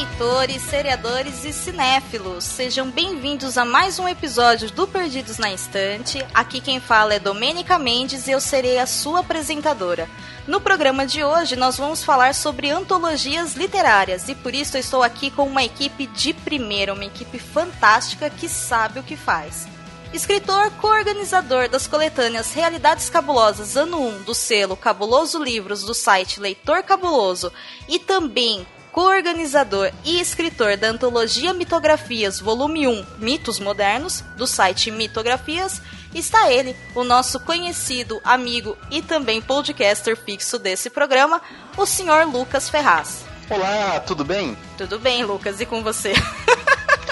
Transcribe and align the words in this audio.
Leitores, 0.00 0.62
seriadores 0.62 1.44
e 1.44 1.52
cinéfilos! 1.52 2.44
Sejam 2.44 2.90
bem-vindos 2.90 3.58
a 3.58 3.66
mais 3.66 3.98
um 3.98 4.08
episódio 4.08 4.70
do 4.70 4.88
Perdidos 4.88 5.36
na 5.36 5.52
Estante. 5.52 6.24
Aqui 6.32 6.58
quem 6.58 6.80
fala 6.80 7.12
é 7.12 7.18
Domênica 7.18 7.78
Mendes 7.78 8.26
e 8.26 8.30
eu 8.30 8.40
serei 8.40 8.78
a 8.78 8.86
sua 8.86 9.20
apresentadora. 9.20 10.08
No 10.46 10.58
programa 10.58 11.04
de 11.04 11.22
hoje, 11.22 11.54
nós 11.54 11.76
vamos 11.76 12.02
falar 12.02 12.34
sobre 12.34 12.70
antologias 12.70 13.56
literárias 13.56 14.26
e 14.30 14.34
por 14.34 14.54
isso 14.54 14.78
eu 14.78 14.80
estou 14.80 15.02
aqui 15.02 15.30
com 15.30 15.44
uma 15.44 15.62
equipe 15.62 16.06
de 16.06 16.32
primeira, 16.32 16.94
uma 16.94 17.04
equipe 17.04 17.38
fantástica 17.38 18.30
que 18.30 18.48
sabe 18.48 19.00
o 19.00 19.02
que 19.02 19.18
faz. 19.18 19.68
Escritor 20.14 20.70
co-organizador 20.80 21.68
das 21.68 21.86
coletâneas 21.86 22.54
Realidades 22.54 23.10
Cabulosas 23.10 23.76
Ano 23.76 24.00
1 24.00 24.22
do 24.22 24.34
selo 24.34 24.78
Cabuloso 24.78 25.42
Livros 25.42 25.82
do 25.82 25.92
site 25.92 26.40
Leitor 26.40 26.82
Cabuloso 26.84 27.52
e 27.86 27.98
também 27.98 28.66
co-organizador 28.92 29.92
e 30.04 30.20
escritor 30.20 30.76
da 30.76 30.88
antologia 30.88 31.54
Mitografias 31.54 32.40
Volume 32.40 32.86
1 32.86 33.06
Mitos 33.18 33.58
Modernos 33.60 34.22
do 34.36 34.46
site 34.46 34.90
Mitografias 34.90 35.80
está 36.14 36.50
ele, 36.50 36.76
o 36.94 37.04
nosso 37.04 37.38
conhecido 37.40 38.20
amigo 38.24 38.76
e 38.90 39.00
também 39.00 39.40
podcaster 39.40 40.16
fixo 40.16 40.58
desse 40.58 40.90
programa, 40.90 41.40
o 41.76 41.86
senhor 41.86 42.26
Lucas 42.26 42.68
Ferraz. 42.68 43.24
Olá, 43.48 44.00
tudo 44.00 44.24
bem? 44.24 44.56
Tudo 44.76 44.98
bem, 44.98 45.24
Lucas, 45.24 45.60
e 45.60 45.66
com 45.66 45.82
você? 45.82 46.12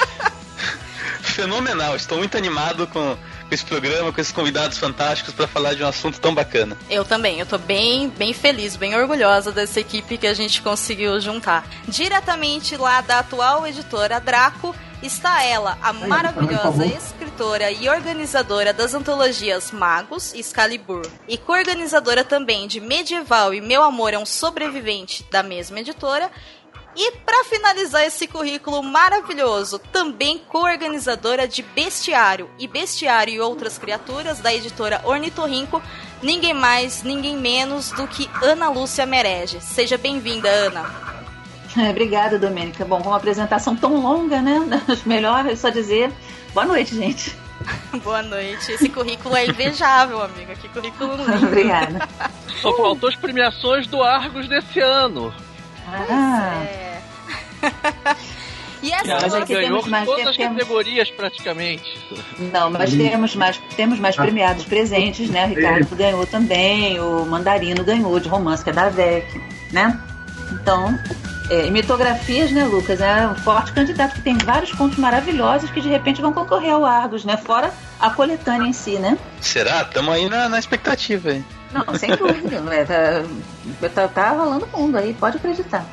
Fenomenal, 1.23 1.95
estou 1.95 2.19
muito 2.19 2.37
animado 2.37 2.87
com 2.89 3.17
esse 3.55 3.65
programa, 3.65 4.13
com 4.13 4.21
esses 4.21 4.33
convidados 4.33 4.79
fantásticos 4.79 5.35
para 5.35 5.47
falar 5.47 5.75
de 5.75 5.83
um 5.83 5.87
assunto 5.87 6.21
tão 6.21 6.35
bacana. 6.35 6.77
Eu 6.91 7.05
também, 7.05 7.41
eu 7.41 7.47
tô 7.47 7.59
bem, 7.59 8.09
bem 8.09 8.33
feliz, 8.33 8.77
bem 8.77 8.95
orgulhosa 8.95 9.51
dessa 9.53 9.81
equipe 9.81 10.19
que 10.19 10.27
a 10.27 10.35
gente 10.35 10.63
conseguiu 10.63 11.21
juntar. 11.21 11.67
Diretamente 11.87 12.77
lá 12.77 13.01
da 13.01 13.21
atual 13.21 13.67
editora 13.67 14.21
Draco, 14.21 14.75
está 15.03 15.43
ela, 15.45 15.79
a 15.81 15.93
maravilhosa 15.93 16.85
escritora 16.85 17.71
e 17.71 17.89
organizadora 17.89 18.73
das 18.73 18.95
antologias 18.95 19.71
Magos 19.71 20.35
e 20.35 20.41
Excalibur, 20.41 21.07
e 21.29 21.39
co-organizadora 21.39 22.25
também 22.25 22.67
de 22.67 22.81
Medieval 22.81 23.55
e 23.55 23.61
Meu 23.61 23.83
Amor 23.83 24.12
é 24.12 24.19
um 24.19 24.27
Sobrevivente 24.27 25.25
da 25.31 25.43
mesma 25.43 25.81
editora. 25.81 26.31
E 27.01 27.13
para 27.25 27.45
finalizar 27.45 28.03
esse 28.03 28.27
currículo 28.27 28.83
maravilhoso, 28.83 29.79
também 29.79 30.37
co-organizadora 30.37 31.47
de 31.47 31.63
Bestiário 31.63 32.51
e 32.59 32.67
Bestiário 32.67 33.33
e 33.33 33.41
Outras 33.41 33.79
Criaturas 33.79 34.41
da 34.41 34.53
editora 34.53 35.01
Ornitorrinco, 35.05 35.81
ninguém 36.21 36.53
mais, 36.53 37.05
ninguém 37.05 37.37
menos 37.37 37.93
do 37.93 38.09
que 38.09 38.29
Ana 38.43 38.69
Lúcia 38.69 39.07
Merege. 39.07 39.61
Seja 39.61 39.97
bem-vinda, 39.97 40.49
Ana. 40.49 40.91
É, 41.77 41.89
obrigada, 41.91 42.37
Domênica. 42.37 42.85
Bom, 42.85 43.01
com 43.01 43.11
uma 43.11 43.17
apresentação 43.17 43.77
tão 43.77 44.03
longa, 44.03 44.43
né? 44.43 44.59
Melhor 45.07 45.47
é 45.47 45.55
só 45.55 45.69
dizer 45.69 46.11
boa 46.53 46.67
noite, 46.67 46.97
gente. 46.97 47.33
boa 48.03 48.23
noite. 48.25 48.73
Esse 48.73 48.89
currículo 48.89 49.37
é 49.37 49.47
invejável, 49.47 50.21
amiga. 50.21 50.57
Que 50.57 50.69
currículo 50.69 51.15
lindo. 51.15 51.47
Obrigada. 51.47 52.09
Só 52.61 52.77
faltou 52.77 53.09
as 53.09 53.15
premiações 53.15 53.87
do 53.87 54.03
Argos 54.03 54.49
desse 54.49 54.81
ano. 54.81 55.33
Ah. 55.87 56.65
É. 56.65 56.88
e 58.83 58.93
essa 58.93 59.11
Ela 59.11 59.21
nossa... 59.23 59.45
ganhou 59.45 59.87
mais- 59.89 60.05
todas 60.07 60.27
as 60.27 60.37
temos- 60.37 60.59
categorias 60.59 61.11
praticamente. 61.11 61.99
Não, 62.53 62.71
mas 62.71 62.91
temos 62.93 63.34
mais, 63.37 63.56
temos 63.77 63.99
mais 63.99 64.17
premiados 64.17 64.65
presentes, 64.65 65.29
né? 65.31 65.47
O 65.47 65.49
Ricardo 65.49 65.97
ganhou 65.97 66.27
também, 66.27 67.01
o 67.01 67.25
Mandarino 67.25 67.84
ganhou 67.84 68.19
de 68.21 68.28
romance, 68.28 68.62
que 68.62 68.71
é 68.71 68.73
da 68.73 68.89
VEC, 68.89 69.41
né? 69.73 69.99
Então, 70.53 70.99
é, 71.51 71.67
e 71.67 71.71
mitografias, 71.71 72.51
né, 72.53 72.65
Lucas? 72.65 73.01
É 73.01 73.27
um 73.27 73.34
forte 73.37 73.73
candidato, 73.73 74.15
que 74.15 74.23
tem 74.23 74.37
vários 74.39 74.73
contos 74.73 74.99
maravilhosos 74.99 75.71
que 75.71 75.81
de 75.81 75.89
repente 75.89 76.21
vão 76.21 76.33
concorrer 76.33 76.73
ao 76.73 76.84
Argos, 76.84 77.25
né? 77.25 77.37
Fora 77.37 77.73
a 77.99 78.11
coletânea 78.11 78.67
em 78.69 78.73
si, 78.73 78.99
né? 78.99 79.19
Será? 79.41 79.84
Tamo 79.84 80.11
aí 80.11 80.28
na, 80.28 80.49
na 80.49 80.59
expectativa, 80.59 81.33
hein? 81.33 81.45
Não, 81.73 81.95
sem 81.99 82.11
dúvida. 82.17 82.62
é, 82.73 82.84
tá, 82.84 83.89
tá, 83.89 84.09
tá 84.09 84.31
rolando 84.31 84.67
fundo 84.67 84.97
aí, 84.99 85.15
pode 85.15 85.37
acreditar. 85.39 85.84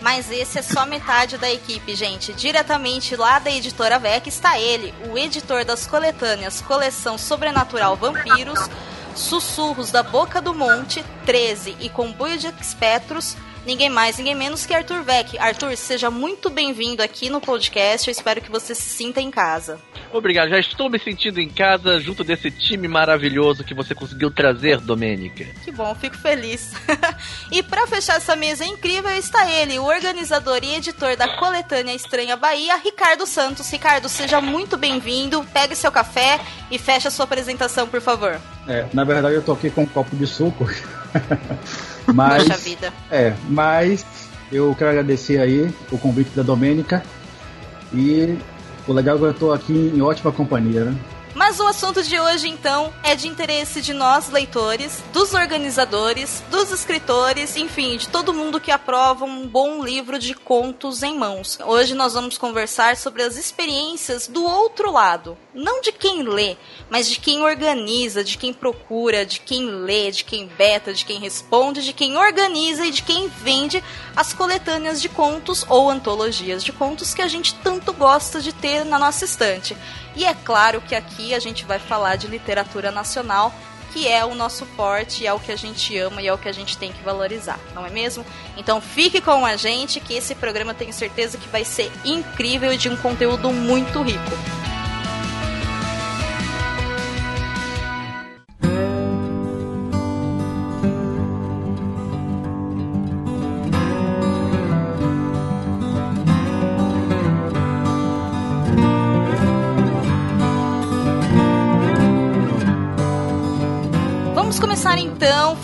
Mas 0.00 0.30
esse 0.30 0.58
é 0.58 0.62
só 0.62 0.84
metade 0.84 1.38
da 1.38 1.50
equipe, 1.50 1.94
gente. 1.94 2.32
Diretamente 2.32 3.16
lá 3.16 3.38
da 3.38 3.50
editora 3.50 3.98
VEC 3.98 4.28
está 4.28 4.58
ele, 4.58 4.94
o 5.10 5.16
editor 5.16 5.64
das 5.64 5.86
coletâneas 5.86 6.60
Coleção 6.60 7.16
Sobrenatural 7.16 7.96
Vampiros, 7.96 8.68
Sussurros 9.14 9.90
da 9.90 10.02
Boca 10.02 10.40
do 10.40 10.54
Monte, 10.54 11.04
13 11.24 11.76
e 11.80 11.88
Comboio 11.88 12.38
de 12.38 12.48
Espectros. 12.60 13.36
Ninguém 13.66 13.90
mais, 13.90 14.16
ninguém 14.16 14.36
menos 14.36 14.64
que 14.64 14.72
Arthur 14.72 15.02
Vec. 15.02 15.36
Arthur, 15.38 15.76
seja 15.76 16.08
muito 16.08 16.48
bem-vindo 16.48 17.02
aqui 17.02 17.28
no 17.28 17.40
podcast. 17.40 18.06
Eu 18.06 18.12
espero 18.12 18.40
que 18.40 18.48
você 18.48 18.76
se 18.76 18.88
sinta 18.88 19.20
em 19.20 19.28
casa. 19.28 19.80
Obrigado, 20.12 20.50
já 20.50 20.58
estou 20.60 20.88
me 20.88 21.00
sentindo 21.00 21.40
em 21.40 21.48
casa 21.48 21.98
junto 21.98 22.22
desse 22.22 22.48
time 22.48 22.86
maravilhoso 22.86 23.64
que 23.64 23.74
você 23.74 23.92
conseguiu 23.92 24.30
trazer, 24.30 24.78
Domênica. 24.78 25.44
Que 25.64 25.72
bom, 25.72 25.92
fico 25.96 26.16
feliz. 26.16 26.74
e 27.50 27.60
para 27.60 27.88
fechar 27.88 28.18
essa 28.18 28.36
mesa 28.36 28.64
incrível 28.64 29.10
está 29.16 29.50
ele, 29.50 29.80
o 29.80 29.84
organizador 29.84 30.60
e 30.62 30.76
editor 30.76 31.16
da 31.16 31.36
coletânea 31.36 31.92
Estranha 31.92 32.36
Bahia, 32.36 32.76
Ricardo 32.76 33.26
Santos. 33.26 33.68
Ricardo, 33.68 34.08
seja 34.08 34.40
muito 34.40 34.76
bem-vindo. 34.76 35.44
Pegue 35.52 35.74
seu 35.74 35.90
café 35.90 36.38
e 36.70 36.78
feche 36.78 37.08
a 37.08 37.10
sua 37.10 37.24
apresentação, 37.24 37.88
por 37.88 38.00
favor. 38.00 38.40
É, 38.68 38.86
na 38.92 39.02
verdade 39.02 39.34
eu 39.34 39.42
tô 39.42 39.50
aqui 39.50 39.70
com 39.70 39.82
um 39.82 39.86
copo 39.86 40.14
de 40.14 40.26
suco. 40.26 40.70
mas, 42.12 42.44
Poxa 42.44 42.58
vida. 42.58 42.92
é, 43.10 43.34
mas 43.48 44.04
eu 44.50 44.74
quero 44.76 44.90
agradecer 44.90 45.40
aí 45.40 45.72
o 45.90 45.98
convite 45.98 46.30
da 46.34 46.42
Domênica. 46.42 47.02
E 47.92 48.36
o 48.86 48.92
legal 48.92 49.16
é 49.16 49.18
que 49.18 49.24
eu 49.24 49.34
tô 49.34 49.52
aqui 49.52 49.92
em 49.94 50.00
ótima 50.00 50.32
companhia, 50.32 50.84
né? 50.84 50.96
Mas 51.36 51.60
o 51.60 51.66
assunto 51.66 52.02
de 52.02 52.18
hoje, 52.18 52.48
então, 52.48 52.90
é 53.02 53.14
de 53.14 53.28
interesse 53.28 53.82
de 53.82 53.92
nós, 53.92 54.30
leitores, 54.30 55.04
dos 55.12 55.34
organizadores, 55.34 56.42
dos 56.50 56.72
escritores, 56.72 57.58
enfim, 57.58 57.98
de 57.98 58.08
todo 58.08 58.32
mundo 58.32 58.58
que 58.58 58.70
aprova 58.70 59.26
um 59.26 59.46
bom 59.46 59.84
livro 59.84 60.18
de 60.18 60.34
contos 60.34 61.02
em 61.02 61.14
mãos. 61.14 61.58
Hoje 61.62 61.94
nós 61.94 62.14
vamos 62.14 62.38
conversar 62.38 62.96
sobre 62.96 63.22
as 63.22 63.36
experiências 63.36 64.26
do 64.26 64.42
outro 64.42 64.90
lado. 64.90 65.36
Não 65.52 65.82
de 65.82 65.92
quem 65.92 66.22
lê, 66.22 66.56
mas 66.88 67.06
de 67.06 67.20
quem 67.20 67.42
organiza, 67.42 68.24
de 68.24 68.38
quem 68.38 68.54
procura, 68.54 69.26
de 69.26 69.38
quem 69.40 69.66
lê, 69.66 70.10
de 70.10 70.24
quem 70.24 70.46
beta, 70.46 70.94
de 70.94 71.04
quem 71.04 71.20
responde, 71.20 71.84
de 71.84 71.92
quem 71.92 72.16
organiza 72.16 72.86
e 72.86 72.90
de 72.90 73.02
quem 73.02 73.28
vende 73.28 73.84
as 74.16 74.32
coletâneas 74.32 75.02
de 75.02 75.10
contos 75.10 75.66
ou 75.68 75.90
antologias 75.90 76.64
de 76.64 76.72
contos 76.72 77.12
que 77.12 77.20
a 77.20 77.28
gente 77.28 77.54
tanto 77.56 77.92
gosta 77.92 78.40
de 78.40 78.54
ter 78.54 78.86
na 78.86 78.98
nossa 78.98 79.26
estante. 79.26 79.76
E 80.16 80.24
é 80.24 80.32
claro 80.32 80.80
que 80.80 80.94
aqui 80.94 81.25
a 81.34 81.38
gente 81.38 81.64
vai 81.64 81.78
falar 81.78 82.16
de 82.16 82.26
literatura 82.26 82.90
nacional, 82.90 83.52
que 83.92 84.08
é 84.08 84.24
o 84.24 84.34
nosso 84.34 84.66
forte, 84.66 85.26
é 85.26 85.32
o 85.32 85.40
que 85.40 85.50
a 85.50 85.56
gente 85.56 85.96
ama 85.96 86.20
e 86.20 86.26
é 86.26 86.32
o 86.32 86.38
que 86.38 86.48
a 86.48 86.52
gente 86.52 86.76
tem 86.76 86.92
que 86.92 87.02
valorizar, 87.02 87.58
não 87.74 87.86
é 87.86 87.90
mesmo? 87.90 88.24
Então 88.56 88.80
fique 88.80 89.20
com 89.20 89.44
a 89.46 89.56
gente 89.56 90.00
que 90.00 90.14
esse 90.14 90.34
programa 90.34 90.74
tenho 90.74 90.92
certeza 90.92 91.38
que 91.38 91.48
vai 91.48 91.64
ser 91.64 91.90
incrível 92.04 92.72
e 92.72 92.76
de 92.76 92.88
um 92.88 92.96
conteúdo 92.96 93.50
muito 93.52 94.02
rico. 94.02 94.65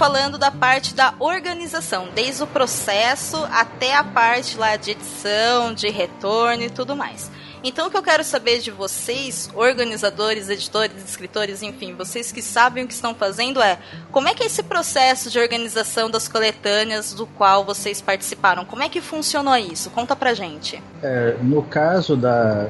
Falando 0.03 0.37
da 0.37 0.51
parte 0.51 0.97
da 0.97 1.15
organização, 1.21 2.09
desde 2.13 2.43
o 2.43 2.47
processo 2.49 3.37
até 3.53 3.95
a 3.95 4.03
parte 4.03 4.59
lá 4.59 4.75
de 4.75 4.91
edição, 4.91 5.73
de 5.73 5.89
retorno 5.91 6.65
e 6.65 6.69
tudo 6.69 6.97
mais. 6.97 7.31
Então 7.63 7.87
o 7.87 7.91
que 7.91 7.97
eu 7.97 8.03
quero 8.03 8.25
saber 8.25 8.59
de 8.59 8.73
vocês, 8.73 9.49
organizadores, 9.55 10.49
editores, 10.49 11.05
escritores, 11.09 11.63
enfim, 11.63 11.95
vocês 11.95 12.33
que 12.33 12.43
sabem 12.43 12.83
o 12.83 12.89
que 12.89 12.95
estão 12.95 13.15
fazendo 13.15 13.63
é 13.63 13.79
como 14.11 14.27
é 14.27 14.35
que 14.35 14.43
é 14.43 14.47
esse 14.47 14.65
processo 14.65 15.31
de 15.31 15.39
organização 15.39 16.11
das 16.11 16.27
coletâneas 16.27 17.15
do 17.15 17.25
qual 17.25 17.65
vocês 17.65 18.03
participaram? 18.03 18.65
Como 18.65 18.83
é 18.83 18.89
que 18.89 19.01
funcionou 19.01 19.57
isso? 19.57 19.89
Conta 19.91 20.17
pra 20.17 20.35
gente. 20.35 20.83
É, 21.01 21.37
no 21.41 21.63
caso 21.63 22.17
da, 22.17 22.67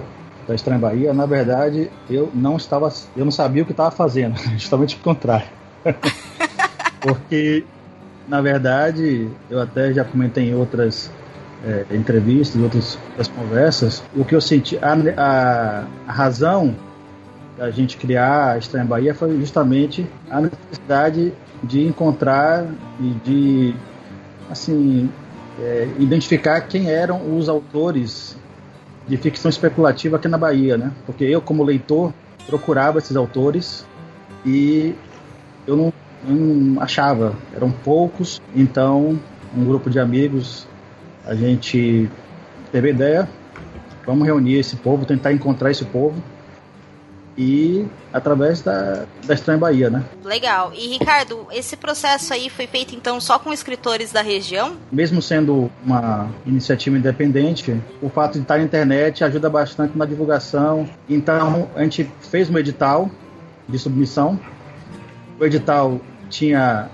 da 0.46 0.54
Estranha 0.54 0.78
Bahia, 0.78 1.14
na 1.14 1.24
verdade, 1.24 1.90
eu 2.10 2.30
não 2.34 2.58
estava. 2.58 2.92
Eu 3.16 3.24
não 3.24 3.32
sabia 3.32 3.62
o 3.62 3.64
que 3.64 3.72
estava 3.72 3.90
fazendo, 3.90 4.36
justamente 4.58 4.96
o 4.96 4.98
contrário. 4.98 5.48
Porque, 7.02 7.64
na 8.28 8.40
verdade, 8.40 9.28
eu 9.50 9.60
até 9.60 9.92
já 9.92 10.04
comentei 10.04 10.50
em 10.50 10.54
outras 10.54 11.10
é, 11.64 11.84
entrevistas, 11.94 12.60
outras, 12.62 12.98
outras 13.10 13.28
conversas, 13.28 14.02
o 14.16 14.24
que 14.24 14.34
eu 14.34 14.40
senti, 14.40 14.78
a, 14.78 14.94
a, 15.16 15.84
a 16.06 16.12
razão 16.12 16.74
da 17.56 17.70
gente 17.70 17.96
criar 17.96 18.52
a 18.52 18.58
Estranha 18.58 18.84
Bahia 18.84 19.14
foi 19.14 19.38
justamente 19.38 20.06
a 20.30 20.40
necessidade 20.40 21.32
de 21.62 21.86
encontrar 21.86 22.66
e 22.98 23.10
de 23.24 23.74
assim 24.50 25.10
é, 25.60 25.88
identificar 25.98 26.60
quem 26.62 26.90
eram 26.90 27.36
os 27.36 27.48
autores 27.48 28.36
de 29.06 29.16
ficção 29.16 29.48
especulativa 29.48 30.16
aqui 30.16 30.28
na 30.28 30.38
Bahia, 30.38 30.76
né? 30.76 30.92
Porque 31.04 31.24
eu, 31.24 31.40
como 31.40 31.62
leitor, 31.62 32.12
procurava 32.46 32.98
esses 32.98 33.16
autores 33.16 33.86
e 34.44 34.94
eu 35.66 35.76
não, 35.76 35.92
eu 36.28 36.34
não 36.34 36.82
achava, 36.82 37.34
eram 37.54 37.70
poucos. 37.70 38.40
Então, 38.54 39.18
um 39.56 39.64
grupo 39.64 39.90
de 39.90 39.98
amigos, 39.98 40.66
a 41.24 41.34
gente 41.34 42.10
teve 42.70 42.88
a 42.88 42.90
ideia, 42.90 43.28
vamos 44.06 44.26
reunir 44.26 44.58
esse 44.58 44.76
povo, 44.76 45.04
tentar 45.04 45.32
encontrar 45.32 45.70
esse 45.70 45.84
povo 45.84 46.22
e 47.36 47.86
através 48.12 48.60
da, 48.60 49.06
da 49.24 49.34
Estranha 49.34 49.58
Bahia, 49.58 49.88
né? 49.88 50.04
Legal. 50.24 50.72
E 50.74 50.86
Ricardo, 50.88 51.46
esse 51.50 51.76
processo 51.76 52.32
aí 52.32 52.50
foi 52.50 52.66
feito 52.66 52.94
então 52.94 53.20
só 53.20 53.38
com 53.38 53.52
escritores 53.52 54.12
da 54.12 54.20
região? 54.20 54.76
Mesmo 54.90 55.22
sendo 55.22 55.70
uma 55.84 56.28
iniciativa 56.46 56.96
independente, 56.96 57.80
o 58.02 58.08
fato 58.08 58.34
de 58.34 58.40
estar 58.40 58.58
na 58.58 58.64
internet 58.64 59.24
ajuda 59.24 59.48
bastante 59.48 59.96
na 59.96 60.04
divulgação. 60.04 60.88
Então 61.08 61.68
a 61.74 61.82
gente 61.82 62.10
fez 62.20 62.50
um 62.50 62.58
edital 62.58 63.10
de 63.68 63.78
submissão. 63.78 64.38
O 65.40 65.44
edital 65.44 66.00
tinha 66.32 66.88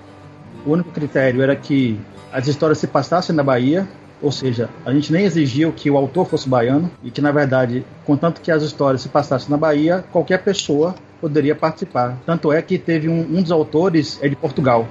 o 0.67 0.73
único 0.73 0.90
critério 0.90 1.40
era 1.40 1.55
que 1.55 1.99
as 2.32 2.46
histórias 2.46 2.79
se 2.79 2.87
passassem 2.87 3.35
na 3.35 3.43
Bahia 3.43 3.88
ou 4.20 4.32
seja, 4.32 4.69
a 4.85 4.93
gente 4.93 5.12
nem 5.12 5.25
exigiu 5.25 5.73
que 5.73 5.88
o 5.88 5.96
autor 5.96 6.26
fosse 6.26 6.49
baiano 6.49 6.90
e 7.05 7.11
que, 7.11 7.20
na 7.20 7.31
verdade, 7.31 7.87
contanto 8.05 8.40
que 8.40 8.50
as 8.50 8.62
histórias 8.62 9.02
se 9.02 9.08
passassem 9.08 9.49
na 9.49 9.56
Bahia, 9.56 10.05
qualquer 10.11 10.43
pessoa 10.43 10.94
poderia 11.20 11.55
participar. 11.55 12.19
Tanto 12.26 12.52
é 12.52 12.61
que 12.61 12.79
teve 12.79 13.08
um, 13.08 13.20
um 13.20 13.43
dos 13.43 13.52
autores 13.52 14.19
é 14.20 14.29
de 14.29 14.35
Portugal. 14.35 14.88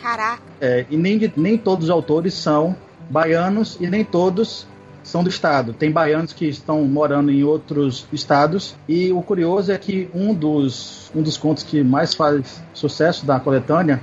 Caraca! 0.00 0.42
É, 0.60 0.86
e 0.90 0.96
nem, 0.96 1.30
nem 1.36 1.58
todos 1.58 1.84
os 1.84 1.90
autores 1.90 2.32
são 2.32 2.74
baianos 3.10 3.76
e 3.80 3.86
nem 3.86 4.04
todos 4.04 4.66
são 5.02 5.22
do 5.22 5.28
estado. 5.28 5.72
Tem 5.72 5.90
baianos 5.90 6.32
que 6.32 6.46
estão 6.46 6.82
morando 6.84 7.30
em 7.30 7.42
outros 7.42 8.06
estados 8.12 8.76
e 8.88 9.12
o 9.12 9.22
curioso 9.22 9.72
é 9.72 9.78
que 9.78 10.08
um 10.14 10.34
dos, 10.34 11.10
um 11.14 11.22
dos 11.22 11.36
contos 11.36 11.62
que 11.62 11.82
mais 11.82 12.14
faz 12.14 12.62
sucesso 12.74 13.24
da 13.24 13.40
coletânea 13.40 14.00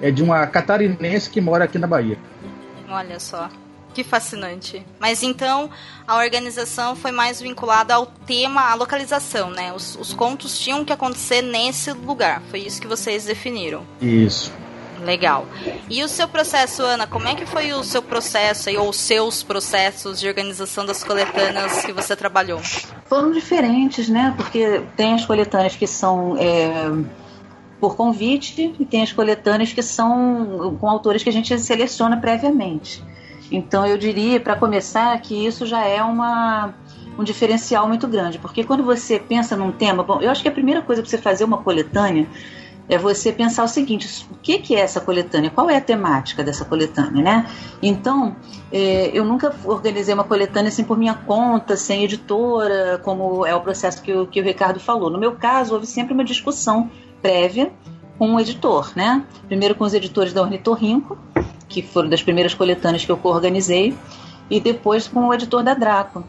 é 0.00 0.10
de 0.10 0.22
uma 0.22 0.46
catarinense 0.46 1.30
que 1.30 1.40
mora 1.40 1.64
aqui 1.64 1.78
na 1.78 1.86
Bahia. 1.86 2.18
Olha 2.88 3.18
só. 3.18 3.48
Que 3.94 4.02
fascinante. 4.02 4.84
Mas 4.98 5.22
então 5.22 5.70
a 6.06 6.16
organização 6.16 6.96
foi 6.96 7.12
mais 7.12 7.40
vinculada 7.40 7.94
ao 7.94 8.06
tema, 8.06 8.70
à 8.70 8.74
localização, 8.74 9.50
né? 9.50 9.72
Os, 9.72 9.96
os, 9.96 10.14
contos 10.14 10.58
tinham 10.58 10.84
que 10.84 10.92
acontecer 10.92 11.42
nesse 11.42 11.92
lugar. 11.92 12.42
Foi 12.50 12.60
isso 12.60 12.80
que 12.80 12.86
vocês 12.86 13.26
definiram. 13.26 13.84
Isso. 14.00 14.52
Legal. 15.04 15.46
E 15.90 16.02
o 16.02 16.08
seu 16.08 16.28
processo, 16.28 16.82
Ana, 16.82 17.06
como 17.06 17.26
é 17.26 17.34
que 17.34 17.44
foi 17.44 17.72
o 17.72 17.82
seu 17.82 18.02
processo 18.02 18.70
ou 18.78 18.88
os 18.88 18.96
seus 18.96 19.42
processos 19.42 20.20
de 20.20 20.28
organização 20.28 20.86
das 20.86 21.02
coletâneas 21.02 21.84
que 21.84 21.92
você 21.92 22.14
trabalhou? 22.14 22.60
Foram 23.06 23.32
diferentes, 23.32 24.08
né? 24.08 24.32
Porque 24.36 24.82
tem 24.96 25.14
as 25.14 25.24
coletâneas 25.24 25.76
que 25.76 25.86
são. 25.86 26.36
É 26.38 26.90
por 27.82 27.96
convite 27.96 28.72
e 28.78 28.84
tem 28.84 29.02
as 29.02 29.12
coletâneas 29.12 29.72
que 29.72 29.82
são 29.82 30.76
com 30.80 30.88
autores 30.88 31.24
que 31.24 31.28
a 31.28 31.32
gente 31.32 31.58
seleciona 31.58 32.16
previamente. 32.16 33.02
Então 33.50 33.84
eu 33.84 33.98
diria, 33.98 34.38
para 34.38 34.54
começar, 34.54 35.20
que 35.20 35.34
isso 35.34 35.66
já 35.66 35.84
é 35.84 36.00
uma, 36.00 36.72
um 37.18 37.24
diferencial 37.24 37.88
muito 37.88 38.06
grande, 38.06 38.38
porque 38.38 38.62
quando 38.62 38.84
você 38.84 39.18
pensa 39.18 39.56
num 39.56 39.72
tema, 39.72 40.04
bom, 40.04 40.20
eu 40.20 40.30
acho 40.30 40.42
que 40.42 40.48
a 40.48 40.52
primeira 40.52 40.80
coisa 40.80 41.02
para 41.02 41.10
você 41.10 41.18
fazer 41.18 41.42
uma 41.42 41.58
coletânea 41.58 42.28
é 42.92 42.98
você 42.98 43.32
pensar 43.32 43.64
o 43.64 43.68
seguinte: 43.68 44.26
o 44.30 44.34
que, 44.34 44.58
que 44.58 44.76
é 44.76 44.80
essa 44.80 45.00
coletânea? 45.00 45.50
Qual 45.50 45.70
é 45.70 45.76
a 45.76 45.80
temática 45.80 46.44
dessa 46.44 46.64
coletânea, 46.64 47.22
né? 47.22 47.50
Então, 47.82 48.36
é, 48.70 49.10
eu 49.14 49.24
nunca 49.24 49.54
organizei 49.64 50.12
uma 50.12 50.24
coletânea 50.24 50.68
assim 50.68 50.84
por 50.84 50.98
minha 50.98 51.14
conta, 51.14 51.76
sem 51.76 52.04
editora, 52.04 53.00
como 53.02 53.46
é 53.46 53.54
o 53.54 53.60
processo 53.60 54.02
que 54.02 54.12
o, 54.12 54.26
que 54.26 54.40
o 54.40 54.44
Ricardo 54.44 54.78
falou. 54.78 55.08
No 55.08 55.18
meu 55.18 55.32
caso, 55.32 55.72
houve 55.72 55.86
sempre 55.86 56.12
uma 56.12 56.24
discussão 56.24 56.90
prévia 57.22 57.72
com 58.18 58.34
o 58.34 58.40
editor, 58.40 58.92
né? 58.94 59.24
Primeiro 59.46 59.74
com 59.74 59.84
os 59.84 59.94
editores 59.94 60.34
da 60.34 60.42
Ornitorrinco, 60.42 61.16
que 61.68 61.82
foram 61.82 62.10
das 62.10 62.22
primeiras 62.22 62.52
coletâneas 62.52 63.04
que 63.04 63.10
eu 63.10 63.18
organizei, 63.22 63.96
e 64.50 64.60
depois 64.60 65.08
com 65.08 65.28
o 65.28 65.34
editor 65.34 65.62
da 65.62 65.72
Draco, 65.72 66.22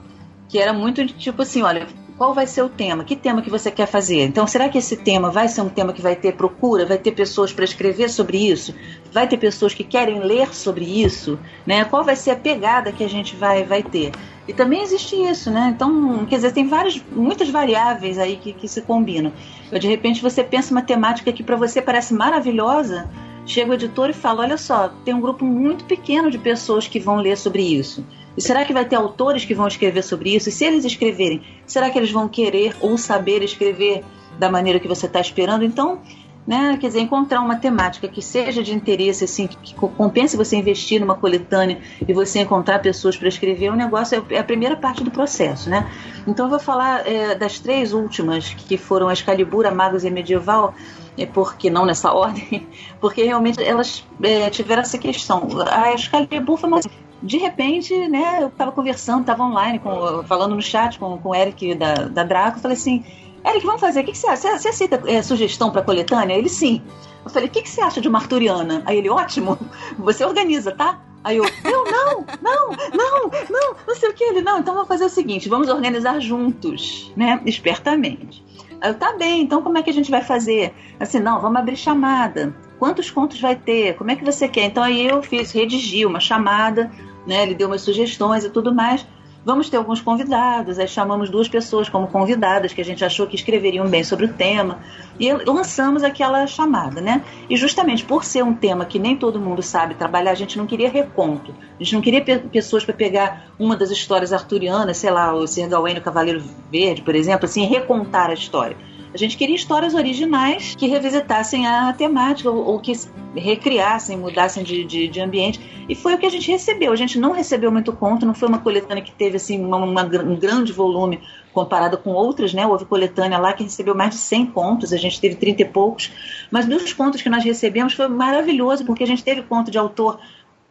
que 0.47 0.57
era 0.57 0.71
muito 0.71 1.05
tipo 1.07 1.41
assim, 1.41 1.61
olha, 1.61 1.87
qual 2.23 2.33
vai 2.33 2.47
ser 2.47 2.61
o 2.61 2.69
tema? 2.69 3.03
Que 3.03 3.17
tema 3.17 3.41
que 3.41 3.49
você 3.49 3.69
quer 3.69 3.85
fazer? 3.85 4.23
Então, 4.23 4.47
será 4.47 4.69
que 4.69 4.77
esse 4.77 4.95
tema 4.95 5.29
vai 5.29 5.49
ser 5.49 5.59
um 5.59 5.67
tema 5.67 5.91
que 5.91 6.01
vai 6.01 6.15
ter 6.15 6.31
procura? 6.31 6.85
Vai 6.85 6.97
ter 6.97 7.11
pessoas 7.11 7.51
para 7.51 7.65
escrever 7.65 8.09
sobre 8.09 8.49
isso? 8.49 8.73
Vai 9.11 9.27
ter 9.27 9.35
pessoas 9.35 9.73
que 9.73 9.83
querem 9.83 10.21
ler 10.21 10.55
sobre 10.55 10.85
isso? 10.85 11.37
Né? 11.65 11.83
Qual 11.83 12.01
vai 12.01 12.15
ser 12.15 12.31
a 12.31 12.35
pegada 12.37 12.93
que 12.93 13.03
a 13.03 13.09
gente 13.09 13.35
vai, 13.35 13.65
vai 13.65 13.83
ter? 13.83 14.13
E 14.47 14.53
também 14.53 14.81
existe 14.81 15.17
isso, 15.17 15.51
né? 15.51 15.73
Então, 15.75 16.25
quer 16.25 16.37
dizer, 16.37 16.53
tem 16.53 16.65
várias, 16.65 17.03
muitas 17.11 17.49
variáveis 17.49 18.17
aí 18.17 18.37
que, 18.37 18.53
que 18.53 18.69
se 18.69 18.81
combinam. 18.83 19.33
De 19.77 19.87
repente 19.89 20.21
você 20.21 20.45
pensa 20.45 20.71
uma 20.71 20.81
temática 20.81 21.33
que 21.33 21.43
para 21.43 21.57
você 21.57 21.81
parece 21.81 22.13
maravilhosa, 22.13 23.09
chega 23.45 23.71
o 23.71 23.73
editor 23.73 24.09
e 24.09 24.13
fala: 24.13 24.43
olha 24.43 24.57
só, 24.57 24.89
tem 25.03 25.13
um 25.13 25.19
grupo 25.19 25.43
muito 25.43 25.83
pequeno 25.83 26.31
de 26.31 26.37
pessoas 26.37 26.87
que 26.87 27.01
vão 27.01 27.17
ler 27.17 27.37
sobre 27.37 27.63
isso. 27.63 28.05
E 28.35 28.41
será 28.41 28.65
que 28.65 28.73
vai 28.73 28.85
ter 28.85 28.95
autores 28.95 29.45
que 29.45 29.53
vão 29.53 29.67
escrever 29.67 30.03
sobre 30.03 30.35
isso? 30.35 30.49
E 30.49 30.51
se 30.51 30.65
eles 30.65 30.85
escreverem, 30.85 31.41
será 31.65 31.89
que 31.89 31.97
eles 31.97 32.11
vão 32.11 32.27
querer 32.27 32.75
ou 32.81 32.97
saber 32.97 33.43
escrever 33.43 34.03
da 34.39 34.49
maneira 34.49 34.79
que 34.79 34.87
você 34.87 35.05
está 35.05 35.21
esperando? 35.21 35.63
Então, 35.63 36.01
né? 36.45 36.77
Quer 36.79 36.87
dizer, 36.87 36.99
encontrar 36.99 37.41
uma 37.41 37.55
temática 37.55 38.07
que 38.07 38.21
seja 38.21 38.61
de 38.61 38.73
interesse, 38.73 39.23
assim, 39.23 39.47
que 39.47 39.73
compense 39.73 40.35
você 40.35 40.55
investir 40.55 40.99
numa 40.99 41.15
coletânea 41.15 41.79
e 42.05 42.13
você 42.13 42.41
encontrar 42.41 42.79
pessoas 42.79 43.15
para 43.15 43.27
escrever, 43.27 43.67
é 43.67 43.75
negócio 43.75 44.25
é 44.29 44.37
a 44.37 44.43
primeira 44.43 44.75
parte 44.75 45.03
do 45.03 45.11
processo, 45.11 45.69
né? 45.69 45.89
Então 46.27 46.45
eu 46.45 46.49
vou 46.49 46.59
falar 46.59 47.07
é, 47.07 47.35
das 47.35 47.59
três 47.59 47.93
últimas, 47.93 48.53
que 48.53 48.77
foram 48.77 49.07
a 49.07 49.13
Excalibur, 49.13 49.65
a 49.65 49.71
Magos 49.71 50.03
e 50.03 50.07
a 50.07 50.11
Medieval, 50.11 50.73
é 51.17 51.25
porque 51.25 51.69
não 51.69 51.85
nessa 51.85 52.11
ordem, 52.13 52.67
porque 52.99 53.23
realmente 53.23 53.63
elas 53.63 54.03
é, 54.21 54.49
tiveram 54.49 54.81
essa 54.81 54.97
questão. 54.97 55.47
A 55.71 55.93
Excalibur 55.93 56.57
foi 56.57 56.69
uma 56.69 56.81
de 57.23 57.37
repente, 57.37 58.07
né, 58.09 58.39
eu 58.41 58.47
estava 58.47 58.71
conversando, 58.71 59.21
estava 59.21 59.43
online, 59.43 59.79
com, 59.79 60.23
falando 60.23 60.55
no 60.55 60.61
chat 60.61 60.99
com, 60.99 61.17
com 61.17 61.29
o 61.29 61.35
Eric 61.35 61.73
da, 61.73 61.93
da 61.93 62.23
Draco, 62.23 62.59
falei 62.59 62.75
assim, 62.75 63.03
Eric, 63.45 63.65
vamos 63.65 63.81
fazer. 63.81 64.01
O 64.01 64.03
que, 64.03 64.11
que 64.11 64.17
você 64.17 64.27
acha? 64.27 64.57
Você, 64.57 64.67
aceita 64.67 65.01
é, 65.05 65.21
sugestão 65.21 65.71
para 65.71 65.81
coletânea? 65.81 66.35
Ele 66.35 66.49
sim. 66.49 66.81
Eu 67.23 67.29
falei, 67.29 67.47
o 67.47 67.51
que, 67.51 67.61
que 67.61 67.69
você 67.69 67.81
acha 67.81 68.01
de 68.01 68.07
uma 68.07 68.19
arturiana? 68.19 68.83
Aí 68.85 68.97
ele, 68.97 69.09
ótimo, 69.09 69.57
você 69.97 70.25
organiza, 70.25 70.71
tá? 70.71 71.01
Aí 71.23 71.37
eu, 71.37 71.45
eu 71.45 71.85
não, 71.85 72.25
não, 72.41 72.69
não, 72.93 73.31
não, 73.49 73.75
não 73.87 73.95
sei 73.95 74.09
o 74.09 74.13
que. 74.13 74.23
Ele, 74.23 74.41
não, 74.41 74.59
então 74.59 74.73
vamos 74.73 74.89
fazer 74.89 75.05
o 75.05 75.09
seguinte, 75.09 75.47
vamos 75.47 75.69
organizar 75.69 76.19
juntos, 76.19 77.11
né? 77.15 77.41
Espertamente. 77.45 78.43
Aí 78.81 78.89
eu, 78.89 78.95
tá 78.95 79.13
bem, 79.17 79.41
então 79.41 79.61
como 79.61 79.77
é 79.77 79.83
que 79.83 79.89
a 79.89 79.93
gente 79.93 80.11
vai 80.11 80.21
fazer? 80.21 80.73
Assim, 80.99 81.19
não, 81.19 81.39
vamos 81.39 81.57
abrir 81.57 81.77
chamada. 81.77 82.53
Quantos 82.77 83.09
contos 83.09 83.39
vai 83.39 83.55
ter? 83.55 83.95
Como 83.95 84.11
é 84.11 84.15
que 84.17 84.25
você 84.25 84.47
quer? 84.49 84.65
Então 84.65 84.83
aí 84.83 85.07
eu 85.07 85.23
fiz, 85.23 85.53
redigi 85.53 86.05
uma 86.05 86.19
chamada, 86.19 86.91
né? 87.25 87.43
Ele 87.43 87.55
deu 87.55 87.67
umas 87.67 87.81
sugestões 87.81 88.43
e 88.43 88.49
tudo 88.49 88.73
mais. 88.73 89.05
Vamos 89.45 89.69
ter 89.69 89.75
alguns 89.75 89.99
convidados, 89.99 90.79
aí 90.79 90.87
chamamos 90.87 91.29
duas 91.29 91.49
pessoas 91.49 91.89
como 91.89 92.07
convidadas 92.07 92.71
que 92.71 92.79
a 92.79 92.85
gente 92.85 93.03
achou 93.03 93.27
que 93.27 93.35
escreveriam 93.35 93.85
bem 93.89 94.01
sobre 94.01 94.25
o 94.25 94.33
tema 94.33 94.79
e 95.19 95.33
lançamos 95.33 96.01
aquela 96.01 96.47
chamada, 96.47 97.01
né? 97.01 97.21
E 97.49 97.57
justamente 97.57 98.05
por 98.05 98.23
ser 98.23 98.41
um 98.41 98.53
tema 98.53 98.85
que 98.85 98.97
nem 98.97 99.17
todo 99.17 99.41
mundo 99.41 99.61
sabe 99.61 99.95
trabalhar, 99.95 100.31
a 100.31 100.35
gente 100.35 100.57
não 100.57 100.65
queria 100.65 100.89
reconto, 100.89 101.53
a 101.77 101.83
gente 101.83 101.93
não 101.93 102.01
queria 102.01 102.23
pe 102.23 102.39
pessoas 102.39 102.85
para 102.85 102.93
pegar 102.93 103.47
uma 103.59 103.75
das 103.75 103.91
histórias 103.91 104.31
arturianas, 104.31 104.95
sei 104.95 105.11
lá, 105.11 105.33
o 105.33 105.45
Sir 105.45 105.67
Gawain 105.67 105.97
o 105.97 106.01
Cavaleiro 106.01 106.41
Verde, 106.71 107.01
por 107.01 107.13
exemplo, 107.13 107.43
assim, 107.43 107.65
recontar 107.65 108.29
a 108.29 108.33
história. 108.33 108.77
A 109.13 109.17
gente 109.17 109.37
queria 109.37 109.55
histórias 109.55 109.93
originais 109.93 110.75
que 110.75 110.87
revisitassem 110.87 111.67
a 111.67 111.93
temática 111.93 112.49
ou, 112.49 112.65
ou 112.65 112.79
que 112.79 112.93
recriassem, 113.35 114.17
mudassem 114.17 114.63
de, 114.63 114.83
de, 114.83 115.07
de, 115.07 115.21
ambiente. 115.21 115.85
E 115.87 115.93
foi 115.93 116.15
o 116.15 116.17
que 116.17 116.25
a 116.25 116.29
gente 116.29 116.49
recebeu. 116.49 116.91
A 116.91 116.95
gente 116.95 117.19
não 117.19 117.31
recebeu 117.31 117.71
muito 117.71 117.93
conto, 117.93 118.25
não 118.25 118.33
foi 118.33 118.49
uma 118.49 118.57
coletânea 118.57 119.03
que 119.03 119.11
teve 119.11 119.37
assim 119.37 119.63
uma, 119.63 119.77
uma, 119.77 120.03
um 120.03 120.35
grande 120.35 120.73
volume 120.73 121.19
comparado 121.53 121.97
com 121.99 122.09
outras, 122.09 122.55
né? 122.55 122.65
Houve 122.65 122.85
coletânea 122.85 123.37
lá 123.37 123.53
que 123.53 123.63
recebeu 123.63 123.93
mais 123.93 124.11
de 124.11 124.17
100 124.17 124.47
contos, 124.47 124.91
a 124.91 124.97
gente 124.97 125.21
teve 125.21 125.35
30 125.35 125.61
e 125.61 125.65
poucos. 125.65 126.11
Mas 126.49 126.65
dos 126.65 126.91
contos 126.91 127.21
que 127.21 127.29
nós 127.29 127.43
recebemos 127.43 127.93
foi 127.93 128.07
maravilhoso, 128.07 128.83
porque 128.83 129.03
a 129.03 129.07
gente 129.07 129.23
teve 129.23 129.43
conto 129.43 129.69
de 129.69 129.77
autor 129.77 130.19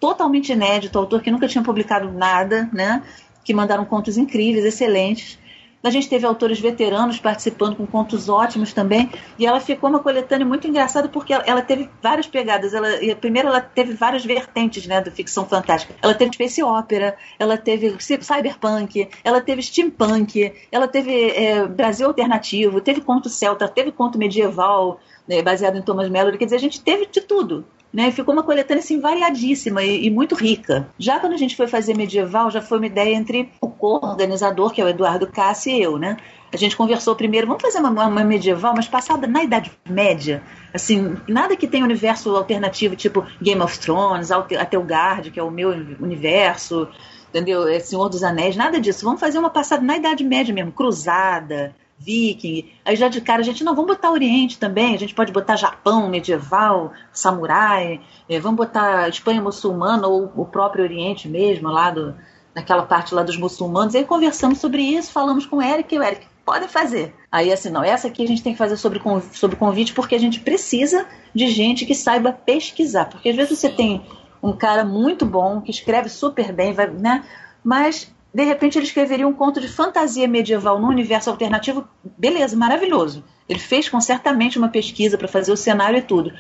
totalmente 0.01 0.51
inédito, 0.51 0.99
autor 0.99 1.23
que 1.23 1.31
nunca 1.31 1.47
tinha 1.47 1.63
publicado 1.63 2.11
nada, 2.11 2.69
né? 2.73 3.05
Que 3.45 3.55
mandaram 3.55 3.85
contos 3.85 4.19
incríveis, 4.19 4.65
excelentes. 4.65 5.39
A 5.83 5.91
gente 5.91 6.09
teve 6.09 6.25
autores 6.25 6.61
veteranos 6.61 7.19
participando 7.19 7.75
com 7.77 7.87
contos 7.87 8.29
ótimos 8.29 8.73
também. 8.73 9.11
E 9.39 9.47
ela 9.47 9.59
ficou 9.59 9.91
uma 9.91 9.99
coletânea 9.99 10.47
muito 10.47 10.69
engraçada 10.69 11.09
porque 11.09 11.33
ela, 11.33 11.43
ela 11.45 11.63
teve 11.63 11.91
várias 12.01 12.27
pegadas. 12.27 12.73
Ela, 12.73 12.89
primeiro, 13.21 13.49
ela 13.49 13.61
teve 13.61 13.95
várias 13.95 14.25
vertentes 14.25 14.87
né, 14.87 15.01
do 15.01 15.11
ficção 15.11 15.45
fantástica. 15.45 15.95
Ela 16.01 16.15
teve 16.15 16.33
space 16.33 16.63
opera, 16.63 17.17
ela 17.39 17.59
teve 17.59 17.97
cyberpunk, 17.99 19.09
ela 19.25 19.41
teve 19.41 19.63
steampunk, 19.63 20.53
ela 20.71 20.87
teve 20.87 21.31
é, 21.31 21.67
Brasil 21.67 22.07
alternativo, 22.07 22.81
teve 22.81 23.01
conto 23.01 23.29
celta, 23.29 23.67
teve 23.67 23.91
conto 23.91 24.19
medieval, 24.19 25.01
né, 25.27 25.43
baseado 25.43 25.77
em 25.79 25.83
Thomas 25.83 26.09
Mallory. 26.09 26.39
Quer 26.39 26.45
dizer, 26.45 26.57
a 26.57 26.61
gente 26.61 26.81
teve 26.81 27.07
de 27.07 27.21
tudo. 27.21 27.65
Né, 27.93 28.11
ficou 28.11 28.33
uma 28.33 28.43
coletânea 28.43 28.83
assim 28.83 28.99
variadíssima 28.99 29.83
e, 29.83 30.07
e, 30.07 30.11
muito 30.11 30.35
rica. 30.35 30.89
Já 30.99 31.21
quando 31.21 31.35
a 31.35 31.37
gente 31.37 31.55
foi 31.55 31.67
fazer 31.67 31.95
medieval, 31.95 32.51
já 32.51 32.63
foi 32.63 32.79
uma 32.79 32.87
ideia 32.87 33.15
entre 33.15 33.51
o 33.61 33.69
co-organizador, 33.69 34.73
que 34.73 34.81
é 34.81 34.85
o 34.85 34.89
Eduardo 34.89 35.27
Cassi, 35.27 35.73
e 35.73 35.83
eu, 35.83 35.99
né? 35.99 36.17
A 36.53 36.57
gente 36.57 36.77
conversou 36.77 37.15
primeiro, 37.17 37.47
vamos 37.47 37.63
fazer 37.63 37.79
uma, 37.79 38.07
uma 38.07 38.25
medieval, 38.25 38.75
mas 38.77 38.87
passada 38.87 39.27
na 39.27 39.43
Idade 39.43 39.71
Média. 39.89 40.43
Assim, 40.73 41.17
nada 41.27 41.57
que 41.57 41.67
tenha 41.67 41.85
universo 41.85 42.35
alternativo, 42.37 42.95
tipo 42.95 43.27
Game 43.41 43.61
of 43.61 43.79
Thrones, 43.79 44.31
até 44.31 44.79
o 44.79 44.83
Guard, 44.83 45.31
que 45.31 45.41
é 45.41 45.43
o 45.43 45.51
meu 45.51 45.71
universo, 46.01 46.89
entendeu? 47.31 47.67
É 47.67 47.79
Senhor 47.81 48.09
dos 48.11 48.23
Anéis, 48.23 48.55
nada 48.55 48.79
disso. 48.79 49.05
Vamos 49.05 49.21
fazer 49.21 49.39
uma 49.39 49.49
passada 49.49 49.83
na 49.83 49.97
Idade 49.97 50.25
Média 50.25 50.55
mesmo, 50.55 50.73
cruzada, 50.73 51.75
viking. 52.05 52.71
Aí 52.85 52.97
já 52.97 53.09
de 53.09 53.21
cara 53.21 53.41
a 53.41 53.45
gente, 53.45 53.65
não, 53.65 53.75
vamos 53.75 53.95
botar 53.95 54.11
Oriente 54.11 54.59
também, 54.59 54.95
a 54.95 54.99
gente 54.99 55.15
pode 55.15 55.33
botar 55.33 55.57
Japão 55.57 56.09
medieval, 56.09 56.93
samurai, 57.13 58.01
é, 58.29 58.41
vamos 58.41 58.57
botar 58.57 59.09
Espanha 59.09 59.41
muçulmana 59.41 60.07
ou 60.07 60.33
o 60.37 60.45
próprio 60.45 60.85
Oriente 60.85 61.29
mesmo, 61.29 61.69
lá 61.69 61.91
do, 61.91 62.15
naquela 62.55 62.83
parte 62.83 63.15
lá 63.15 63.23
dos 63.23 63.37
muçulmanos. 63.37 63.95
E 63.95 63.99
aí 63.99 64.05
conversamos 64.05 64.59
sobre 64.59 64.83
isso, 64.83 65.13
falamos 65.13 65.47
com 65.47 65.57
o 65.57 65.63
Eric, 65.63 65.95
e 65.95 65.99
o 65.99 66.03
Eric, 66.03 66.27
podem 66.45 66.69
fazer. 66.69 67.15
Aí 67.31 67.53
assim, 67.53 67.71
não, 67.71 67.83
essa 67.83 68.09
aqui 68.09 68.23
a 68.23 68.27
gente 68.27 68.43
tem 68.43 68.53
que 68.53 68.59
fazer 68.59 68.77
sobre, 68.77 69.01
sobre 69.33 69.57
convite 69.57 69.95
porque 69.95 70.15
a 70.15 70.21
gente 70.21 70.41
precisa 70.41 71.07
de 71.35 71.49
gente 71.49 71.87
que 71.87 71.95
saiba 71.95 72.33
pesquisar. 72.33 73.07
Porque 73.07 73.29
às 73.29 73.37
vezes 73.37 73.59
você 73.59 73.69
tem 73.69 74.05
um 74.43 74.53
cara 74.53 74.85
muito 74.85 75.25
bom, 75.25 75.61
que 75.61 75.71
escreve 75.71 76.09
super 76.09 76.53
bem, 76.53 76.73
vai, 76.73 76.91
né? 76.91 77.25
Mas 77.63 78.13
de 78.35 78.45
repente 78.45 78.79
ele 78.79 78.87
escreveria 78.87 79.29
um 79.29 79.33
conto 79.33 79.61
de 79.61 79.69
fantasia 79.69 80.27
medieval 80.27 80.81
no 80.81 80.89
universo 80.89 81.29
alternativo, 81.29 81.87
beleza, 82.17 82.57
maravilhoso. 82.57 83.23
Ele 83.49 83.59
fez 83.59 83.89
com 83.89 84.01
certamente 84.01 84.59
uma 84.59 84.69
pesquisa 84.69 85.19
para 85.19 85.29
fazer 85.29 85.53
o 85.53 85.57
cenário 85.57 85.99
e 85.99 86.03
tudo. 86.03 86.33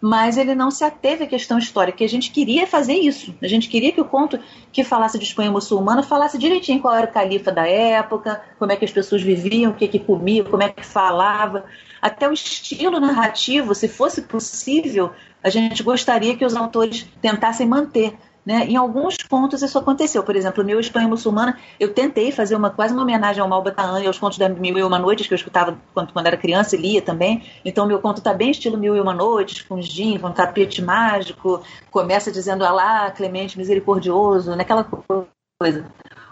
Mas 0.00 0.36
ele 0.36 0.54
não 0.54 0.70
se 0.70 0.84
ateve 0.84 1.24
à 1.24 1.26
questão 1.26 1.58
histórica, 1.58 1.98
que 1.98 2.04
a 2.04 2.08
gente 2.08 2.30
queria 2.30 2.66
fazer 2.66 2.94
isso. 2.94 3.34
A 3.42 3.48
gente 3.48 3.68
queria 3.68 3.90
que 3.90 4.00
o 4.00 4.04
conto 4.04 4.38
que 4.70 4.84
falasse 4.84 5.18
de 5.18 5.24
Espanha 5.24 5.50
muçulmana 5.50 6.04
falasse 6.04 6.38
direitinho 6.38 6.80
qual 6.80 6.94
era 6.94 7.06
o 7.06 7.12
califa 7.12 7.50
da 7.50 7.66
época, 7.66 8.40
como 8.58 8.70
é 8.70 8.76
que 8.76 8.84
as 8.84 8.92
pessoas 8.92 9.22
viviam, 9.22 9.72
o 9.72 9.74
que, 9.74 9.88
que 9.88 9.98
comiam, 9.98 10.46
como 10.46 10.62
é 10.62 10.68
que 10.68 10.86
falava. 10.86 11.64
Até 12.00 12.28
o 12.28 12.32
estilo 12.32 13.00
narrativo, 13.00 13.74
se 13.74 13.88
fosse 13.88 14.22
possível, 14.22 15.10
a 15.42 15.50
gente 15.50 15.82
gostaria 15.82 16.36
que 16.36 16.44
os 16.44 16.54
autores 16.54 17.08
tentassem 17.20 17.66
manter. 17.66 18.16
Né? 18.44 18.66
Em 18.66 18.76
alguns 18.76 19.16
pontos 19.16 19.62
isso 19.62 19.78
aconteceu. 19.78 20.22
Por 20.22 20.34
exemplo, 20.34 20.62
no 20.62 20.66
meu 20.66 20.80
Espanha 20.80 21.06
Muçulmana, 21.06 21.58
eu 21.78 21.92
tentei 21.92 22.32
fazer 22.32 22.56
uma 22.56 22.70
quase 22.70 22.94
uma 22.94 23.02
homenagem 23.02 23.42
ao 23.42 23.48
Malbataan 23.48 24.00
e 24.00 24.06
aos 24.06 24.18
contos 24.18 24.38
da 24.38 24.48
Mil 24.48 24.78
e 24.78 24.82
Uma 24.82 24.98
Noites, 24.98 25.26
que 25.26 25.34
eu 25.34 25.36
escutava 25.36 25.76
quando, 25.92 26.12
quando 26.12 26.26
era 26.26 26.36
criança 26.36 26.74
e 26.74 26.80
lia 26.80 27.02
também. 27.02 27.42
Então, 27.64 27.86
meu 27.86 27.98
conto 27.98 28.18
está 28.18 28.32
bem 28.32 28.50
estilo 28.50 28.78
Mil 28.78 28.96
e 28.96 29.00
Uma 29.00 29.12
Noites, 29.12 29.62
com 29.62 29.80
gin, 29.82 30.18
com 30.18 30.32
tapete 30.32 30.80
mágico, 30.80 31.62
começa 31.90 32.32
dizendo 32.32 32.64
Alá, 32.64 33.10
clemente, 33.10 33.58
misericordioso, 33.58 34.56
naquela 34.56 34.84
coisa. 34.84 35.84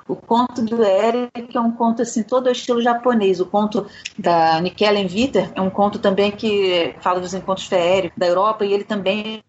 O 0.08 0.14
conto 0.14 0.62
do 0.62 0.84
Eric 0.84 1.56
é 1.56 1.60
um 1.60 1.72
conto 1.72 2.02
assim, 2.02 2.22
todo 2.22 2.48
estilo 2.48 2.80
japonês. 2.80 3.40
O 3.40 3.46
conto 3.46 3.86
da 4.16 4.60
Nikellen 4.60 5.06
Viter 5.08 5.50
é 5.54 5.60
um 5.60 5.68
conto 5.68 5.98
também 5.98 6.30
que 6.30 6.94
fala 7.00 7.20
dos 7.20 7.34
encontros 7.34 7.66
feéricos 7.66 8.16
da 8.16 8.26
Europa 8.26 8.64
e 8.64 8.72
ele 8.72 8.84
também 8.84 9.42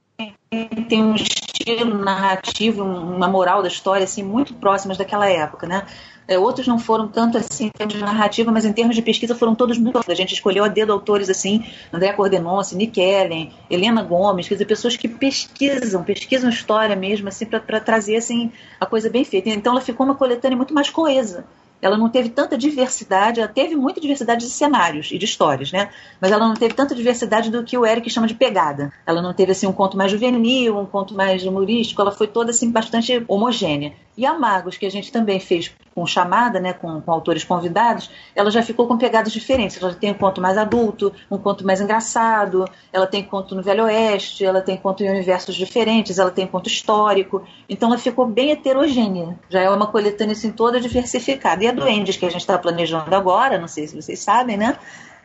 tem 0.90 1.04
um 1.04 1.16
estilo 1.60 1.98
narrativo, 1.98 2.84
uma 2.84 3.28
moral 3.28 3.62
da 3.62 3.68
história 3.68 4.04
assim 4.04 4.24
muito 4.24 4.54
próximas 4.54 4.98
daquela 4.98 5.30
época, 5.30 5.68
né? 5.68 5.86
É, 6.28 6.38
outros 6.38 6.68
não 6.68 6.78
foram 6.78 7.08
tanto 7.08 7.38
assim 7.38 7.68
em 7.68 7.70
termos 7.70 7.96
de 7.96 8.02
narrativa, 8.02 8.52
mas 8.52 8.66
em 8.66 8.74
termos 8.74 8.96
de 8.96 9.02
pesquisa 9.02 9.34
foram 9.34 9.56
todos 9.56 9.78
muito. 9.78 10.00
A 10.06 10.14
gente 10.14 10.34
escolheu 10.34 10.66
a 10.66 10.68
dedo 10.68 10.92
autores 10.92 11.30
assim, 11.30 11.66
André 11.92 12.12
Cordenonce, 12.12 12.76
Nick 12.76 13.00
Ellen, 13.00 13.54
Helena 13.70 14.04
Gomes, 14.04 14.48
quer 14.48 14.56
dizer, 14.56 14.66
pessoas 14.66 14.98
que 14.98 15.08
pesquisam, 15.08 16.04
pesquisam 16.04 16.50
história 16.50 16.98
mesmo, 16.98 17.30
assim, 17.30 17.46
para 17.46 17.80
trazer 17.80 18.18
assim, 18.18 18.52
a 18.78 18.86
coisa 18.86 19.10
bem 19.10 19.24
feita. 19.24 19.50
Então 19.50 19.72
ela 19.72 19.82
ficou 19.82 20.06
uma 20.06 20.16
coletânea 20.16 20.58
muito 20.58 20.74
mais 20.74 20.90
coesa 20.90 21.46
ela 21.82 21.98
não 21.98 22.10
teve 22.10 22.30
tanta 22.30 22.58
diversidade, 22.58 23.40
ela 23.40 23.50
teve 23.50 23.76
muita 23.76 24.02
diversidade 24.02 24.46
de 24.46 24.52
cenários 24.52 25.12
e 25.12 25.18
de 25.18 25.26
histórias, 25.26 25.72
né? 25.72 25.90
Mas 26.20 26.32
ela 26.32 26.48
não 26.48 26.56
teve 26.56 26.74
tanta 26.74 26.96
diversidade 26.96 27.52
do 27.52 27.64
que 27.64 27.78
o 27.78 27.86
Eric 27.86 28.10
chama 28.10 28.28
de 28.28 28.34
pegada. 28.34 28.92
Ela 29.06 29.22
não 29.22 29.34
teve 29.34 29.52
assim 29.52 29.68
um 29.68 29.74
conto 29.74 29.98
mais 29.98 30.12
juvenil, 30.12 30.78
um 30.78 30.86
conto 30.86 31.14
mais 31.14 31.46
humorístico, 31.46 32.02
ela 32.02 32.12
foi 32.12 32.28
toda 32.28 32.52
assim 32.52 32.72
bastante 32.72 33.24
homogênea. 33.28 33.94
E 34.18 34.26
a 34.26 34.34
Magos, 34.34 34.78
que 34.78 34.86
a 34.86 34.90
gente 34.90 35.12
também 35.12 35.40
fez 35.40 35.72
com 35.94 36.06
chamada, 36.08 36.60
né, 36.60 36.74
com, 36.74 37.00
com, 37.00 37.12
autores 37.12 37.44
convidados, 37.44 38.10
ela 38.36 38.50
já 38.50 38.64
ficou 38.64 38.88
com 38.88 38.98
pegadas 38.98 39.32
diferentes. 39.32 39.80
Ela 39.80 39.94
tem 39.94 40.10
um 40.10 40.16
conto 40.16 40.42
mais 40.42 40.58
adulto, 40.58 41.14
um 41.30 41.38
conto 41.38 41.64
mais 41.64 41.80
engraçado, 41.80 42.66
ela 42.92 43.06
tem 43.06 43.24
conto 43.24 43.54
no 43.54 43.62
Velho 43.62 43.84
Oeste, 43.84 44.44
ela 44.44 44.60
tem 44.60 44.76
conto 44.76 45.04
em 45.04 45.10
universos 45.10 45.56
diferentes, 45.56 46.18
ela 46.18 46.32
tem 46.32 46.48
conto 46.48 46.68
histórico. 46.68 47.44
Então 47.70 47.90
ela 47.90 47.98
ficou 48.00 48.26
bem 48.26 48.50
heterogênea. 48.50 49.38
Já 49.50 49.62
é 49.62 49.70
uma 49.70 49.86
coletânea 49.86 50.34
assim 50.34 50.52
toda 50.52 50.82
diversificada. 50.82 51.64
E 51.64 51.68
a 51.68 51.72
Duendes, 51.72 52.18
que 52.18 52.26
a 52.26 52.30
gente 52.30 52.42
está 52.42 52.58
planejando 52.58 53.16
agora, 53.16 53.60
não 53.60 53.68
sei 53.68 53.88
se 53.88 53.96
vocês 53.96 54.20
sabem, 54.20 54.58
né? 54.58 54.78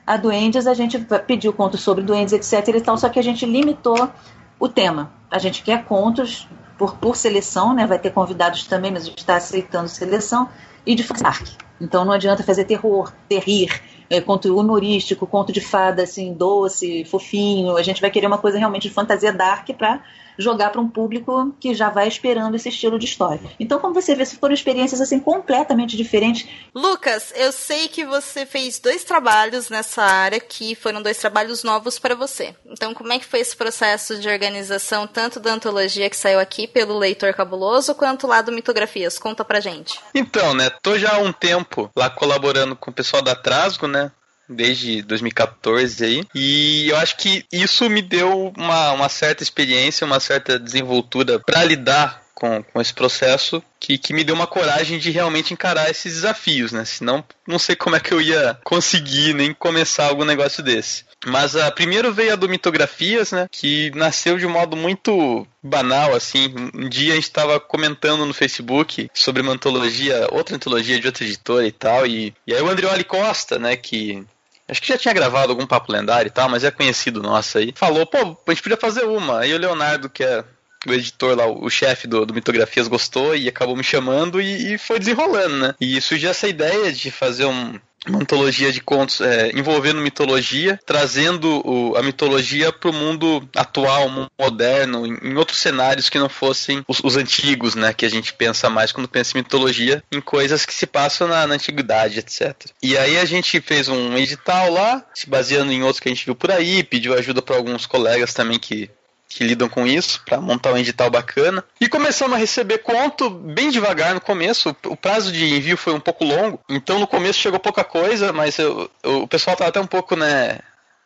A 0.07 0.19
Duendes, 0.19 0.67
a 0.67 0.75
gente 0.75 0.99
pediu 1.27 1.53
contos 1.55 1.81
sobre 1.81 2.05
duendes, 2.05 2.35
etc. 2.35 2.77
e 2.77 2.81
tal, 2.81 2.99
só 2.99 3.09
que 3.09 3.19
a 3.19 3.23
gente 3.23 3.47
limitou 3.47 4.11
o 4.59 4.69
tema. 4.69 5.13
A 5.31 5.39
gente 5.39 5.63
quer 5.63 5.85
contos 5.85 6.47
por, 6.83 6.97
por 6.97 7.17
seleção, 7.17 7.73
né? 7.73 7.87
Vai 7.87 7.97
ter 7.97 8.11
convidados 8.11 8.67
também, 8.67 8.91
mas 8.91 9.05
a 9.05 9.07
gente 9.07 9.19
está 9.19 9.37
aceitando 9.37 9.89
seleção, 9.89 10.49
e 10.85 10.97
de 10.97 11.05
dark. 11.05 11.47
Então 11.81 12.05
não 12.05 12.12
adianta 12.12 12.43
fazer 12.43 12.65
terror, 12.65 13.12
terrir, 13.29 13.71
é, 14.11 14.21
conto 14.21 14.59
humorístico, 14.59 15.25
conto 15.25 15.53
de 15.53 15.61
fada, 15.61 16.03
assim, 16.03 16.35
doce, 16.35 17.05
fofinho. 17.05 17.77
A 17.77 17.83
gente 17.85 18.01
vai 18.01 18.11
querer 18.11 18.27
uma 18.27 18.39
coisa 18.39 18.59
realmente 18.59 18.89
de 18.89 18.95
fantasia 18.95 19.33
dark 19.33 19.69
para 19.79 20.03
jogar 20.39 20.71
para 20.71 20.81
um 20.81 20.89
público 20.89 21.55
que 21.61 21.75
já 21.75 21.91
vai 21.91 22.09
esperando 22.09 22.55
esse 22.55 22.69
estilo 22.69 22.99
de 22.99 23.07
história. 23.07 23.51
Então, 23.59 23.79
como 23.79 23.95
você 23.95 24.15
vê, 24.15 24.25
foram 24.25 24.55
experiências 24.55 25.01
assim 25.01 25.19
completamente 25.19 25.97
diferentes. 25.97 26.49
Lucas, 26.75 27.33
eu 27.37 27.53
sei 27.53 27.89
que 27.89 28.05
você 28.05 28.47
fez 28.47 28.79
dois 28.79 29.05
trabalhos 29.05 29.69
nessa 29.69 30.03
área 30.03 30.41
que 30.41 30.75
foram 30.75 31.03
dois 31.03 31.19
trabalhos 31.19 31.62
novos 31.62 31.99
para 31.99 32.15
você. 32.15 32.55
Então, 32.67 32.95
como 32.95 33.12
é 33.12 33.19
que 33.19 33.27
foi 33.27 33.41
esse 33.41 33.57
processo 33.57 34.19
de 34.19 34.29
organização 34.29 35.07
tanto 35.07 35.41
da 35.41 35.53
antologia 35.53 36.09
que 36.09 36.17
saiu 36.17 36.39
aqui 36.39 36.67
pelo 36.67 36.99
Leitor 36.99 37.35
Cabuloso 37.35 37.95
quanto 37.95 38.27
lá 38.27 38.43
do 38.43 38.53
Mitografias? 38.53 39.19
Conta 39.19 39.45
pra 39.45 39.61
gente. 39.61 39.99
Então, 40.15 40.55
né, 40.55 40.71
tô 40.83 40.99
já 40.99 41.17
há 41.17 41.19
um 41.19 41.33
tempo 41.33 41.91
lá 41.97 42.09
colaborando 42.09 42.77
com 42.77 42.91
o 42.91 42.95
pessoal 42.95 43.23
da 43.23 43.35
Trasgo, 43.35 43.87
né? 43.87 44.11
Desde 44.54 45.02
2014 45.02 46.04
aí. 46.04 46.25
E 46.35 46.88
eu 46.88 46.97
acho 46.97 47.16
que 47.16 47.44
isso 47.52 47.88
me 47.88 48.02
deu 48.02 48.52
uma, 48.56 48.92
uma 48.92 49.09
certa 49.09 49.42
experiência, 49.42 50.06
uma 50.06 50.21
certa 50.21 50.59
desenvoltura 50.59 51.38
para 51.40 51.64
lidar 51.64 52.23
com, 52.42 52.61
com 52.61 52.80
esse 52.80 52.92
processo 52.92 53.62
que, 53.78 53.97
que 53.97 54.12
me 54.12 54.25
deu 54.25 54.35
uma 54.35 54.49
coragem 54.49 54.99
de 54.99 55.12
realmente 55.12 55.54
encarar 55.54 55.88
esses 55.88 56.14
desafios, 56.14 56.73
né? 56.73 56.85
Senão, 56.85 57.25
não 57.47 57.59
sei 57.59 57.76
como 57.76 57.94
é 57.94 58.00
que 58.00 58.12
eu 58.12 58.21
ia 58.21 58.59
conseguir 58.64 59.32
nem 59.32 59.54
começar 59.54 60.06
algum 60.06 60.25
negócio 60.25 60.61
desse. 60.61 61.04
Mas 61.25 61.54
a 61.54 61.71
primeiro 61.71 62.12
veio 62.12 62.32
a 62.32 62.37
do 62.37 62.49
Mitografias, 62.49 63.30
né? 63.30 63.47
Que 63.50 63.92
nasceu 63.94 64.38
de 64.38 64.47
um 64.47 64.50
modo 64.50 64.76
muito 64.76 65.47
banal, 65.62 66.16
assim. 66.16 66.52
Um 66.75 66.88
dia 66.88 67.12
a 67.12 67.14
gente 67.14 67.25
estava 67.25 67.61
comentando 67.61 68.26
no 68.26 68.35
Facebook 68.35 69.09
sobre 69.14 69.40
uma 69.40 69.52
antologia, 69.52 70.26
outra 70.32 70.56
antologia 70.56 70.99
de 70.99 71.06
outra 71.06 71.25
editora 71.25 71.66
e 71.66 71.73
tal. 71.73 72.06
E, 72.06 72.35
e 72.44 72.52
aí 72.52 72.61
o 72.61 72.68
Andrioli 72.68 73.04
Costa, 73.04 73.56
né? 73.59 73.76
Que 73.76 74.25
acho 74.73 74.83
que 74.83 74.88
já 74.88 74.99
tinha 74.99 75.14
gravado 75.14 75.52
algum 75.52 75.67
papo 75.67 75.93
lendário 75.93 76.29
e 76.29 76.33
tal, 76.33 76.49
mas 76.49 76.64
é 76.64 76.71
conhecido 76.71 77.23
nosso 77.23 77.59
aí. 77.59 77.73
Falou, 77.76 78.05
pô, 78.07 78.19
a 78.19 78.50
gente 78.50 78.62
podia 78.62 78.76
fazer 78.76 79.05
uma. 79.05 79.41
Aí 79.41 79.55
o 79.55 79.59
Leonardo, 79.59 80.09
que 80.09 80.25
é 80.25 80.45
o 80.87 80.93
editor 80.93 81.37
lá, 81.37 81.47
o 81.47 81.71
chefe 81.71 82.09
do, 82.09 82.26
do, 82.26 82.35
Mitografias 82.35 82.88
gostou 82.88 83.37
e 83.37 83.49
acabou 83.49 83.76
me 83.76 83.85
chamando 83.85 84.41
e, 84.41 84.75
e, 84.75 84.79
foi 84.79 84.99
desenrolando, 84.99 85.57
né? 85.59 85.75
E 85.81 86.00
surgiu 86.00 86.31
essa 86.31 86.49
ideia 86.49 86.93
de 86.93 87.11
fazer 87.11 87.45
um, 87.45 87.79
uma 88.06 88.21
antologia 88.21 88.73
de 88.73 88.80
contos 88.80 89.21
é, 89.21 89.50
envolvendo 89.54 90.00
mitologia, 90.00 90.78
trazendo 90.85 91.62
o, 91.64 91.97
a 91.97 92.02
mitologia 92.02 92.73
para 92.73 92.90
o 92.90 92.92
mundo 92.92 93.49
atual, 93.54 94.11
moderno, 94.38 95.06
em, 95.06 95.18
em, 95.23 95.37
outros 95.37 95.59
cenários 95.59 96.09
que 96.09 96.18
não 96.18 96.28
fossem 96.28 96.82
os, 96.88 97.00
os, 97.02 97.16
antigos, 97.16 97.75
né? 97.75 97.92
Que 97.92 98.04
a 98.04 98.11
gente 98.11 98.32
pensa 98.32 98.68
mais 98.68 98.92
quando 98.92 99.09
pensa 99.09 99.37
em 99.37 99.42
mitologia, 99.42 100.02
em 100.11 100.21
coisas 100.21 100.66
que 100.66 100.75
se 100.75 100.87
passam 100.87 101.28
na, 101.28 101.47
na 101.47 101.54
antiguidade, 101.54 102.18
etc. 102.18 102.54
E 102.82 102.97
aí 102.97 103.18
a 103.18 103.25
gente 103.25 103.61
fez 103.61 103.88
um 103.88 104.16
edital 104.16 104.73
lá, 104.73 105.04
se 105.14 105.28
baseando 105.28 105.73
em 105.73 105.82
outros 105.82 106.00
que 106.00 106.09
a 106.09 106.12
gente 106.12 106.25
viu 106.25 106.35
por 106.35 106.50
aí, 106.50 106.82
pediu 106.82 107.14
ajuda 107.14 107.40
para 107.40 107.56
alguns 107.56 107.87
colegas 107.87 108.35
também 108.35 108.59
que 108.59 108.90
que 109.35 109.45
lidam 109.45 109.69
com 109.69 109.87
isso 109.87 110.23
para 110.25 110.41
montar 110.41 110.73
um 110.73 110.79
edital 110.79 111.11
bacana. 111.11 111.65
E 111.81 111.89
começamos 111.89 112.37
a 112.37 112.39
receber 112.39 112.79
conto 112.79 113.31
bem 113.31 113.71
devagar 113.71 114.15
no 114.15 114.21
começo. 114.21 114.77
O 114.87 114.97
prazo 114.97 115.33
de 115.33 115.45
envio 115.45 115.77
foi 115.77 115.93
um 115.93 116.01
pouco 116.01 116.25
longo, 116.25 116.61
então 116.69 116.99
no 116.99 117.07
começo 117.07 117.39
chegou 117.39 117.59
pouca 117.59 117.85
coisa, 117.85 118.33
mas 118.33 118.59
eu, 118.59 118.91
eu, 119.03 119.23
o 119.23 119.29
pessoal 119.29 119.57
tava 119.57 119.69
até 119.69 119.81
um 119.81 119.87
pouco, 119.87 120.17
né, 120.17 120.59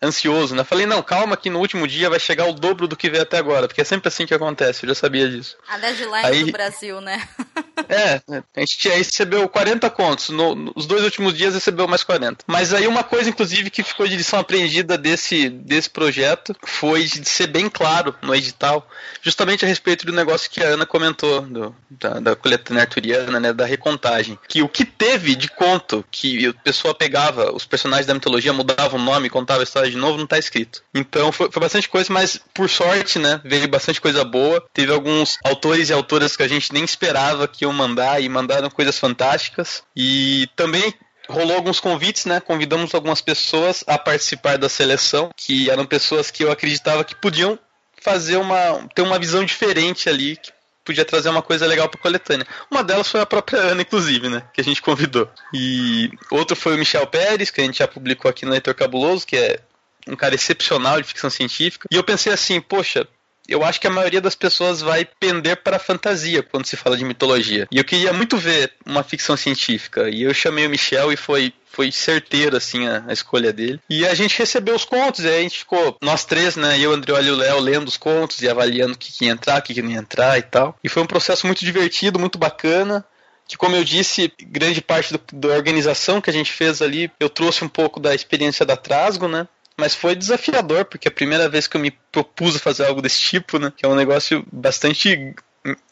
ansioso, 0.03 0.55
né? 0.55 0.65
Falei, 0.65 0.87
não, 0.87 1.03
calma 1.03 1.37
que 1.37 1.51
no 1.51 1.59
último 1.59 1.87
dia 1.87 2.11
vai 2.11 2.21
chegar 2.21 2.47
o 2.47 2.53
dobro 2.53 2.87
do 2.87 2.97
que 2.97 3.11
veio 3.11 3.23
até 3.23 3.39
agora, 3.39 3.67
porque 3.67 3.81
é 3.81 3.85
sempre 3.85 4.09
assim 4.09 4.27
que 4.27 4.35
acontece, 4.35 4.85
eu 4.85 4.89
já 4.89 4.95
sabia 4.95 5.29
disso. 5.29 5.57
A 5.69 5.79
deadline 5.79 6.25
Aí, 6.25 6.45
do 6.45 6.53
Brasil, 6.53 7.01
né? 7.01 7.27
é, 7.89 8.21
a 8.57 8.61
gente 8.61 8.89
recebeu 8.89 9.49
40 9.49 9.89
contos, 9.91 10.31
no, 10.31 10.55
nos 10.55 10.87
dois 10.87 11.05
últimos 11.05 11.35
dias 11.35 11.55
recebeu 11.55 11.87
mais 11.87 12.03
40. 12.03 12.45
Mas 12.47 12.73
aí 12.73 12.87
uma 12.87 13.05
coisa, 13.05 13.29
inclusive, 13.29 13.71
que 13.71 13.83
ficou 13.83 14.07
de 14.07 14.17
lição 14.17 14.39
aprendida 14.39 14.97
desse, 14.97 15.49
desse 15.49 15.91
projeto 15.91 16.57
foi 16.65 17.05
de 17.05 17.29
ser 17.29 17.47
bem 17.47 17.69
claro 17.69 18.15
no 18.23 18.35
edital, 18.35 18.89
justamente 19.23 19.65
a 19.65 19.69
respeito 19.69 20.07
do 20.07 20.13
negócio 20.13 20.51
que 20.51 20.63
a 20.63 20.69
Ana 20.69 20.87
comentou, 20.87 21.43
do, 21.43 21.75
da, 21.91 22.21
da 22.21 22.37
coletânea 22.37 22.83
arturiana, 22.83 23.39
né, 23.39 23.53
da 23.53 23.67
recontagem. 23.67 24.39
Que 24.49 24.63
o 24.63 24.69
que 24.69 24.85
teve 24.85 25.35
de 25.35 25.49
conto, 25.49 26.05
que 26.11 26.47
a 26.47 26.53
pessoa 26.55 26.95
pegava 26.95 27.55
os 27.55 27.65
personagens 27.65 28.07
da 28.07 28.15
mitologia, 28.15 28.53
mudava 28.53 28.97
o 28.97 29.01
nome, 29.01 29.29
contava 29.29 29.61
a 29.61 29.65
história 29.65 29.91
de 29.91 29.97
novo, 29.97 30.19
não 30.19 30.27
tá 30.27 30.39
escrito. 30.39 30.83
Então 30.95 31.31
foi, 31.31 31.51
foi, 31.51 31.61
bastante 31.61 31.89
coisa, 31.89 32.13
mas 32.13 32.41
por 32.55 32.69
sorte, 32.69 33.19
né? 33.19 33.41
Veio 33.45 33.69
bastante 33.69 34.01
coisa 34.01 34.25
boa. 34.25 34.65
Teve 34.73 34.93
alguns 34.93 35.39
autores 35.45 35.91
e 35.91 35.93
autoras 35.93 36.37
que 36.37 36.43
a 36.43 36.49
gente 36.49 36.73
nem 36.73 36.85
esperava 36.85 37.47
que 37.47 37.66
iam 37.67 37.73
mandar 37.73 38.23
e 38.23 38.29
mandaram 38.29 38.71
coisas 38.71 38.99
fantásticas. 38.99 39.83
E 39.95 40.49
também 40.57 40.95
rolou 41.29 41.57
alguns 41.57 41.81
convites, 41.81 42.25
né? 42.25 42.41
Convidamos 42.41 42.95
algumas 42.95 43.21
pessoas 43.21 43.85
a 43.87 43.99
participar 43.99 44.59
da 44.59 44.69
seleção, 44.69 45.31
que 45.37 45.71
eram 45.71 45.85
pessoas 45.85 46.31
que 46.31 46.45
eu 46.45 46.51
acreditava 46.51 47.05
que 47.05 47.15
podiam 47.15 47.59
fazer 48.01 48.37
uma 48.37 48.89
ter 48.95 49.03
uma 49.03 49.19
visão 49.19 49.45
diferente 49.45 50.09
ali, 50.09 50.37
que 50.37 50.53
podia 50.85 51.05
trazer 51.05 51.29
uma 51.29 51.43
coisa 51.43 51.67
legal 51.67 51.89
pra 51.89 52.01
coletânea. 52.01 52.47
Uma 52.71 52.85
delas 52.85 53.11
foi 53.11 53.21
a 53.21 53.27
própria 53.27 53.59
Ana, 53.59 53.83
inclusive, 53.83 54.29
né? 54.29 54.43
Que 54.55 54.61
a 54.61 54.65
gente 54.65 54.81
convidou. 54.81 55.29
E 55.53 56.11
outro 56.31 56.55
foi 56.55 56.77
o 56.77 56.79
Michel 56.79 57.07
Pérez, 57.09 57.51
que 57.51 57.61
a 57.61 57.65
gente 57.65 57.79
já 57.79 57.89
publicou 57.89 58.31
aqui 58.31 58.45
no 58.45 58.53
Leitor 58.53 58.75
Cabuloso, 58.75 59.27
que 59.27 59.37
é 59.37 59.59
um 60.07 60.15
cara 60.15 60.37
excepcional 60.37 61.01
de 61.01 61.09
ficção 61.09 61.29
científica. 61.29 61.89
E 61.91 61.97
eu 61.97 62.05
pensei 62.05 62.33
assim, 62.33 62.61
poxa, 62.61 63.09
eu 63.49 63.65
acho 63.65 63.81
que 63.81 63.87
a 63.87 63.91
maioria 63.91 64.21
das 64.21 64.35
pessoas 64.35 64.81
vai 64.81 65.05
pender 65.05 65.57
para 65.57 65.77
a 65.77 65.81
fantasia 65.81 66.43
quando 66.43 66.67
se 66.67 66.77
fala 66.77 66.97
de 66.97 67.05
mitologia. 67.05 67.67
E 67.71 67.79
eu 67.79 67.85
queria 67.85 68.13
muito 68.13 68.37
ver 68.37 68.73
uma 68.85 69.03
ficção 69.03 69.37
científica. 69.37 70.09
E 70.09 70.23
eu 70.23 70.35
chamei 70.35 70.67
o 70.67 70.71
Michel 70.71 71.13
e 71.13 71.17
foi 71.17 71.53
foi 71.77 71.93
certeiro, 71.93 72.57
assim, 72.57 72.87
a, 72.87 73.05
a, 73.07 73.13
escolha 73.13 73.53
dele. 73.53 73.79
E 73.91 74.07
a 74.07 74.15
gente 74.15 74.39
recebeu 74.39 74.75
os 74.75 74.87
contos, 74.87 75.23
e 75.23 75.29
aí 75.29 75.41
a 75.41 75.43
gente 75.43 75.59
ficou, 75.59 75.95
nós 76.01 76.25
três, 76.25 76.57
né, 76.57 76.81
eu, 76.81 76.91
André 76.91 77.13
e 77.23 77.31
o 77.31 77.37
Léo, 77.37 77.61
lendo 77.61 77.87
os 77.87 77.99
contos 77.99 78.41
e 78.41 78.49
avaliando 78.49 78.95
o 78.95 78.97
que, 78.97 79.13
que 79.13 79.27
ia 79.27 79.33
entrar, 79.33 79.59
o 79.59 79.63
que, 79.63 79.75
que 79.75 79.83
não 79.83 79.91
ia 79.91 79.99
entrar 79.99 80.39
e 80.39 80.43
tal. 80.43 80.75
E 80.83 80.89
foi 80.89 81.03
um 81.03 81.07
processo 81.07 81.45
muito 81.47 81.63
divertido, 81.63 82.19
muito 82.19 82.39
bacana 82.39 83.05
que 83.49 83.57
como 83.57 83.77
eu 83.77 83.85
disse, 83.85 84.33
grande 84.43 84.81
parte 84.81 85.13
do, 85.13 85.21
da 85.33 85.55
organização 85.55 86.21
que 86.21 86.29
a 86.29 86.33
gente 86.33 86.53
fez 86.53 86.83
ali, 86.83 87.11
eu 87.21 87.31
trouxe 87.31 87.65
um 87.65 87.69
pouco 87.69 88.01
da 88.01 88.15
experiência 88.15 88.67
da 88.67 88.77
Trasgo, 88.77 89.29
né? 89.29 89.47
Mas 89.79 89.95
foi 89.95 90.15
desafiador, 90.15 90.87
porque 90.87 91.09
é 91.09 91.11
a 91.11 91.15
primeira 91.15 91.49
vez 91.49 91.67
que 91.67 91.77
eu 91.77 91.81
me 91.81 91.91
propus 92.11 92.57
a 92.57 92.59
fazer 92.59 92.87
algo 92.87 93.03
desse 93.03 93.21
tipo, 93.21 93.59
né? 93.59 93.73
Que 93.77 93.85
é 93.85 93.89
um 93.89 93.95
negócio 93.95 94.45
bastante 94.51 95.35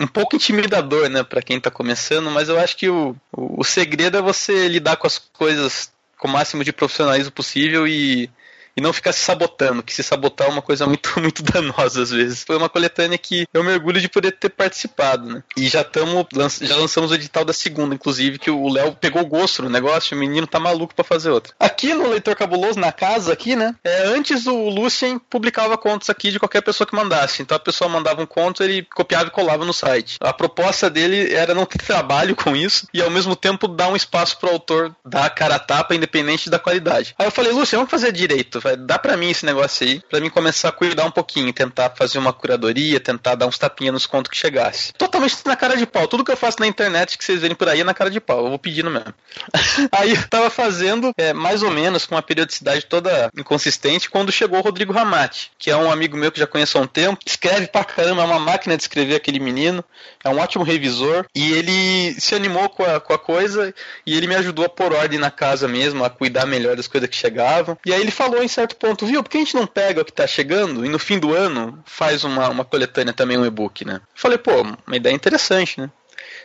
um 0.01 0.07
pouco 0.07 0.37
intimidador, 0.37 1.09
né, 1.09 1.25
para 1.25 1.43
quem 1.43 1.61
tá 1.61 1.71
começando, 1.71 2.31
mas 2.31 2.49
eu 2.49 2.59
acho 2.61 2.77
que 2.77 2.89
o, 2.89 3.17
o, 3.33 3.61
o 3.61 3.65
segredo 3.65 4.17
é 4.17 4.23
você 4.23 4.69
lidar 4.69 4.97
com 4.97 5.07
as 5.07 5.19
coisas 5.19 5.93
com 6.17 6.29
o 6.29 6.31
máximo 6.31 6.63
de 6.63 6.73
profissionalismo 6.73 7.33
possível 7.33 7.87
e 7.87 8.31
e 8.77 8.81
não 8.81 8.93
ficar 8.93 9.13
se 9.13 9.21
sabotando, 9.21 9.83
que 9.83 9.95
se 9.95 10.03
sabotar 10.03 10.49
é 10.49 10.51
uma 10.51 10.63
coisa 10.63 10.87
muito, 10.87 11.13
muito 11.21 11.43
danosa 11.43 12.03
às 12.03 12.11
vezes. 12.11 12.45
Foi 12.45 12.57
uma 12.57 12.69
coletânea 12.69 13.17
que 13.19 13.47
eu 13.53 13.63
mergulho 13.63 14.01
de 14.01 14.09
poder 14.09 14.33
ter 14.33 14.51
participado, 14.51 15.29
né? 15.29 15.43
E 15.57 15.69
já 15.69 15.83
estamos, 15.83 16.27
já 16.61 16.77
lançamos 16.77 17.11
o 17.11 17.15
edital 17.15 17.45
da 17.45 17.53
segunda, 17.53 17.95
inclusive, 17.95 18.39
que 18.39 18.51
o 18.51 18.69
Léo 18.69 18.95
pegou 18.95 19.25
gosto 19.25 19.63
no 19.63 19.69
negócio, 19.69 20.17
o 20.17 20.21
menino 20.21 20.47
tá 20.47 20.59
maluco 20.59 20.95
para 20.95 21.05
fazer 21.05 21.31
outra. 21.31 21.53
Aqui 21.59 21.95
no 21.95 22.09
Leitor 22.09 22.37
Cabuloso, 22.37 22.79
na 22.79 22.93
casa 22.93 23.33
aqui, 23.33 23.55
né? 23.57 23.75
É, 23.85 24.07
antes 24.09 24.47
o 24.47 24.69
Lucien 24.69 25.19
publicava 25.19 25.77
contos 25.77 26.11
aqui 26.11 26.31
de 26.31 26.39
qualquer 26.39 26.63
pessoa 26.63 26.87
que 26.87 26.95
mandasse. 26.95 27.43
Então 27.43 27.57
a 27.57 27.61
pessoa 27.61 27.89
mandava 27.89 28.23
um 28.23 28.27
conto, 28.27 28.63
ele 28.63 28.87
copiava 28.95 29.29
e 29.29 29.31
colava 29.31 29.65
no 29.65 29.73
site. 29.73 30.17
A 30.21 30.33
proposta 30.33 30.91
dele 30.91 31.33
era 31.35 31.55
não 31.55 31.67
ter 31.67 31.79
trabalho 31.79 32.35
com 32.35 32.57
isso 32.57 32.87
e 32.93 33.01
ao 33.01 33.11
mesmo 33.11 33.37
tempo 33.37 33.69
dar 33.69 33.89
um 33.89 33.97
espaço 33.97 34.39
pro 34.39 34.51
autor 34.51 34.95
dar 35.05 35.27
a 35.27 35.31
cara 35.31 35.57
a 35.57 35.59
tapa, 35.59 35.95
independente 35.95 36.51
da 36.51 36.59
qualidade. 36.59 37.15
Aí 37.19 37.27
eu 37.27 37.31
falei, 37.31 37.53
Lucien, 37.53 37.79
vamos 37.79 37.91
fazer 37.91 38.13
direito 38.13 38.61
vai 38.65 38.77
dar 38.77 38.99
para 38.99 39.17
mim 39.17 39.31
esse 39.31 39.45
negócio 39.45 39.87
aí, 39.87 40.01
para 40.11 40.21
mim 40.21 40.31
começar 40.31 40.71
a 40.71 40.73
cuidar 40.73 41.05
um 41.05 41.11
pouquinho, 41.11 41.53
tentar 41.53 41.91
fazer 41.91 42.19
uma 42.19 42.33
curadoria, 42.33 42.99
tentar 42.99 43.35
dar 43.35 43.47
uns 43.47 43.59
tapinhas 43.59 43.93
nos 43.93 44.07
contos 44.07 44.31
que 44.31 44.37
chegasse. 44.37 44.93
Totalmente 44.95 45.37
na 45.45 45.55
cara 45.55 45.77
de 45.77 45.87
pau. 45.87 46.09
Tudo 46.09 46.25
que 46.25 46.33
eu 46.33 46.37
faço 46.37 46.59
na 46.61 46.67
internet 46.67 47.19
que 47.19 47.25
vocês 47.25 47.41
verem 47.41 47.55
por 47.55 47.69
aí 47.69 47.83
é 47.83 47.85
na 47.85 47.93
cara 47.93 48.11
de 48.11 48.21
pau. 48.21 48.45
Eu 48.45 48.49
vou 48.49 48.59
pedindo 48.59 48.91
mesmo. 48.91 49.15
aí 49.93 50.15
eu 50.15 50.29
tava 50.29 50.49
fazendo 50.49 51.13
é, 51.19 51.33
mais 51.33 51.63
ou 51.63 51.71
menos 51.71 52.07
com 52.07 52.15
uma 52.15 52.23
periodicidade 52.23 52.87
toda 52.87 53.31
inconsistente 53.37 54.09
quando 54.09 54.33
chegou 54.33 54.59
o 54.59 54.63
Rodrigo 54.63 54.93
Ramati, 54.93 55.51
que 55.59 55.71
é 55.71 55.77
um 55.77 55.91
amigo 55.91 56.17
meu 56.17 56.33
que 56.33 56.41
já 56.41 56.47
conheço 56.47 56.79
há 56.79 56.81
um 56.81 56.87
tempo. 56.87 57.19
Escreve 57.27 57.67
pra 57.67 57.85
caramba, 57.85 58.23
é 58.23 58.25
uma 58.25 58.39
máquina 58.39 58.77
de 58.77 58.83
escrever 58.83 59.17
aquele 59.17 59.39
menino. 59.39 59.85
É 60.25 60.29
um 60.31 60.39
ótimo 60.39 60.65
revisor. 60.65 61.27
E 61.35 61.53
ele 61.53 62.19
se 62.19 62.35
animou 62.35 62.69
com 62.71 62.83
a, 62.83 62.99
com 62.99 63.13
a 63.13 63.19
coisa 63.19 63.75
e 64.07 64.17
ele 64.17 64.27
me 64.27 64.35
ajudou 64.37 64.65
a 64.65 64.69
pôr 64.69 64.93
ordem 64.93 65.19
na 65.19 65.31
casa 65.31 65.69
mesmo, 65.69 66.05
a 66.05 66.11
cuidar 66.11 66.47
melhor 66.47 66.77
das 66.77 66.87
coisas 66.87 67.09
que 67.09 67.17
chegavam. 67.17 67.77
E 67.85 67.93
aí 67.93 68.01
ele 68.01 68.11
falou 68.11 68.43
em 68.43 68.49
certo 68.55 68.77
ponto, 68.77 69.07
viu? 69.07 69.23
Por 69.23 69.31
que 69.31 69.37
a 69.37 69.41
gente 69.41 69.55
não 69.55 69.67
pega 69.67 70.01
o 70.01 70.05
que 70.05 70.13
tá 70.13 70.27
chegando 70.27 70.85
e 70.85 70.89
no 70.89 70.99
fim 70.99 71.19
do 71.19 71.35
ano 71.35 71.83
faz 71.85 72.25
uma, 72.25 72.49
uma 72.49 72.65
coletânea 72.65 73.13
também, 73.13 73.37
um 73.37 73.45
e-book, 73.45 73.85
né? 73.85 74.01
Falei, 74.15 74.39
pô, 74.39 74.63
uma 74.87 74.97
ideia 74.97 75.15
interessante, 75.15 75.81
né? 75.81 75.91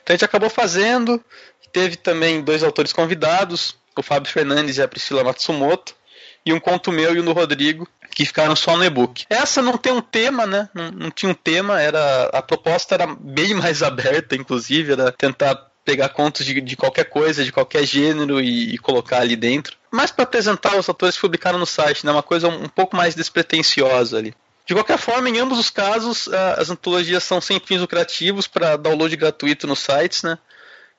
Então 0.01 0.13
a 0.13 0.17
gente 0.17 0.25
acabou 0.25 0.49
fazendo, 0.49 1.23
teve 1.71 1.95
também 1.95 2.41
dois 2.41 2.63
autores 2.63 2.91
convidados, 2.91 3.75
o 3.95 4.01
Fábio 4.01 4.31
Fernandes 4.31 4.77
e 4.77 4.81
a 4.81 4.87
Priscila 4.87 5.23
Matsumoto, 5.23 5.93
e 6.45 6.53
um 6.53 6.59
conto 6.59 6.91
meu 6.91 7.13
e 7.15 7.19
um 7.19 7.25
do 7.25 7.33
Rodrigo, 7.33 7.87
que 8.15 8.25
ficaram 8.25 8.55
só 8.55 8.75
no 8.75 8.83
e-book. 8.83 9.25
Essa 9.29 9.61
não 9.61 9.77
tem 9.77 9.93
um 9.93 10.01
tema, 10.01 10.45
né? 10.45 10.69
Não, 10.73 10.91
não, 10.91 11.11
tinha 11.11 11.31
um 11.31 11.35
tema, 11.35 11.81
era 11.81 12.25
a 12.33 12.41
proposta 12.41 12.95
era 12.95 13.05
bem 13.07 13.53
mais 13.55 13.83
aberta, 13.83 14.35
inclusive, 14.35 14.93
era 14.93 15.11
tentar 15.11 15.68
pegar 15.89 16.09
contos 16.09 16.45
de, 16.45 16.61
de 16.61 16.77
qualquer 16.77 17.05
coisa, 17.05 17.43
de 17.43 17.51
qualquer 17.51 17.83
gênero 17.83 18.39
e, 18.39 18.75
e 18.75 18.77
colocar 18.77 19.21
ali 19.21 19.35
dentro. 19.35 19.75
Mas 19.89 20.11
para 20.11 20.23
apresentar 20.23 20.77
os 20.77 20.87
autores 20.87 21.15
que 21.15 21.21
publicaram 21.21 21.57
no 21.57 21.65
site, 21.65 22.05
né? 22.05 22.11
Uma 22.11 22.21
coisa 22.21 22.47
um, 22.47 22.65
um 22.65 22.69
pouco 22.69 22.95
mais 22.95 23.15
despretensiosa 23.15 24.17
ali. 24.17 24.35
De 24.67 24.75
qualquer 24.75 24.99
forma, 24.99 25.27
em 25.27 25.39
ambos 25.39 25.57
os 25.57 25.71
casos, 25.71 26.27
as 26.55 26.69
antologias 26.69 27.23
são 27.23 27.41
sem 27.41 27.59
fins 27.59 27.81
lucrativos 27.81 28.45
para 28.45 28.77
download 28.77 29.15
gratuito 29.15 29.65
nos 29.65 29.79
sites, 29.79 30.21
né? 30.21 30.37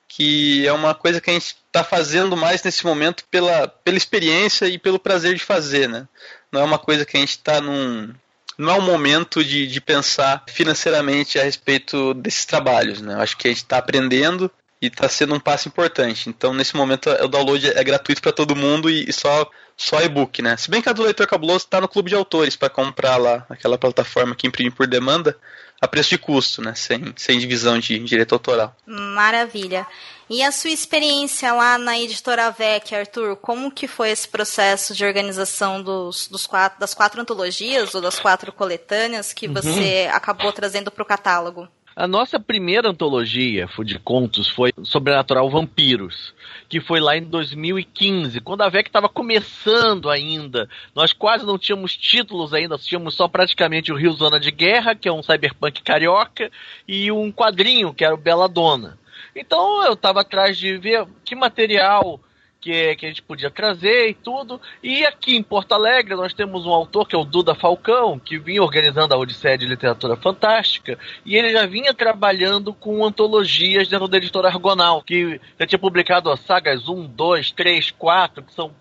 Que 0.09 0.67
é 0.67 0.73
uma 0.73 0.93
coisa 0.93 1.21
que 1.21 1.29
a 1.29 1.33
gente 1.33 1.55
está 1.67 1.81
fazendo 1.81 2.35
mais 2.35 2.61
nesse 2.61 2.85
momento 2.85 3.23
pela, 3.31 3.69
pela 3.69 3.95
experiência 3.95 4.65
e 4.65 4.77
pelo 4.77 4.99
prazer 4.99 5.35
de 5.35 5.41
fazer, 5.41 5.87
né? 5.87 6.05
Não 6.51 6.59
é 6.59 6.63
uma 6.65 6.77
coisa 6.77 7.05
que 7.05 7.15
a 7.15 7.19
gente 7.21 7.29
está 7.29 7.61
num, 7.61 8.13
não 8.57 8.69
é 8.69 8.77
o 8.77 8.81
momento 8.81 9.43
de, 9.43 9.65
de 9.65 9.81
pensar 9.81 10.43
financeiramente 10.47 11.39
a 11.39 11.43
respeito 11.43 12.13
desses 12.13 12.45
trabalhos. 12.45 13.01
Né? 13.01 13.15
Acho 13.15 13.37
que 13.37 13.47
a 13.47 13.51
gente 13.51 13.63
está 13.63 13.77
aprendendo 13.77 14.51
e 14.81 14.87
está 14.87 15.07
sendo 15.07 15.35
um 15.35 15.39
passo 15.39 15.67
importante. 15.67 16.29
Então, 16.29 16.53
nesse 16.53 16.75
momento, 16.75 17.09
o 17.09 17.27
download 17.27 17.67
é 17.69 17.83
gratuito 17.83 18.21
para 18.21 18.31
todo 18.31 18.55
mundo 18.55 18.89
e, 18.89 19.07
e 19.07 19.13
só 19.13 19.49
só 19.77 20.01
e-book, 20.01 20.41
né? 20.41 20.55
Se 20.57 20.69
bem 20.69 20.81
que 20.81 20.89
a 20.89 20.93
do 20.93 21.01
Leitor 21.01 21.25
Cabuloso 21.25 21.65
está 21.65 21.81
no 21.81 21.87
clube 21.87 22.09
de 22.09 22.15
autores 22.15 22.55
para 22.55 22.69
comprar 22.69 23.17
lá, 23.17 23.45
aquela 23.49 23.77
plataforma 23.77 24.35
que 24.35 24.45
imprime 24.45 24.69
por 24.69 24.85
demanda, 24.85 25.35
a 25.81 25.87
preço 25.87 26.09
de 26.09 26.19
custo, 26.19 26.61
né? 26.61 26.75
Sem, 26.75 27.13
sem 27.17 27.39
divisão 27.39 27.79
de 27.79 27.97
direito 27.99 28.33
autoral. 28.33 28.75
Maravilha. 28.85 29.87
E 30.29 30.43
a 30.43 30.51
sua 30.51 30.69
experiência 30.69 31.51
lá 31.51 31.77
na 31.79 31.99
editora 31.99 32.51
VEC, 32.51 32.93
Arthur, 32.93 33.35
como 33.37 33.71
que 33.71 33.87
foi 33.87 34.11
esse 34.11 34.27
processo 34.27 34.93
de 34.93 35.03
organização 35.03 35.81
dos, 35.81 36.27
dos 36.27 36.45
quatro, 36.45 36.79
das 36.79 36.93
quatro 36.93 37.19
antologias 37.19 37.95
ou 37.95 38.01
das 38.01 38.19
quatro 38.19 38.53
coletâneas 38.53 39.33
que 39.33 39.47
uhum. 39.47 39.53
você 39.53 40.07
acabou 40.13 40.53
trazendo 40.53 40.91
para 40.91 41.03
o 41.03 41.07
catálogo? 41.07 41.67
A 41.93 42.07
nossa 42.07 42.39
primeira 42.39 42.89
antologia 42.89 43.67
de 43.83 43.99
contos 43.99 44.47
foi 44.47 44.71
Sobrenatural 44.81 45.49
Vampiros, 45.49 46.33
que 46.69 46.79
foi 46.79 47.01
lá 47.01 47.17
em 47.17 47.23
2015, 47.23 48.39
quando 48.39 48.61
a 48.61 48.69
VEC 48.69 48.87
estava 48.87 49.09
começando 49.09 50.09
ainda. 50.09 50.69
Nós 50.95 51.11
quase 51.11 51.45
não 51.45 51.57
tínhamos 51.57 51.97
títulos 51.97 52.53
ainda, 52.53 52.77
tínhamos 52.77 53.13
só 53.13 53.27
praticamente 53.27 53.91
o 53.91 53.95
Rio 53.97 54.13
Zona 54.13 54.39
de 54.39 54.51
Guerra, 54.51 54.95
que 54.95 55.09
é 55.09 55.11
um 55.11 55.21
cyberpunk 55.21 55.81
carioca, 55.83 56.49
e 56.87 57.11
um 57.11 57.29
quadrinho, 57.29 57.93
que 57.93 58.05
era 58.05 58.15
o 58.15 58.17
Bela 58.17 58.47
Dona. 58.47 58.97
Então 59.35 59.83
eu 59.83 59.93
estava 59.93 60.21
atrás 60.21 60.57
de 60.57 60.77
ver 60.77 61.05
que 61.25 61.35
material 61.35 62.21
que, 62.61 62.95
que 62.95 63.05
a 63.05 63.09
gente 63.09 63.23
podia 63.23 63.49
trazer 63.49 64.09
e 64.09 64.13
tudo. 64.13 64.61
E 64.83 65.03
aqui 65.05 65.35
em 65.35 65.43
Porto 65.43 65.73
Alegre 65.73 66.15
nós 66.15 66.33
temos 66.33 66.65
um 66.65 66.69
autor 66.69 67.07
que 67.07 67.15
é 67.15 67.19
o 67.19 67.25
Duda 67.25 67.55
Falcão, 67.55 68.19
que 68.19 68.37
vinha 68.37 68.61
organizando 68.61 69.13
a 69.13 69.17
Odisseia 69.17 69.57
de 69.57 69.65
Literatura 69.65 70.15
Fantástica, 70.15 70.97
e 71.25 71.35
ele 71.35 71.51
já 71.51 71.65
vinha 71.65 71.93
trabalhando 71.93 72.73
com 72.73 73.03
antologias 73.03 73.87
dentro 73.87 74.07
da 74.07 74.17
editora 74.17 74.47
Argonal, 74.47 75.01
que 75.01 75.41
já 75.59 75.65
tinha 75.65 75.79
publicado 75.79 76.29
as 76.29 76.39
sagas 76.41 76.87
1, 76.87 77.07
2, 77.07 77.51
3, 77.51 77.91
4, 77.91 78.43
que 78.43 78.53
são 78.53 78.71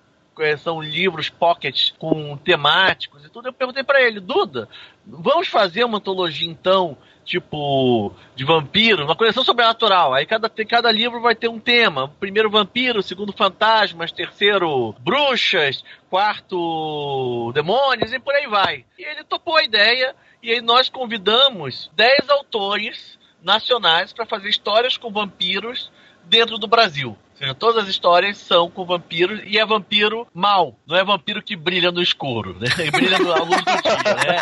são 0.59 0.81
livros 0.81 1.29
pockets 1.29 1.95
com 1.99 2.37
temáticos 2.37 3.25
e 3.25 3.29
tudo. 3.29 3.49
Eu 3.49 3.53
perguntei 3.53 3.83
para 3.83 4.03
ele, 4.03 4.21
Duda, 4.21 4.69
vamos 5.07 5.49
fazer 5.49 5.85
uma 5.85 5.99
antologia 5.99 6.49
então 6.49 6.97
tipo 7.25 8.13
de 8.35 8.45
vampiro, 8.45 9.05
uma 9.05 9.15
coleção 9.15 9.45
sobrenatural. 9.45 10.13
Aí 10.13 10.27
cada, 10.27 10.49
cada 10.49 10.91
livro 10.91 11.21
vai 11.21 11.35
ter 11.35 11.49
um 11.49 11.61
tema. 11.61 12.09
Primeiro 12.19 12.51
vampiro, 12.51 13.03
segundo 13.03 13.33
fantasmas, 13.33 14.11
terceiro 14.11 14.95
bruxas, 15.01 15.85
quarto 16.09 17.53
demônios 17.55 18.13
e 18.13 18.19
por 18.19 18.35
aí 18.35 18.47
vai. 18.47 18.85
E 18.99 19.05
ele 19.05 19.25
topou 19.25 19.57
a 19.57 19.63
ideia 19.63 20.15
e 20.43 20.51
aí 20.51 20.61
nós 20.61 20.89
convidamos 20.89 21.91
10 21.95 22.29
autores 22.31 23.19
nacionais 23.43 24.13
para 24.13 24.27
fazer 24.27 24.49
histórias 24.49 24.97
com 24.97 25.13
vampiros 25.13 25.91
dentro 26.25 26.59
do 26.59 26.67
Brasil 26.67 27.17
todas 27.59 27.85
as 27.85 27.89
histórias 27.89 28.37
são 28.39 28.71
com 28.71 28.85
vampiros 28.85 29.41
e 29.45 29.59
é 29.59 29.65
vampiro 29.65 30.27
mal, 30.35 30.77
não 30.87 30.97
é 30.97 31.05
vampiro 31.05 31.43
que 31.43 31.57
brilha 31.57 31.91
no 31.91 32.03
escuro, 32.03 32.57
né? 32.59 32.69
E 32.85 32.91
brilha 32.91 33.19
no 33.19 33.45
luz 33.45 33.63
do 33.63 33.83
dia, 33.83 34.15
né? 34.15 34.41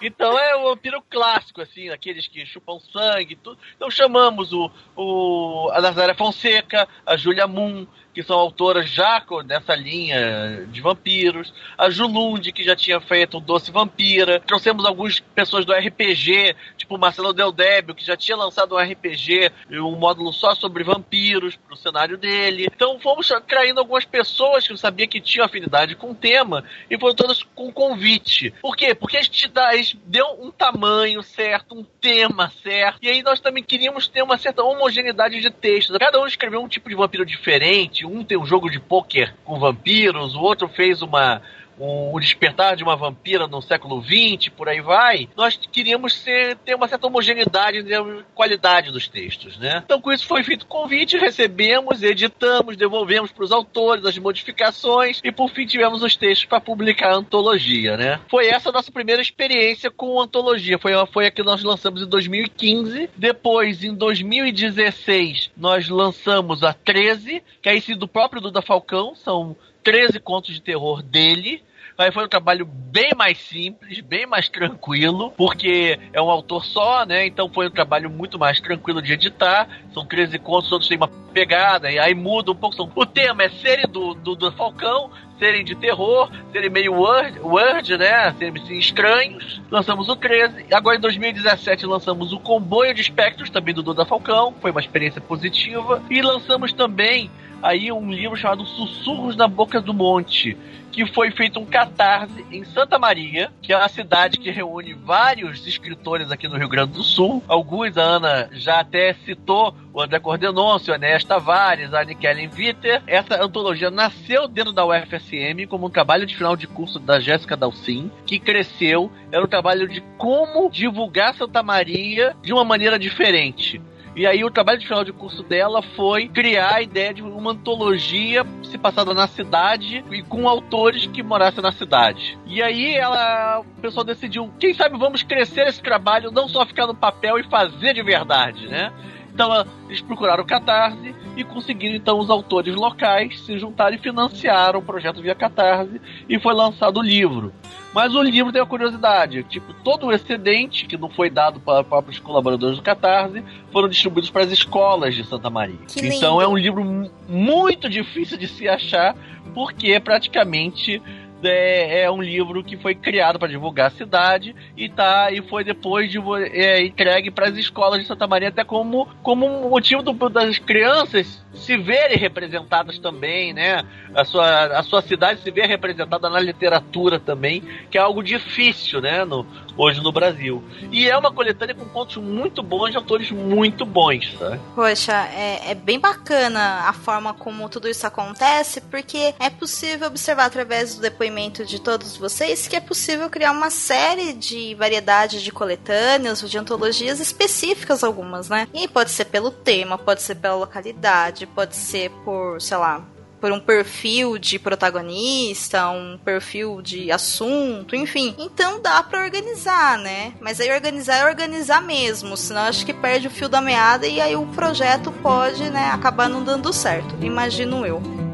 Então 0.00 0.38
é 0.38 0.56
o 0.56 0.70
vampiro 0.70 1.02
clássico, 1.10 1.60
assim, 1.60 1.88
aqueles 1.88 2.28
que 2.28 2.44
chupam 2.46 2.78
sangue 2.92 3.32
e 3.32 3.36
tudo. 3.36 3.58
Então 3.74 3.90
chamamos 3.90 4.52
o, 4.52 4.70
o 4.94 5.70
a 5.72 5.80
Nazaré 5.80 6.14
Fonseca, 6.14 6.88
a 7.04 7.16
Julia 7.16 7.46
Moon, 7.46 7.86
que 8.16 8.22
são 8.22 8.38
autoras 8.38 8.88
já 8.88 9.22
nessa 9.44 9.74
linha 9.74 10.66
de 10.70 10.80
vampiros, 10.80 11.52
a 11.76 11.90
Julund, 11.90 12.50
que 12.50 12.64
já 12.64 12.74
tinha 12.74 12.98
feito 12.98 13.36
o 13.36 13.40
Doce 13.40 13.70
Vampira, 13.70 14.40
trouxemos 14.40 14.86
algumas 14.86 15.20
pessoas 15.20 15.66
do 15.66 15.72
RPG, 15.74 16.56
tipo 16.78 16.96
Marcelo 16.96 17.34
Del 17.34 17.52
Débio, 17.52 17.94
que 17.94 18.02
já 18.02 18.16
tinha 18.16 18.34
lançado 18.34 18.74
um 18.74 18.78
RPG, 18.78 19.52
um 19.72 19.96
módulo 19.96 20.32
só 20.32 20.54
sobre 20.54 20.82
vampiros, 20.82 21.56
pro 21.56 21.76
cenário 21.76 22.16
dele. 22.16 22.68
Então 22.74 22.98
fomos 23.00 23.30
traindo 23.46 23.80
algumas 23.80 24.06
pessoas 24.06 24.66
que 24.66 24.72
eu 24.72 24.78
sabia 24.78 25.06
que 25.06 25.20
tinham 25.20 25.44
afinidade 25.44 25.94
com 25.94 26.12
o 26.12 26.14
tema, 26.14 26.64
e 26.90 26.98
foram 26.98 27.14
todas 27.14 27.42
com 27.42 27.70
convite. 27.70 28.50
Por 28.62 28.74
quê? 28.74 28.94
Porque 28.94 29.18
a 29.18 29.22
gente, 29.22 29.46
dá, 29.48 29.68
a 29.68 29.76
gente 29.76 30.00
deu 30.06 30.26
um 30.40 30.50
tamanho 30.50 31.22
certo, 31.22 31.74
um 31.74 31.84
tema 32.00 32.50
certo, 32.62 32.98
e 33.02 33.10
aí 33.10 33.22
nós 33.22 33.40
também 33.40 33.62
queríamos 33.62 34.08
ter 34.08 34.22
uma 34.22 34.38
certa 34.38 34.62
homogeneidade 34.62 35.38
de 35.38 35.50
textos. 35.50 35.98
Cada 35.98 36.18
um 36.18 36.26
escreveu 36.26 36.62
um 36.62 36.68
tipo 36.68 36.88
de 36.88 36.94
vampiro 36.94 37.26
diferente, 37.26 38.05
um 38.06 38.24
tem 38.24 38.38
um 38.38 38.46
jogo 38.46 38.70
de 38.70 38.80
pôquer 38.80 39.34
com 39.44 39.58
vampiros, 39.58 40.34
o 40.34 40.40
outro 40.40 40.68
fez 40.68 41.02
uma 41.02 41.42
o 41.78 42.18
despertar 42.18 42.76
de 42.76 42.82
uma 42.82 42.96
vampira 42.96 43.46
no 43.46 43.60
século 43.60 44.02
XX, 44.02 44.48
por 44.48 44.68
aí 44.68 44.80
vai, 44.80 45.28
nós 45.36 45.58
queríamos 45.70 46.14
ser, 46.14 46.56
ter 46.58 46.74
uma 46.74 46.88
certa 46.88 47.06
homogeneidade 47.06 47.78
e 47.78 48.24
qualidade 48.34 48.90
dos 48.90 49.08
textos, 49.08 49.58
né? 49.58 49.82
Então, 49.84 50.00
com 50.00 50.12
isso 50.12 50.26
foi 50.26 50.42
feito 50.42 50.66
convite, 50.66 51.18
recebemos, 51.18 52.02
editamos, 52.02 52.76
devolvemos 52.76 53.30
para 53.32 53.44
os 53.44 53.52
autores 53.52 54.04
as 54.04 54.18
modificações 54.18 55.20
e, 55.22 55.30
por 55.30 55.50
fim, 55.50 55.66
tivemos 55.66 56.02
os 56.02 56.16
textos 56.16 56.46
para 56.46 56.60
publicar 56.60 57.12
a 57.12 57.16
antologia, 57.16 57.96
né? 57.96 58.20
Foi 58.28 58.46
essa 58.46 58.70
a 58.70 58.72
nossa 58.72 58.90
primeira 58.90 59.22
experiência 59.22 59.90
com 59.90 60.20
antologia, 60.20 60.78
foi, 60.78 60.92
foi 61.12 61.26
a 61.26 61.30
que 61.30 61.42
nós 61.42 61.62
lançamos 61.62 62.02
em 62.02 62.06
2015. 62.06 63.10
Depois, 63.16 63.84
em 63.84 63.94
2016, 63.94 65.50
nós 65.56 65.88
lançamos 65.88 66.62
a 66.62 66.72
13, 66.72 67.42
que 67.62 67.68
é 67.68 67.76
esse 67.76 67.94
do 67.94 68.08
próprio 68.08 68.40
Duda 68.40 68.62
Falcão, 68.62 69.14
são 69.14 69.56
13 69.86 70.18
contos 70.18 70.52
de 70.52 70.60
terror 70.60 71.00
dele. 71.00 71.62
Aí 71.98 72.12
foi 72.12 72.24
um 72.24 72.28
trabalho 72.28 72.66
bem 72.66 73.12
mais 73.16 73.38
simples, 73.38 74.00
bem 74.00 74.26
mais 74.26 74.48
tranquilo, 74.48 75.32
porque 75.36 75.98
é 76.12 76.20
um 76.20 76.30
autor 76.30 76.64
só, 76.64 77.06
né? 77.06 77.26
Então 77.26 77.48
foi 77.48 77.68
um 77.68 77.70
trabalho 77.70 78.10
muito 78.10 78.38
mais 78.38 78.60
tranquilo 78.60 79.00
de 79.00 79.14
editar. 79.14 79.66
São 79.94 80.04
13 80.04 80.38
contos, 80.38 80.68
todos 80.68 80.88
têm 80.88 80.98
uma 80.98 81.08
pegada, 81.08 81.90
e 81.90 81.98
aí 81.98 82.14
muda 82.14 82.52
um 82.52 82.54
pouco. 82.54 82.90
O 82.94 83.06
tema 83.06 83.44
é 83.44 83.48
série 83.48 83.86
do, 83.86 84.12
do, 84.14 84.34
do 84.34 84.52
Falcão, 84.52 85.10
serem 85.38 85.64
de 85.64 85.74
terror, 85.74 86.30
serem 86.52 86.70
meio 86.70 86.94
word, 86.94 87.38
word 87.40 87.96
né? 87.96 88.32
Serem 88.38 88.62
assim, 88.62 88.78
estranhos. 88.78 89.62
Lançamos 89.70 90.08
o 90.08 90.16
13. 90.16 90.66
Agora 90.72 90.96
em 90.96 91.00
2017 91.00 91.86
lançamos 91.86 92.32
o 92.32 92.38
Comboio 92.38 92.92
de 92.94 93.00
Espectros, 93.00 93.50
também 93.50 93.74
do 93.74 93.82
Duda 93.82 94.04
Falcão. 94.04 94.54
Foi 94.60 94.70
uma 94.70 94.80
experiência 94.80 95.20
positiva. 95.20 96.02
E 96.10 96.20
lançamos 96.20 96.72
também 96.72 97.30
aí 97.62 97.90
um 97.90 98.10
livro 98.10 98.36
chamado 98.36 98.64
Sussurros 98.64 99.36
na 99.36 99.48
Boca 99.48 99.80
do 99.80 99.94
Monte, 99.94 100.56
que 100.96 101.04
foi 101.12 101.30
feito 101.30 101.60
um 101.60 101.66
catarse 101.66 102.42
em 102.50 102.64
Santa 102.64 102.98
Maria, 102.98 103.52
que 103.60 103.70
é 103.70 103.76
uma 103.76 103.86
cidade 103.86 104.38
que 104.38 104.50
reúne 104.50 104.94
vários 104.94 105.66
escritores 105.66 106.32
aqui 106.32 106.48
no 106.48 106.56
Rio 106.56 106.70
Grande 106.70 106.92
do 106.92 107.02
Sul. 107.02 107.44
Alguns 107.46 107.98
a 107.98 108.02
Ana 108.02 108.48
já 108.50 108.80
até 108.80 109.12
citou, 109.12 109.74
o 109.92 110.00
André 110.00 110.18
Cordenoncio, 110.18 110.94
o 110.94 110.96
Enéas 110.96 111.22
Tavares, 111.22 111.92
a 111.92 112.02
Nikellen 112.02 112.48
Witter. 112.48 113.02
Essa 113.06 113.44
antologia 113.44 113.90
nasceu 113.90 114.48
dentro 114.48 114.72
da 114.72 114.86
UFSM 114.86 115.66
como 115.68 115.86
um 115.86 115.90
trabalho 115.90 116.24
de 116.24 116.34
final 116.34 116.56
de 116.56 116.66
curso 116.66 116.98
da 116.98 117.20
Jéssica 117.20 117.58
Dalcin, 117.58 118.10
que 118.24 118.38
cresceu. 118.38 119.12
Era 119.30 119.44
um 119.44 119.48
trabalho 119.48 119.86
de 119.86 120.00
como 120.16 120.70
divulgar 120.70 121.34
Santa 121.34 121.62
Maria 121.62 122.34
de 122.40 122.54
uma 122.54 122.64
maneira 122.64 122.98
diferente. 122.98 123.82
E 124.16 124.26
aí 124.26 124.42
o 124.42 124.50
trabalho 124.50 124.78
de 124.78 124.86
final 124.86 125.04
de 125.04 125.12
curso 125.12 125.42
dela 125.42 125.82
foi 125.82 126.26
criar 126.26 126.76
a 126.76 126.82
ideia 126.82 127.12
de 127.12 127.22
uma 127.22 127.52
antologia 127.52 128.46
se 128.62 128.78
passada 128.78 129.12
na 129.12 129.26
cidade 129.26 130.02
e 130.10 130.22
com 130.22 130.48
autores 130.48 131.06
que 131.06 131.22
morassem 131.22 131.62
na 131.62 131.70
cidade. 131.70 132.38
E 132.46 132.62
aí 132.62 132.94
ela, 132.94 133.60
o 133.60 133.80
pessoal 133.82 134.04
decidiu, 134.04 134.50
quem 134.58 134.72
sabe 134.72 134.98
vamos 134.98 135.22
crescer 135.22 135.66
esse 135.68 135.82
trabalho, 135.82 136.30
não 136.30 136.48
só 136.48 136.64
ficar 136.64 136.86
no 136.86 136.94
papel 136.94 137.38
e 137.38 137.42
fazer 137.44 137.92
de 137.92 138.02
verdade, 138.02 138.66
né? 138.68 138.90
Então 139.36 139.66
eles 139.86 140.00
procuraram 140.00 140.42
o 140.42 140.46
Catarse 140.46 141.14
e 141.36 141.44
conseguiram 141.44 141.94
então 141.94 142.18
os 142.18 142.30
autores 142.30 142.74
locais 142.74 143.38
se 143.40 143.58
juntarem 143.58 143.98
e 143.98 144.02
financiaram 144.02 144.78
o 144.78 144.82
projeto 144.82 145.20
via 145.20 145.34
Catarse 145.34 146.00
e 146.26 146.38
foi 146.38 146.54
lançado 146.54 147.00
o 147.00 147.02
livro. 147.02 147.52
Mas 147.92 148.14
o 148.14 148.22
livro 148.22 148.50
tem 148.50 148.62
uma 148.62 148.66
curiosidade, 148.66 149.42
tipo, 149.44 149.74
todo 149.84 150.06
o 150.06 150.12
excedente 150.12 150.86
que 150.86 150.96
não 150.96 151.10
foi 151.10 151.28
dado 151.28 151.60
para, 151.60 151.84
os 152.08 152.18
colaboradores 152.18 152.76
do 152.76 152.82
Catarse 152.82 153.44
foram 153.70 153.88
distribuídos 153.88 154.30
para 154.30 154.44
as 154.44 154.52
escolas 154.52 155.14
de 155.14 155.22
Santa 155.24 155.50
Maria. 155.50 155.76
Que 155.86 156.06
então 156.06 156.32
lindo. 156.32 156.42
é 156.42 156.48
um 156.48 156.56
livro 156.56 157.10
muito 157.28 157.90
difícil 157.90 158.38
de 158.38 158.48
se 158.48 158.66
achar, 158.66 159.14
porque 159.54 160.00
praticamente 160.00 161.02
é, 161.42 162.02
é 162.02 162.10
um 162.10 162.22
livro 162.22 162.64
que 162.64 162.76
foi 162.76 162.94
criado 162.94 163.38
para 163.38 163.48
divulgar 163.48 163.88
a 163.88 163.90
cidade 163.90 164.54
e 164.76 164.88
tá 164.88 165.30
e 165.30 165.42
foi 165.42 165.64
depois 165.64 166.10
de, 166.10 166.18
é, 166.52 166.84
entregue 166.84 167.30
para 167.30 167.48
as 167.48 167.56
escolas 167.56 168.00
de 168.00 168.06
Santa 168.06 168.26
Maria 168.26 168.48
até 168.48 168.64
como 168.64 169.08
como 169.22 169.46
um 169.46 169.68
motivo 169.68 170.02
do, 170.02 170.28
das 170.28 170.58
crianças 170.58 171.44
se 171.52 171.76
verem 171.76 172.18
representadas 172.18 172.98
também, 172.98 173.52
né? 173.52 173.82
A 174.14 174.24
sua, 174.24 174.78
a 174.78 174.82
sua 174.82 175.02
cidade 175.02 175.40
se 175.40 175.50
ver 175.50 175.66
representada 175.66 176.28
na 176.28 176.38
literatura 176.38 177.18
também, 177.18 177.62
que 177.90 177.98
é 177.98 178.00
algo 178.00 178.22
difícil, 178.22 179.00
né? 179.00 179.24
No, 179.24 179.46
hoje 179.76 180.00
no 180.00 180.12
Brasil. 180.12 180.62
E 180.90 181.08
é 181.08 181.16
uma 181.16 181.32
coletânea 181.32 181.74
com 181.74 181.84
contos 181.86 182.16
muito 182.16 182.62
bons 182.62 182.90
de 182.90 182.96
autores 182.96 183.30
muito 183.30 183.84
bons, 183.84 184.34
tá? 184.38 184.58
Poxa, 184.74 185.28
é, 185.34 185.70
é 185.70 185.74
bem 185.74 185.98
bacana 185.98 186.84
a 186.86 186.92
forma 186.92 187.34
como 187.34 187.68
tudo 187.68 187.88
isso 187.88 188.06
acontece, 188.06 188.80
porque 188.80 189.34
é 189.38 189.50
possível 189.50 190.08
observar 190.08 190.46
através 190.46 190.94
do 190.94 191.02
depoimento 191.02 191.64
de 191.64 191.80
todos 191.80 192.16
vocês 192.16 192.66
que 192.66 192.76
é 192.76 192.80
possível 192.80 193.28
criar 193.28 193.52
uma 193.52 193.70
série 193.70 194.32
de 194.32 194.74
variedades 194.74 195.42
de 195.42 195.52
coletâneas 195.52 196.42
ou 196.42 196.48
de 196.48 196.58
antologias 196.58 197.20
específicas 197.20 198.02
algumas, 198.02 198.48
né? 198.48 198.66
E 198.72 198.88
pode 198.88 199.10
ser 199.10 199.26
pelo 199.26 199.50
tema, 199.50 199.98
pode 199.98 200.22
ser 200.22 200.36
pela 200.36 200.54
localidade, 200.54 201.46
pode 201.46 201.76
ser 201.76 202.10
por, 202.24 202.60
sei 202.60 202.76
lá, 202.76 203.04
por 203.46 203.52
um 203.52 203.60
perfil 203.60 204.38
de 204.38 204.58
protagonista, 204.58 205.88
um 205.88 206.18
perfil 206.18 206.82
de 206.82 207.12
assunto, 207.12 207.94
enfim. 207.94 208.34
Então 208.36 208.82
dá 208.82 209.00
para 209.04 209.22
organizar, 209.22 209.96
né? 209.98 210.32
Mas 210.40 210.60
aí 210.60 210.68
organizar 210.72 211.18
é 211.18 211.26
organizar 211.26 211.80
mesmo, 211.80 212.36
senão 212.36 212.62
acho 212.62 212.84
que 212.84 212.92
perde 212.92 213.28
o 213.28 213.30
fio 213.30 213.48
da 213.48 213.60
meada 213.60 214.04
e 214.04 214.20
aí 214.20 214.34
o 214.34 214.46
projeto 214.46 215.12
pode, 215.22 215.70
né, 215.70 215.90
acabar 215.92 216.28
não 216.28 216.42
dando 216.42 216.72
certo. 216.72 217.14
Imagino 217.24 217.86
eu. 217.86 218.25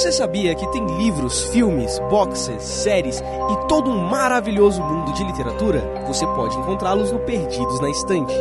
Você 0.00 0.12
sabia 0.12 0.54
que 0.54 0.66
tem 0.68 0.86
livros, 0.96 1.44
filmes, 1.50 1.98
boxes, 2.08 2.62
séries 2.62 3.20
e 3.20 3.68
todo 3.68 3.90
um 3.90 3.98
maravilhoso 3.98 4.82
mundo 4.82 5.12
de 5.12 5.22
literatura? 5.22 5.82
Você 6.06 6.26
pode 6.28 6.56
encontrá-los 6.56 7.12
no 7.12 7.18
Perdidos 7.18 7.78
na 7.80 7.90
Estante. 7.90 8.32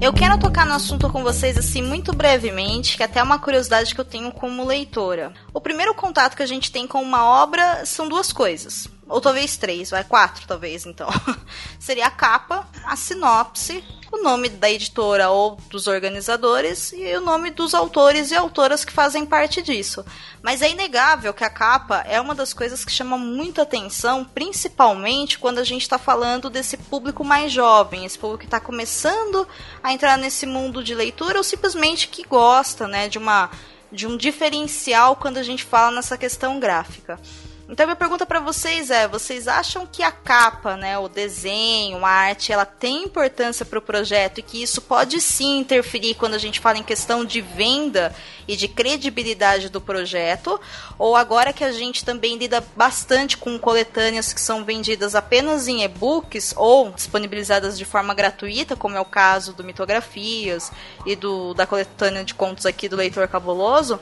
Eu 0.00 0.12
quero 0.12 0.38
tocar 0.38 0.64
no 0.64 0.74
assunto 0.74 1.10
com 1.10 1.24
vocês 1.24 1.58
assim 1.58 1.82
muito 1.82 2.14
brevemente, 2.14 2.96
que 2.96 3.02
até 3.02 3.18
é 3.18 3.22
uma 3.24 3.40
curiosidade 3.40 3.92
que 3.92 4.00
eu 4.00 4.04
tenho 4.04 4.30
como 4.30 4.64
leitora. 4.64 5.32
O 5.52 5.60
primeiro 5.60 5.92
contato 5.92 6.36
que 6.36 6.42
a 6.44 6.46
gente 6.46 6.70
tem 6.70 6.86
com 6.86 7.02
uma 7.02 7.24
obra 7.24 7.84
são 7.84 8.08
duas 8.08 8.32
coisas. 8.32 8.88
Ou 9.06 9.20
talvez 9.20 9.56
três, 9.56 9.90
vai 9.90 10.02
quatro, 10.02 10.46
talvez, 10.46 10.86
então. 10.86 11.08
Seria 11.78 12.06
a 12.06 12.10
capa, 12.10 12.66
a 12.84 12.96
sinopse, 12.96 13.84
o 14.10 14.22
nome 14.22 14.48
da 14.48 14.70
editora 14.70 15.28
ou 15.28 15.56
dos 15.68 15.86
organizadores 15.86 16.92
e 16.92 17.14
o 17.16 17.20
nome 17.20 17.50
dos 17.50 17.74
autores 17.74 18.30
e 18.30 18.34
autoras 18.34 18.84
que 18.84 18.92
fazem 18.92 19.26
parte 19.26 19.60
disso. 19.60 20.04
Mas 20.42 20.62
é 20.62 20.70
inegável 20.70 21.34
que 21.34 21.44
a 21.44 21.50
capa 21.50 22.04
é 22.06 22.18
uma 22.20 22.34
das 22.34 22.54
coisas 22.54 22.84
que 22.84 22.92
chama 22.92 23.18
muita 23.18 23.62
atenção, 23.62 24.24
principalmente 24.24 25.38
quando 25.38 25.58
a 25.58 25.64
gente 25.64 25.82
está 25.82 25.98
falando 25.98 26.48
desse 26.48 26.76
público 26.76 27.24
mais 27.24 27.52
jovem, 27.52 28.04
esse 28.04 28.18
público 28.18 28.40
que 28.40 28.46
está 28.46 28.60
começando 28.60 29.46
a 29.82 29.92
entrar 29.92 30.16
nesse 30.16 30.46
mundo 30.46 30.82
de 30.82 30.94
leitura 30.94 31.38
ou 31.38 31.44
simplesmente 31.44 32.08
que 32.08 32.24
gosta 32.24 32.88
né, 32.88 33.08
de, 33.08 33.18
uma, 33.18 33.50
de 33.92 34.06
um 34.06 34.16
diferencial 34.16 35.16
quando 35.16 35.36
a 35.36 35.42
gente 35.42 35.64
fala 35.64 35.96
nessa 35.96 36.16
questão 36.16 36.58
gráfica. 36.58 37.20
Então 37.66 37.86
minha 37.86 37.96
pergunta 37.96 38.26
para 38.26 38.40
vocês 38.40 38.90
é: 38.90 39.08
vocês 39.08 39.48
acham 39.48 39.86
que 39.86 40.02
a 40.02 40.12
capa, 40.12 40.76
né, 40.76 40.98
o 40.98 41.08
desenho, 41.08 42.04
a 42.04 42.08
arte, 42.08 42.52
ela 42.52 42.66
tem 42.66 43.04
importância 43.04 43.64
para 43.64 43.78
o 43.78 43.82
projeto 43.82 44.38
e 44.38 44.42
que 44.42 44.62
isso 44.62 44.82
pode 44.82 45.20
sim 45.20 45.58
interferir 45.58 46.14
quando 46.14 46.34
a 46.34 46.38
gente 46.38 46.60
fala 46.60 46.78
em 46.78 46.82
questão 46.82 47.24
de 47.24 47.40
venda 47.40 48.14
e 48.46 48.54
de 48.54 48.68
credibilidade 48.68 49.70
do 49.70 49.80
projeto? 49.80 50.60
Ou 50.98 51.16
agora 51.16 51.54
que 51.54 51.64
a 51.64 51.72
gente 51.72 52.04
também 52.04 52.36
lida 52.36 52.62
bastante 52.76 53.38
com 53.38 53.58
coletâneas 53.58 54.32
que 54.32 54.40
são 54.40 54.62
vendidas 54.62 55.14
apenas 55.14 55.66
em 55.66 55.82
e-books 55.84 56.52
ou 56.56 56.90
disponibilizadas 56.90 57.78
de 57.78 57.86
forma 57.86 58.12
gratuita, 58.12 58.76
como 58.76 58.96
é 58.96 59.00
o 59.00 59.06
caso 59.06 59.54
do 59.54 59.64
Mitografias 59.64 60.70
e 61.06 61.16
do 61.16 61.54
da 61.54 61.66
coletânea 61.66 62.24
de 62.24 62.34
contos 62.34 62.66
aqui 62.66 62.90
do 62.90 62.96
Leitor 62.96 63.26
Cabuloso? 63.26 63.98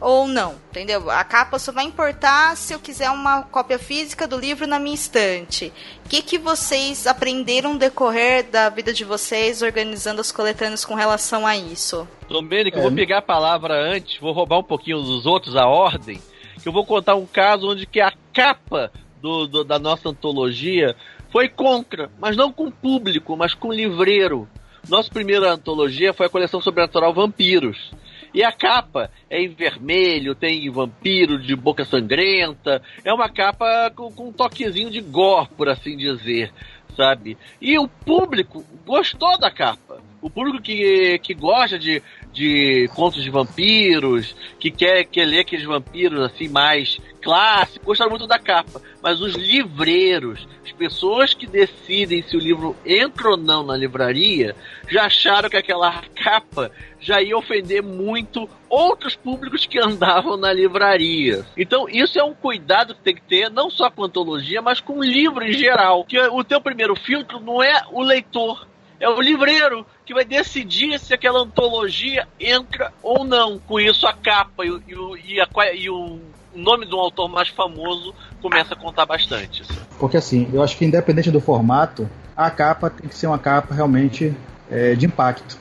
Ou 0.00 0.28
não, 0.28 0.56
entendeu? 0.70 1.10
A 1.10 1.24
capa 1.24 1.58
só 1.58 1.72
vai 1.72 1.84
importar 1.84 2.56
se 2.56 2.72
eu 2.72 2.78
quiser 2.78 3.10
uma 3.10 3.42
cópia 3.42 3.78
física 3.78 4.26
do 4.26 4.38
livro 4.38 4.66
na 4.66 4.78
minha 4.78 4.94
estante. 4.94 5.72
O 6.04 6.08
que, 6.08 6.22
que 6.22 6.38
vocês 6.38 7.06
aprenderam 7.06 7.72
no 7.72 7.78
decorrer 7.78 8.44
da 8.50 8.68
vida 8.68 8.92
de 8.92 9.04
vocês 9.04 9.62
organizando 9.62 10.20
as 10.20 10.30
coletâneas 10.30 10.84
com 10.84 10.94
relação 10.94 11.46
a 11.46 11.56
isso? 11.56 12.06
Domênico, 12.28 12.76
é. 12.76 12.80
eu 12.80 12.84
vou 12.84 12.92
pegar 12.92 13.18
a 13.18 13.22
palavra 13.22 13.74
antes, 13.74 14.18
vou 14.20 14.32
roubar 14.32 14.58
um 14.58 14.64
pouquinho 14.64 15.00
dos 15.00 15.26
outros 15.26 15.56
a 15.56 15.66
ordem, 15.66 16.20
que 16.62 16.68
eu 16.68 16.72
vou 16.72 16.84
contar 16.84 17.14
um 17.14 17.26
caso 17.26 17.70
onde 17.70 17.86
que 17.86 18.00
a 18.00 18.12
capa 18.32 18.92
do, 19.20 19.46
do 19.46 19.64
da 19.64 19.78
nossa 19.78 20.08
antologia 20.08 20.94
foi 21.30 21.48
contra, 21.48 22.10
mas 22.18 22.36
não 22.36 22.52
com 22.52 22.66
o 22.66 22.72
público, 22.72 23.36
mas 23.36 23.54
com 23.54 23.68
o 23.68 23.72
livreiro. 23.72 24.48
Nossa 24.88 25.10
primeira 25.10 25.52
antologia 25.52 26.14
foi 26.14 26.26
a 26.26 26.30
coleção 26.30 26.60
Sobrenatural 26.60 27.12
Vampiros. 27.12 27.90
E 28.36 28.44
a 28.44 28.52
capa 28.52 29.10
é 29.30 29.40
em 29.40 29.48
vermelho, 29.48 30.34
tem 30.34 30.68
vampiro 30.70 31.38
de 31.38 31.56
boca 31.56 31.86
sangrenta. 31.86 32.82
É 33.02 33.10
uma 33.10 33.30
capa 33.30 33.90
com, 33.96 34.12
com 34.12 34.28
um 34.28 34.32
toquezinho 34.32 34.90
de 34.90 35.00
gore, 35.00 35.48
por 35.56 35.70
assim 35.70 35.96
dizer, 35.96 36.52
sabe? 36.94 37.38
E 37.62 37.78
o 37.78 37.88
público 37.88 38.62
gostou 38.84 39.38
da 39.38 39.50
capa. 39.50 40.02
O 40.20 40.28
público 40.28 40.60
que, 40.60 41.18
que 41.20 41.32
gosta 41.32 41.78
de, 41.78 42.02
de 42.36 42.86
contos 42.94 43.24
de 43.24 43.30
vampiros, 43.30 44.36
que 44.60 44.70
quer, 44.70 45.04
quer 45.04 45.24
ler 45.24 45.40
aqueles 45.40 45.64
vampiros 45.64 46.20
assim 46.20 46.48
mais 46.48 47.00
clássicos, 47.22 47.86
gostaram 47.86 48.10
muito 48.10 48.26
da 48.26 48.38
capa. 48.38 48.80
Mas 49.02 49.22
os 49.22 49.34
livreiros, 49.34 50.46
as 50.62 50.70
pessoas 50.72 51.32
que 51.32 51.46
decidem 51.46 52.22
se 52.22 52.36
o 52.36 52.40
livro 52.40 52.76
entra 52.84 53.30
ou 53.30 53.36
não 53.38 53.64
na 53.64 53.74
livraria, 53.74 54.54
já 54.86 55.06
acharam 55.06 55.48
que 55.48 55.56
aquela 55.56 56.02
capa 56.22 56.70
já 57.00 57.22
ia 57.22 57.38
ofender 57.38 57.82
muito 57.82 58.46
outros 58.68 59.16
públicos 59.16 59.64
que 59.64 59.78
andavam 59.78 60.36
na 60.36 60.52
livraria. 60.52 61.46
Então, 61.56 61.88
isso 61.88 62.18
é 62.18 62.22
um 62.22 62.34
cuidado 62.34 62.94
que 62.94 63.00
tem 63.00 63.14
que 63.14 63.22
ter, 63.22 63.50
não 63.50 63.70
só 63.70 63.90
com 63.90 64.04
antologia, 64.04 64.60
mas 64.60 64.78
com 64.78 64.98
o 64.98 65.04
livro 65.04 65.42
em 65.42 65.54
geral. 65.54 66.04
Que 66.04 66.20
o 66.20 66.44
teu 66.44 66.60
primeiro 66.60 66.94
filtro 66.94 67.40
não 67.40 67.62
é 67.62 67.82
o 67.92 68.02
leitor, 68.02 68.66
é 69.00 69.08
o 69.08 69.20
livreiro 69.20 69.86
que 70.04 70.14
vai 70.14 70.24
decidir 70.24 70.98
se 70.98 71.12
aquela 71.12 71.40
antologia 71.40 72.26
entra 72.38 72.92
ou 73.02 73.24
não. 73.24 73.58
Com 73.58 73.78
isso, 73.80 74.06
a 74.06 74.12
capa 74.12 74.64
e, 74.64 74.68
e, 74.68 75.34
e, 75.34 75.40
a, 75.40 75.48
e 75.74 75.90
o 75.90 76.18
nome 76.54 76.86
de 76.86 76.94
um 76.94 76.98
autor 76.98 77.28
mais 77.28 77.48
famoso 77.48 78.14
começa 78.40 78.74
a 78.74 78.76
contar 78.76 79.06
bastante. 79.06 79.62
Porque 79.98 80.16
assim, 80.16 80.48
eu 80.52 80.62
acho 80.62 80.76
que 80.76 80.84
independente 80.84 81.30
do 81.30 81.40
formato, 81.40 82.08
a 82.36 82.50
capa 82.50 82.90
tem 82.90 83.08
que 83.08 83.14
ser 83.14 83.26
uma 83.26 83.38
capa 83.38 83.74
realmente 83.74 84.34
é, 84.70 84.94
de 84.94 85.06
impacto. 85.06 85.58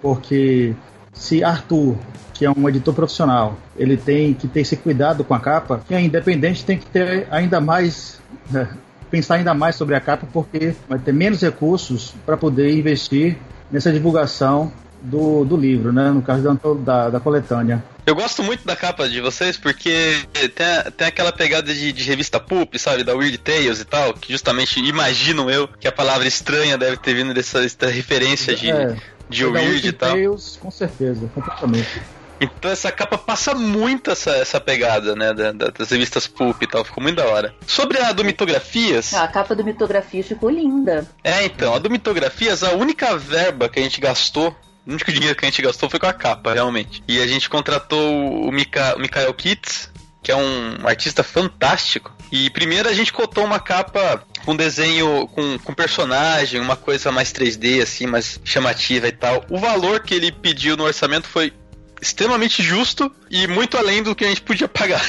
Porque 0.00 0.74
se 1.12 1.42
Arthur, 1.42 1.96
que 2.34 2.44
é 2.44 2.50
um 2.50 2.68
editor 2.68 2.92
profissional, 2.92 3.56
ele 3.76 3.96
tem 3.96 4.34
que 4.34 4.46
ter 4.46 4.60
esse 4.60 4.76
cuidado 4.76 5.24
com 5.24 5.34
a 5.34 5.40
capa, 5.40 5.80
quem 5.86 5.96
é 5.96 6.00
independente 6.02 6.64
tem 6.64 6.78
que 6.78 6.86
ter 6.86 7.26
ainda 7.30 7.60
mais 7.60 8.20
pensar 9.14 9.36
ainda 9.36 9.54
mais 9.54 9.76
sobre 9.76 9.94
a 9.94 10.00
capa, 10.00 10.26
porque 10.32 10.74
vai 10.88 10.98
ter 10.98 11.12
menos 11.12 11.40
recursos 11.40 12.12
para 12.26 12.36
poder 12.36 12.76
investir 12.76 13.38
nessa 13.70 13.92
divulgação 13.92 14.72
do, 15.00 15.44
do 15.44 15.56
livro, 15.56 15.92
né? 15.92 16.10
No 16.10 16.20
caso 16.20 16.42
da, 16.42 16.74
da, 16.74 17.10
da, 17.10 17.20
coletânea. 17.20 17.84
Eu 18.04 18.16
gosto 18.16 18.42
muito 18.42 18.66
da 18.66 18.74
capa 18.74 19.08
de 19.08 19.20
vocês 19.20 19.56
porque 19.56 20.18
tem, 20.32 20.92
tem 20.96 21.06
aquela 21.06 21.30
pegada 21.30 21.72
de, 21.72 21.92
de, 21.92 22.02
revista 22.02 22.40
pulp, 22.40 22.74
sabe? 22.74 23.04
Da 23.04 23.14
Weird 23.14 23.38
Tales 23.38 23.80
e 23.80 23.84
tal, 23.84 24.14
que 24.14 24.32
justamente 24.32 24.80
imagino 24.80 25.48
eu 25.48 25.68
que 25.68 25.86
a 25.86 25.92
palavra 25.92 26.26
estranha 26.26 26.76
deve 26.76 26.96
ter 26.96 27.14
vindo 27.14 27.32
dessa, 27.32 27.60
dessa 27.60 27.86
referência 27.86 28.56
de, 28.56 28.68
é, 28.68 28.96
de 29.28 29.44
Weird 29.44 29.86
e 29.86 29.92
tal. 29.92 30.10
Tales, 30.10 30.58
com 30.60 30.72
certeza, 30.72 31.30
completamente. 31.32 32.02
Então 32.40 32.70
essa 32.70 32.90
capa 32.90 33.16
passa 33.16 33.54
muito 33.54 34.10
essa, 34.10 34.30
essa 34.32 34.60
pegada, 34.60 35.14
né? 35.14 35.32
Da, 35.32 35.52
da, 35.52 35.68
das 35.68 35.90
revistas 35.90 36.26
Pulp 36.26 36.62
e 36.62 36.66
tal, 36.66 36.84
ficou 36.84 37.02
muito 37.02 37.16
da 37.16 37.26
hora. 37.26 37.54
Sobre 37.66 37.98
a 37.98 38.12
do 38.12 38.24
Mitografias. 38.24 39.14
Ah, 39.14 39.24
a 39.24 39.28
capa 39.28 39.54
do 39.54 39.64
Mitografias 39.64 40.26
ficou 40.26 40.50
linda. 40.50 41.08
É, 41.22 41.44
então, 41.44 41.74
a 41.74 41.78
do 41.78 41.90
Mitografias, 41.90 42.62
a 42.62 42.72
única 42.72 43.16
verba 43.16 43.68
que 43.68 43.78
a 43.78 43.82
gente 43.82 44.00
gastou 44.00 44.54
o 44.86 44.90
único 44.90 45.10
dinheiro 45.10 45.34
que 45.34 45.44
a 45.44 45.48
gente 45.48 45.62
gastou 45.62 45.88
foi 45.88 45.98
com 45.98 46.06
a 46.06 46.12
capa, 46.12 46.52
realmente. 46.52 47.02
E 47.08 47.18
a 47.20 47.26
gente 47.26 47.48
contratou 47.48 48.46
o, 48.46 48.52
Mika, 48.52 48.94
o 48.96 49.00
Mikael 49.00 49.32
Kitts, 49.32 49.90
que 50.22 50.30
é 50.30 50.36
um 50.36 50.86
artista 50.86 51.22
fantástico. 51.22 52.12
E 52.30 52.50
primeiro 52.50 52.88
a 52.88 52.92
gente 52.92 53.12
cotou 53.12 53.44
uma 53.44 53.60
capa 53.60 54.22
com 54.44 54.54
desenho 54.54 55.26
com, 55.28 55.58
com 55.58 55.72
personagem, 55.72 56.60
uma 56.60 56.76
coisa 56.76 57.10
mais 57.10 57.32
3D, 57.32 57.82
assim, 57.82 58.06
mais 58.06 58.40
chamativa 58.44 59.08
e 59.08 59.12
tal. 59.12 59.44
O 59.48 59.58
valor 59.58 60.00
que 60.00 60.14
ele 60.14 60.30
pediu 60.30 60.76
no 60.76 60.84
orçamento 60.84 61.26
foi 61.26 61.52
extremamente 62.00 62.62
justo 62.62 63.10
e 63.30 63.46
muito 63.46 63.76
além 63.76 64.02
do 64.02 64.14
que 64.14 64.24
a 64.24 64.28
gente 64.28 64.42
podia 64.42 64.68
pagar. 64.68 65.02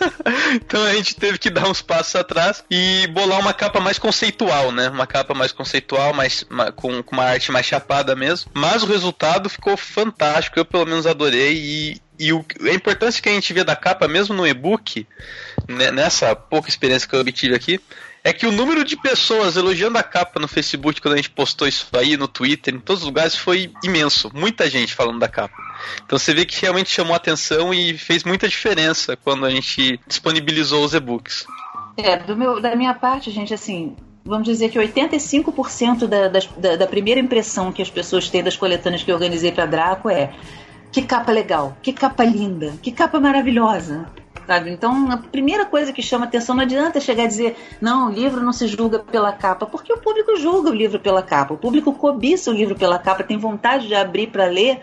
então 0.54 0.82
a 0.84 0.94
gente 0.94 1.14
teve 1.14 1.38
que 1.38 1.50
dar 1.50 1.68
uns 1.68 1.82
passos 1.82 2.14
atrás 2.14 2.64
e 2.70 3.06
bolar 3.08 3.40
uma 3.40 3.54
capa 3.54 3.80
mais 3.80 3.98
conceitual, 3.98 4.70
né? 4.70 4.88
Uma 4.88 5.06
capa 5.06 5.34
mais 5.34 5.52
conceitual, 5.52 6.12
mais 6.12 6.44
com, 6.76 7.02
com 7.02 7.16
uma 7.16 7.24
arte 7.24 7.50
mais 7.50 7.66
chapada 7.66 8.14
mesmo. 8.14 8.50
Mas 8.54 8.82
o 8.82 8.86
resultado 8.86 9.48
ficou 9.48 9.76
fantástico, 9.76 10.58
eu 10.58 10.64
pelo 10.64 10.86
menos 10.86 11.06
adorei 11.06 11.54
e, 11.56 12.02
e 12.18 12.32
o, 12.32 12.44
a 12.62 12.74
importância 12.74 13.22
que 13.22 13.28
a 13.28 13.32
gente 13.32 13.52
vê 13.52 13.64
da 13.64 13.76
capa, 13.76 14.06
mesmo 14.06 14.34
no 14.34 14.46
e-book, 14.46 15.06
né, 15.68 15.90
nessa 15.90 16.34
pouca 16.36 16.68
experiência 16.68 17.08
que 17.08 17.14
eu 17.14 17.20
obtive 17.20 17.54
aqui, 17.54 17.80
é 18.22 18.32
que 18.32 18.46
o 18.46 18.52
número 18.52 18.82
de 18.84 18.96
pessoas 18.96 19.54
elogiando 19.54 19.98
a 19.98 20.02
capa 20.02 20.40
no 20.40 20.48
Facebook 20.48 21.00
quando 21.00 21.12
a 21.12 21.18
gente 21.18 21.28
postou 21.28 21.68
isso 21.68 21.86
aí, 21.92 22.16
no 22.16 22.26
Twitter, 22.26 22.74
em 22.74 22.80
todos 22.80 23.02
os 23.02 23.06
lugares, 23.06 23.36
foi 23.36 23.70
imenso. 23.84 24.30
Muita 24.32 24.68
gente 24.68 24.94
falando 24.94 25.18
da 25.18 25.28
capa. 25.28 25.54
Então 26.04 26.18
você 26.18 26.34
vê 26.34 26.44
que 26.44 26.60
realmente 26.60 26.90
chamou 26.90 27.14
atenção 27.14 27.72
e 27.72 27.96
fez 27.96 28.24
muita 28.24 28.48
diferença 28.48 29.16
quando 29.16 29.44
a 29.44 29.50
gente 29.50 29.98
disponibilizou 30.06 30.84
os 30.84 30.94
e-books. 30.94 31.46
É, 31.96 32.34
meu, 32.34 32.60
da 32.60 32.74
minha 32.74 32.94
parte, 32.94 33.30
gente, 33.30 33.54
assim, 33.54 33.96
vamos 34.24 34.44
dizer 34.44 34.70
que 34.70 34.78
85% 34.78 36.06
da, 36.06 36.28
da, 36.28 36.76
da 36.76 36.86
primeira 36.86 37.20
impressão 37.20 37.72
que 37.72 37.82
as 37.82 37.90
pessoas 37.90 38.28
têm 38.28 38.42
das 38.42 38.56
coletâneas 38.56 39.02
que 39.02 39.10
eu 39.10 39.14
organizei 39.14 39.52
para 39.52 39.66
Draco 39.66 40.10
é 40.10 40.32
que 40.90 41.02
capa 41.02 41.32
legal, 41.32 41.76
que 41.82 41.92
capa 41.92 42.24
linda, 42.24 42.74
que 42.80 42.92
capa 42.92 43.20
maravilhosa. 43.20 44.06
Sabe? 44.46 44.70
Então, 44.70 45.10
a 45.10 45.16
primeira 45.16 45.64
coisa 45.64 45.92
que 45.92 46.02
chama 46.02 46.26
atenção 46.26 46.54
não 46.54 46.62
adianta 46.62 47.00
chegar 47.00 47.24
a 47.24 47.26
dizer, 47.26 47.56
não, 47.80 48.08
o 48.08 48.12
livro 48.12 48.42
não 48.42 48.52
se 48.52 48.66
julga 48.66 48.98
pela 48.98 49.32
capa, 49.32 49.64
porque 49.64 49.92
o 49.92 49.96
público 49.96 50.36
julga 50.36 50.68
o 50.68 50.74
livro 50.74 51.00
pela 51.00 51.22
capa, 51.22 51.54
o 51.54 51.58
público 51.58 51.94
cobiça 51.94 52.50
o 52.50 52.54
livro 52.54 52.76
pela 52.76 52.98
capa, 52.98 53.24
tem 53.24 53.38
vontade 53.38 53.88
de 53.88 53.94
abrir 53.94 54.26
para 54.26 54.44
ler 54.44 54.82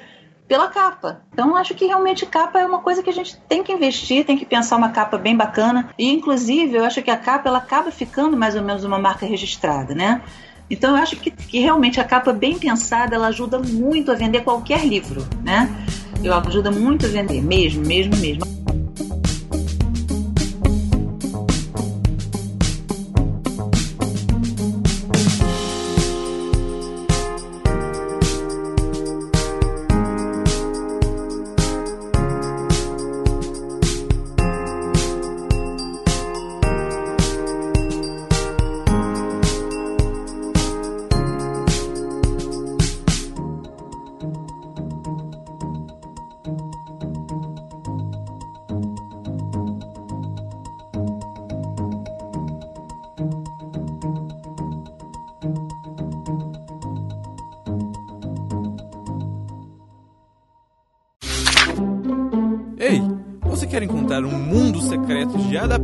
pela 0.51 0.67
capa. 0.67 1.21
Então, 1.31 1.55
acho 1.55 1.73
que 1.73 1.85
realmente 1.85 2.25
capa 2.25 2.59
é 2.59 2.65
uma 2.65 2.79
coisa 2.79 3.01
que 3.01 3.09
a 3.09 3.13
gente 3.13 3.37
tem 3.47 3.63
que 3.63 3.71
investir, 3.71 4.25
tem 4.25 4.37
que 4.37 4.45
pensar 4.45 4.75
uma 4.75 4.89
capa 4.89 5.17
bem 5.17 5.33
bacana, 5.33 5.91
e 5.97 6.11
inclusive 6.11 6.75
eu 6.75 6.83
acho 6.83 7.01
que 7.01 7.09
a 7.09 7.15
capa 7.15 7.47
ela 7.47 7.59
acaba 7.59 7.89
ficando 7.89 8.35
mais 8.35 8.53
ou 8.53 8.61
menos 8.61 8.83
uma 8.83 8.99
marca 8.99 9.25
registrada, 9.25 9.95
né? 9.95 10.21
Então 10.69 10.93
eu 10.93 11.01
acho 11.01 11.15
que, 11.15 11.31
que 11.31 11.59
realmente 11.59 12.01
a 12.01 12.03
capa 12.03 12.33
bem 12.33 12.59
pensada 12.59 13.15
ela 13.15 13.27
ajuda 13.27 13.59
muito 13.59 14.11
a 14.11 14.15
vender 14.15 14.41
qualquer 14.41 14.85
livro, 14.85 15.25
né? 15.41 15.73
Eu 16.21 16.33
ajuda 16.33 16.69
muito 16.69 17.05
a 17.05 17.09
vender, 17.09 17.41
mesmo, 17.41 17.85
mesmo, 17.87 18.17
mesmo. 18.17 18.61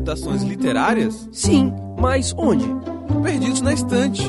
Adaptações 0.07 0.41
literárias? 0.43 1.27
Sim, 1.33 1.73
mas 1.99 2.33
onde? 2.37 2.65
Perdidos 3.21 3.61
na 3.61 3.73
Estante. 3.73 4.21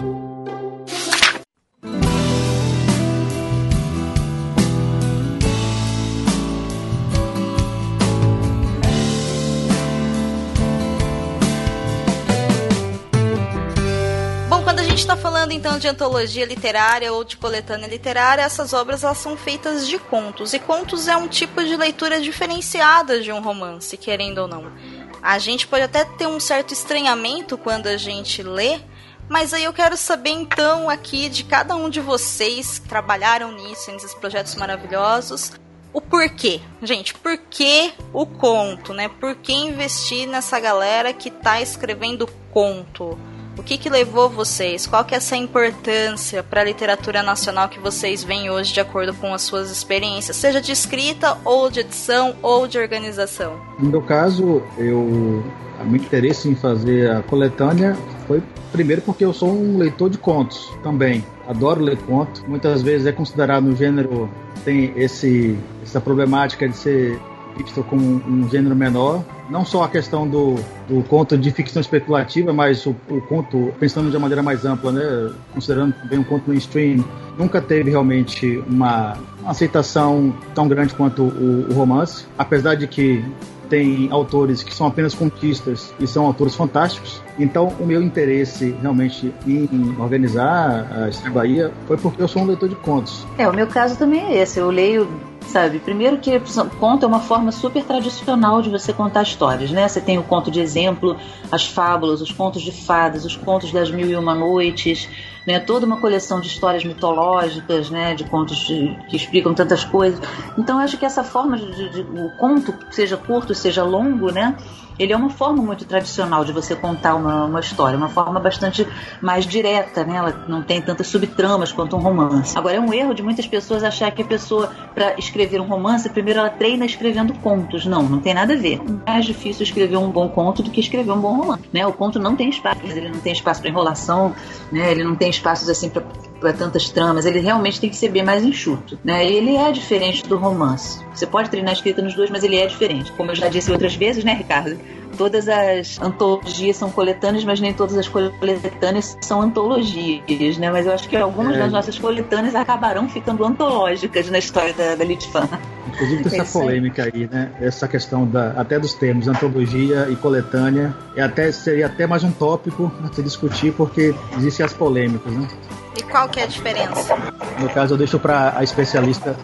Bom, 14.49 14.63
quando 14.65 14.81
a 14.81 14.83
gente 14.83 14.99
está 14.99 15.17
falando 15.17 15.53
então 15.53 15.79
de 15.79 15.87
antologia 15.87 16.45
literária 16.45 17.13
ou 17.13 17.23
de 17.23 17.37
coletânea 17.37 17.87
literária, 17.87 18.43
essas 18.43 18.73
obras 18.73 19.05
elas 19.05 19.19
são 19.19 19.37
feitas 19.37 19.87
de 19.87 19.99
contos. 19.99 20.53
E 20.53 20.59
contos 20.59 21.07
é 21.07 21.17
um 21.17 21.29
tipo 21.29 21.63
de 21.63 21.77
leitura 21.77 22.21
diferenciada 22.21 23.21
de 23.21 23.31
um 23.31 23.41
romance, 23.41 23.97
querendo 23.97 24.39
ou 24.39 24.49
não. 24.49 24.73
A 25.23 25.39
gente 25.39 25.67
pode 25.67 25.83
até 25.83 26.05
ter 26.05 26.27
um 26.27 26.41
certo 26.41 26.73
estranhamento 26.73 27.59
quando 27.59 27.87
a 27.87 27.97
gente 27.97 28.43
lê, 28.43 28.81
mas 29.29 29.53
aí 29.53 29.65
eu 29.65 29.73
quero 29.73 29.97
saber 29.97 30.31
então 30.31 30.89
aqui 30.89 31.29
de 31.29 31.45
cada 31.45 31.77
um 31.77 31.91
de 31.91 32.01
vocês 32.01 32.79
que 32.79 32.89
trabalharam 32.89 33.53
nisso, 33.53 33.91
nesses 33.93 34.15
projetos 34.15 34.55
maravilhosos, 34.55 35.53
o 35.93 36.01
porquê. 36.01 36.61
Gente, 36.83 37.15
por 37.15 37.37
que 37.37 37.93
o 38.13 38.25
conto, 38.25 38.93
né? 38.93 39.09
Por 39.09 39.35
que 39.37 39.53
investir 39.53 40.27
nessa 40.29 40.59
galera 40.61 41.13
que 41.13 41.31
tá 41.31 41.61
escrevendo 41.61 42.27
conto? 42.51 43.19
O 43.59 43.63
que, 43.63 43.77
que 43.77 43.91
levou 43.91 44.31
vocês? 44.31 44.87
Qual 44.87 45.05
que 45.05 45.15
é 45.15 45.19
essa 45.19 45.37
importância 45.37 46.43
para 46.43 46.61
a 46.61 46.65
literatura 46.65 47.23
nacional 47.23 47.69
que 47.69 47.81
vocês 47.81 48.23
veem 48.23 48.49
hoje 48.49 48.73
de 48.73 48.81
acordo 48.81 49.13
com 49.13 49.35
as 49.35 49.43
suas 49.43 49.71
experiências, 49.71 50.37
seja 50.37 50.61
de 50.61 50.71
escrita 50.71 51.37
ou 51.45 51.69
de 51.69 51.81
edição 51.81 52.37
ou 52.41 52.69
de 52.69 52.79
organização? 52.79 53.61
No 53.79 53.91
meu 53.91 54.03
caso, 54.03 54.63
eu 54.79 55.43
o 55.81 55.85
meu 55.85 55.97
interesse 55.97 56.49
em 56.49 56.55
fazer 56.55 57.11
a 57.11 57.23
coletânea 57.23 57.97
foi 58.27 58.43
primeiro 58.73 59.03
porque 59.03 59.25
eu 59.25 59.33
sou 59.33 59.51
um 59.51 59.79
leitor 59.79 60.11
de 60.11 60.19
contos 60.19 60.73
também. 60.83 61.25
Adoro 61.47 61.81
ler 61.81 61.97
contos. 61.99 62.43
Muitas 62.47 62.83
vezes 62.83 63.07
é 63.07 63.13
considerado 63.13 63.65
um 63.67 63.77
gênero 63.77 64.29
tem 64.65 64.93
esse 64.97 65.57
essa 65.83 66.01
problemática 66.01 66.69
de 66.69 66.77
ser 66.77 67.21
visto 67.57 67.83
como 67.85 68.03
um 68.03 68.49
gênero 68.49 68.75
menor. 68.75 69.25
Não 69.51 69.65
só 69.65 69.85
a 69.85 69.89
questão 69.89 70.29
do, 70.29 70.57
do 70.89 71.03
conto 71.05 71.37
de 71.37 71.51
ficção 71.51 71.81
especulativa, 71.81 72.53
mas 72.53 72.85
o, 72.87 72.95
o 73.09 73.21
conto, 73.23 73.73
pensando 73.81 74.11
de 74.11 74.17
uma 74.17 74.23
maneira 74.23 74.43
mais 74.43 74.65
ampla, 74.65 74.93
né? 74.93 75.33
considerando 75.55 75.95
também 75.95 76.19
um 76.19 76.25
conto 76.25 76.49
mainstream, 76.49 77.05
nunca 77.39 77.61
teve 77.61 77.91
realmente 77.91 78.63
uma, 78.69 79.17
uma 79.41 79.51
aceitação 79.51 80.35
tão 80.55 80.69
grande 80.69 80.95
quanto 80.95 81.23
o, 81.23 81.71
o 81.71 81.75
romance. 81.75 82.27
Apesar 82.37 82.75
de 82.75 82.87
que 82.87 83.25
tem 83.69 84.09
autores 84.11 84.63
que 84.63 84.75
são 84.75 84.87
apenas 84.87 85.15
conquistas 85.15 85.93
e 86.01 86.07
são 86.07 86.27
autores 86.27 86.55
fantásticos. 86.55 87.23
Então, 87.39 87.69
o 87.79 87.87
meu 87.87 88.03
interesse 88.03 88.75
realmente 88.81 89.33
em 89.47 89.95
organizar 89.99 90.91
a 90.91 91.09
Estreia 91.09 91.35
Bahia 91.35 91.73
foi 91.87 91.97
porque 91.97 92.23
eu 92.23 92.29
sou 92.29 92.43
um 92.43 92.47
leitor 92.47 92.69
de 92.69 92.75
contos. 92.77 93.27
É, 93.37 93.49
o 93.49 93.53
meu 93.53 93.67
caso 93.67 93.97
também 93.97 94.21
é 94.25 94.43
esse. 94.43 94.59
Eu 94.59 94.71
leio, 94.71 95.09
sabe, 95.49 95.79
primeiro 95.79 96.19
que 96.19 96.41
conto 96.79 97.05
é 97.05 97.07
uma 97.07 97.21
forma 97.21 97.51
super 97.51 97.83
tradicional 97.85 98.61
de 98.63 98.71
você 98.71 98.93
contar 98.93 99.23
histórias, 99.23 99.71
né? 99.71 99.89
Você 99.89 100.01
tem 100.01 100.19
o 100.19 100.23
conto 100.23 100.51
de 100.51 100.61
exemplo, 100.61 101.17
as 101.51 101.67
fábulas, 101.67 102.21
os 102.21 102.31
contos 102.31 102.63
de 102.63 102.71
fadas, 102.71 103.25
os 103.25 103.37
contos 103.37 103.73
das 103.73 103.91
mil 103.91 104.07
e 104.07 104.15
uma 104.15 104.35
noites, 104.35 105.09
né? 105.47 105.59
Toda 105.59 105.87
uma 105.87 106.01
coleção 106.01 106.41
de 106.41 106.49
histórias 106.49 106.85
mitológicas, 106.85 107.91
né? 107.91 108.15
De 108.15 108.25
contos 108.25 108.59
de, 108.59 108.97
que 109.09 109.17
explicam 109.17 109.55
tantas 109.55 109.85
coisas. 109.85 110.21
Então, 110.57 110.79
acho 110.79 110.99
que 110.99 111.07
essa 111.07 111.25
forma 111.25 111.57
de, 111.57 111.75
de, 111.75 111.89
de 111.91 112.21
o 112.21 112.31
conto, 112.37 112.75
seja 112.91 113.17
curto, 113.17 113.55
seja 113.55 113.83
longo, 113.83 114.31
né? 114.31 114.57
Ele 114.99 115.13
é 115.13 115.17
uma 115.17 115.31
forma 115.31 115.63
muito 115.63 115.85
tradicional 115.85 116.45
de 116.45 116.53
você 116.53 116.75
contar 116.75 117.15
uma, 117.15 117.45
uma, 117.45 117.61
história, 117.61 117.97
uma 117.97 118.09
forma 118.09 118.41
bastante 118.41 118.87
mais 119.23 119.47
direta, 119.47 120.05
né? 120.05 120.17
Ela 120.17 120.45
não 120.49 120.63
tem 120.63 120.81
tantas 120.83 121.07
subtramas 121.07 121.73
quanto 121.73 121.97
um 121.97 122.01
romance. 122.01 122.57
Agora, 122.59 122.77
é 122.77 122.81
um 122.81 122.93
erro 122.93 123.15
de 123.15 123.23
muitas 123.23 123.47
pessoas 123.47 123.85
achar 123.85 124.11
que 124.11 124.23
a 124.23 124.25
pessoa, 124.25 124.73
para 124.95 125.15
escrever 125.19 125.61
um 125.61 125.67
romance, 125.67 126.09
primeiro 126.09 126.41
ela 126.41 126.51
treina 126.51 126.85
escrevendo 126.85 127.33
contos. 127.35 127.87
Não, 127.87 128.03
não 128.03 128.21
tem 128.21 128.35
nada 128.35 128.55
a 128.55 128.57
ver. 128.57 128.81
É 129.07 129.11
mais 129.11 129.25
difícil 129.25 129.63
escrever 129.63 129.97
um 129.97 130.11
bom 130.11 130.29
conto 130.29 130.63
do 130.63 130.71
que 130.71 130.81
escrever 130.81 131.13
um 131.13 131.21
bom 131.21 131.37
romance, 131.37 131.65
né? 131.73 131.87
O 131.87 131.93
conto 131.93 132.19
não 132.19 132.35
tem 132.35 132.49
espaço, 132.49 132.81
ele 132.85 133.09
não 133.09 133.21
tem 133.21 133.33
espaço 133.33 133.61
para 133.61 133.71
enrolação, 133.71 134.35
né? 134.73 134.91
Ele 134.91 135.05
não 135.05 135.15
tem 135.15 135.31
espaços 135.31 135.69
assim 135.69 135.89
para 135.89 136.03
para 136.41 136.53
tantas 136.53 136.89
tramas, 136.91 137.27
ele 137.27 137.41
realmente 137.41 137.81
tem 137.81 137.91
que 137.91 137.97
ser 137.97 138.11
bem 138.11 138.25
mais 138.25 138.45
enxuto, 138.45 138.99
né? 139.05 139.27
Ele 139.27 139.57
é 139.57 139.71
diferente 139.73 140.27
do 140.27 140.37
romance. 140.37 141.01
Você 141.15 141.27
pode 141.27 141.51
treinar 141.51 141.71
a 141.71 141.75
escrita 141.75 142.01
nos 142.01 142.15
dois, 142.15 142.31
mas 142.31 142.45
ele 142.45 142.57
é 142.57 142.67
diferente. 142.67 143.11
Como 143.13 143.31
eu 143.31 143.35
já 143.35 143.49
disse 143.49 143.71
outras 143.71 143.95
vezes, 143.95 144.25
né, 144.25 144.35
Ricardo? 144.35 144.79
Todas 145.17 145.49
as 145.49 146.01
antologias 146.01 146.77
são 146.77 146.91
coletâneas, 146.91 147.45
mas 147.45 147.61
nem 147.61 147.73
todas 147.73 147.97
as 147.97 148.07
coletâneas 148.07 149.17
são 149.21 149.43
antologias, 149.43 150.59
né? 150.59 150.71
Mas 150.71 150.87
eu 150.87 150.93
acho 150.93 151.09
que 151.09 151.17
algumas 151.17 151.57
é. 151.57 151.59
das 151.59 151.73
nossas 151.73 151.99
coletâneas 151.99 152.55
acabarão 152.55 153.09
ficando 153.09 153.45
antológicas 153.45 154.31
na 154.31 154.39
história 154.39 154.73
da, 154.75 154.95
da 154.95 155.05
Litfan. 155.05 155.49
Inclusive 155.89 156.25
tem 156.25 156.39
é 156.39 156.43
essa 156.43 156.59
polêmica 156.59 157.11
aí, 157.13 157.27
né? 157.27 157.51
Essa 157.61 157.89
questão 157.89 158.27
da, 158.27 158.53
até 158.53 158.79
dos 158.79 158.95
termos 158.95 159.27
antologia 159.27 160.09
e 160.09 160.15
coletânea. 160.15 160.95
E 161.17 161.21
até, 161.21 161.51
seria 161.51 161.87
até 161.87 162.07
mais 162.07 162.23
um 162.23 162.31
tópico 162.31 162.93
a 163.03 163.13
se 163.13 163.23
discutir, 163.23 163.73
porque 163.73 164.15
existem 164.37 164.65
as 164.65 164.73
polêmicas, 164.73 165.33
né? 165.33 165.49
E 165.97 166.03
qual 166.03 166.29
que 166.29 166.41
é 166.41 166.45
a 166.45 166.47
diferença? 166.47 167.17
No 167.59 167.69
caso, 167.71 167.95
eu 167.95 167.99
deixo 167.99 168.19
para 168.19 168.57
a 168.57 168.63
especialista 168.63 169.37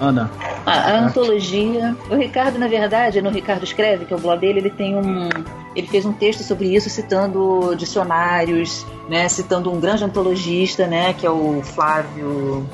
Ana. 0.00 0.30
Ah, 0.64 0.92
a 0.92 1.00
antologia. 1.00 1.96
O 2.10 2.14
Ricardo, 2.14 2.58
na 2.58 2.68
verdade, 2.68 3.20
no 3.20 3.30
Ricardo 3.30 3.64
Escreve, 3.64 4.04
que 4.04 4.12
é 4.12 4.16
o 4.16 4.20
blog 4.20 4.38
dele, 4.38 4.60
ele 4.60 4.70
tem 4.70 4.96
um. 4.96 5.28
Ele 5.74 5.86
fez 5.86 6.04
um 6.06 6.12
texto 6.12 6.42
sobre 6.42 6.74
isso, 6.74 6.88
citando 6.88 7.74
dicionários, 7.76 8.86
né? 9.08 9.28
Citando 9.28 9.72
um 9.72 9.80
grande 9.80 10.04
antologista, 10.04 10.86
né? 10.86 11.14
Que 11.14 11.26
é 11.26 11.30
o 11.30 11.62
Flávio 11.62 12.68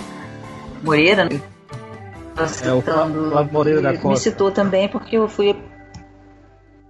Moreira. 0.83 1.25
Né? 1.25 1.41
É 2.63 2.73
o 2.73 2.83
Flávio 2.83 3.49
Moreira 3.53 3.81
da 3.81 3.93
Costa. 3.93 4.09
Me 4.09 4.17
citou 4.17 4.51
também 4.51 4.89
porque 4.89 5.17
eu 5.17 5.29
fui 5.29 5.57